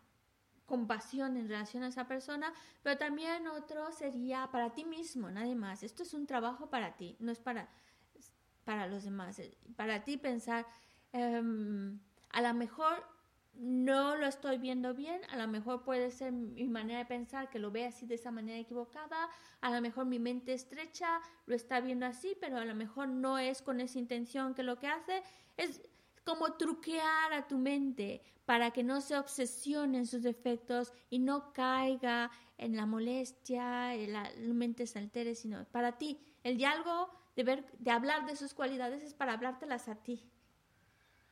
compasión 0.65 1.38
en 1.38 1.47
relación 1.47 1.84
a 1.84 1.88
esa 1.88 2.07
persona, 2.07 2.53
pero 2.84 2.97
también 2.97 3.47
otro 3.47 3.91
sería 3.91 4.49
para 4.52 4.73
ti 4.73 4.84
mismo, 4.84 5.30
nadie 5.30 5.56
más. 5.56 5.84
Esto 5.84 6.03
es 6.03 6.14
un 6.14 6.26
trabajo 6.26 6.69
para 6.69 6.95
ti, 6.95 7.15
no 7.19 7.31
es 7.31 7.39
para, 7.39 7.69
para 8.64 8.88
los 8.88 9.03
demás. 9.03 9.41
Para 9.76 10.03
ti 10.03 10.18
pensar, 10.18 10.65
Em, 11.15 11.97
a 12.31 12.41
lo 12.41 12.53
mejor 12.53 13.02
no 13.57 14.15
lo 14.15 14.26
estoy 14.26 14.57
viendo 14.57 14.94
bien, 14.94 15.22
a 15.30 15.38
lo 15.38 15.48
mejor 15.48 15.84
puede 15.84 16.11
ser 16.11 16.32
mi 16.32 16.68
manera 16.68 16.99
de 16.99 17.06
pensar 17.06 17.49
que 17.49 17.60
lo 17.60 17.72
ve 17.72 17.86
así 17.86 18.06
de 18.06 18.15
esa 18.15 18.32
manera 18.32 18.60
equivocada, 18.60 19.30
a 19.61 19.69
lo 19.69 19.82
mejor 19.82 20.06
mi 20.06 20.19
mente 20.19 20.53
estrecha 20.53 21.22
lo 21.45 21.56
está 21.56 21.80
viendo 21.80 22.06
así, 22.06 22.38
pero 22.40 22.57
a 22.57 22.65
lo 22.65 22.76
mejor 22.76 23.07
no 23.07 23.38
es 23.38 23.61
con 23.61 23.80
esa 23.80 23.99
intención 23.99 24.53
que 24.53 24.64
lo 24.64 24.77
que 24.77 24.88
hace 24.88 25.23
es 25.57 25.82
como 26.23 26.53
truquear 26.53 27.34
a 27.34 27.48
tu 27.48 27.57
mente 27.57 28.22
para 28.45 28.72
que 28.72 28.84
no 28.84 28.99
se 28.99 29.18
obsesione 29.18 29.99
en 29.99 30.07
sus 30.07 30.23
defectos 30.23 30.91
y 31.10 31.19
no 31.19 31.53
caiga 31.53 32.32
en 32.57 32.76
la 32.76 32.86
molestia, 32.86 33.94
en 33.95 34.14
la 34.14 34.32
mente 34.40 34.88
se 34.88 34.99
altere, 34.99 35.36
sino 35.36 35.65
para 35.65 35.98
ti. 35.98 36.19
El 36.44 36.57
diálogo 36.57 37.10
de, 37.36 37.44
ver, 37.44 37.65
de 37.80 37.91
hablar 37.91 38.26
de 38.26 38.36
sus 38.36 38.53
cualidades 38.53 39.03
es 39.03 39.14
para 39.14 39.34
hablártelas 39.34 39.88
a 39.88 39.95
ti. 39.95 40.30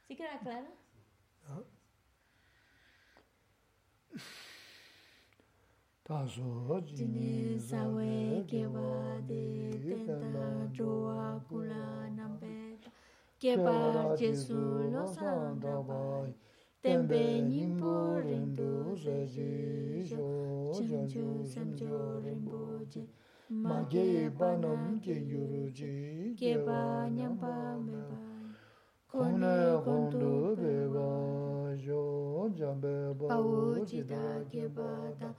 ¿Sí 0.08 0.16
queda 0.16 0.40
claro? 0.40 0.68
다소 6.04 6.82
지니 6.86 7.60
사웨 7.60 8.44
게와데 8.46 9.72
텐다. 10.06 10.72
조와 10.74 11.44
굴라 11.50 12.10
남베 12.10 12.78
게바 13.40 14.16
제수 14.16 14.54
로산다바이 14.94 16.34
템베 16.82 17.42
님보린도 17.42 18.96
세지조 18.96 20.72
전주 20.74 21.44
삼조 21.46 22.22
림보지. 22.24 23.08
마게 23.50 24.34
바놈 24.34 25.00
게유르지 25.00 26.36
게바 26.38 27.10
냠바 27.10 27.78
메바 27.86 28.24
코나 29.08 29.80
콘도 29.82 30.56
베바조 30.56 32.23
jambe 32.50 33.14
bawo 33.20 33.86
jida 33.86 34.44
gebada 34.52 35.34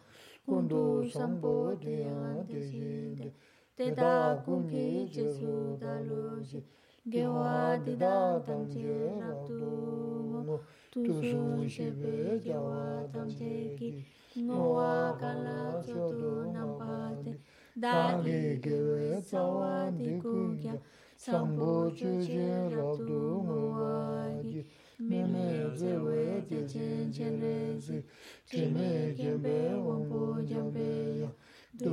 kundu 0.47 1.05
sambo 1.11 1.75
deyan 1.83 2.47
dejinde 2.47 3.33
teda 3.77 4.43
kungi 4.45 5.09
jesu 5.13 5.77
daloji 5.81 6.63
gewa 7.09 7.79
dida 7.85 8.41
tamje 8.47 9.21
raptu 9.21 10.59
tuzu 10.91 11.69
shebe 11.69 12.41
gewa 12.45 13.09
tamje 13.13 13.75
ki. 13.79 14.05
Noa 14.37 15.15
kala 15.21 15.83
chodo 15.87 16.51
nampate 16.53 17.39
dagi 17.77 18.59
gewe 18.59 19.23
sawa 19.23 19.91
dikugya 19.95 20.75
sambo 21.17 21.91
chuje 21.91 22.69
raptu 22.75 23.21
ngawagi 23.47 24.67
du 31.79 31.91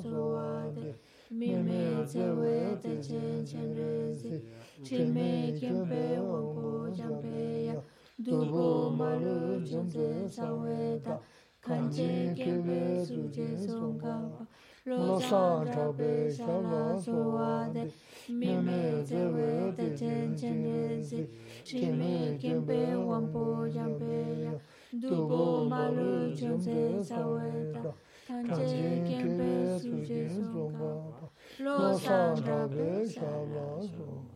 ngu 0.00 0.22
wa 0.34 0.72
gi 0.74 0.92
me 1.38 1.52
me 1.64 2.06
ze 2.10 2.24
we 2.38 2.76
je 2.80 2.96
chen 3.08 3.42
chen 3.52 3.74
re 3.76 4.14
zi 4.18 4.38
che 4.86 5.04
me 5.14 5.52
kien 5.58 5.80
pe 5.88 5.98
wang 6.26 6.48
po 6.54 6.88
jang 6.98 7.20
pe 7.22 7.34
ya 7.66 7.80
du 8.22 8.36
bu 8.52 8.90
ma 8.90 9.10
lu 9.22 9.60
chung 9.62 9.86
se 9.90 10.26
sa 10.32 10.48
we 10.56 10.88
ta 10.94 10.98
kan 10.98 10.98
chen 10.98 10.98
ke 10.98 11.00
we 11.00 11.04
su 11.04 11.04
chen 11.04 11.04
sung 11.04 11.04
ka 11.04 11.04
lo 11.04 11.10
san 11.10 11.43
간제 11.64 12.34
개베 12.36 13.02
수제 13.06 13.56
송가와 13.66 14.46
로사 14.84 15.64
타베 15.64 16.30
샬라 16.30 16.98
소와데 16.98 17.90
미메 18.28 19.02
제웨 19.04 19.74
데첸첸네지 19.74 21.64
치메 21.64 22.36
개베 22.38 22.92
왕포 22.92 23.70
잠베야 23.72 24.52
두고 25.00 25.64
마루 25.70 26.36
존세 26.36 27.02
사웨다 27.02 27.82
간제 28.28 29.04
개베 29.08 29.78
수제 29.78 30.28
송가와 30.28 31.30
로사 31.60 32.34
타베 32.44 33.06
샬라 33.06 33.80
소와 33.80 34.33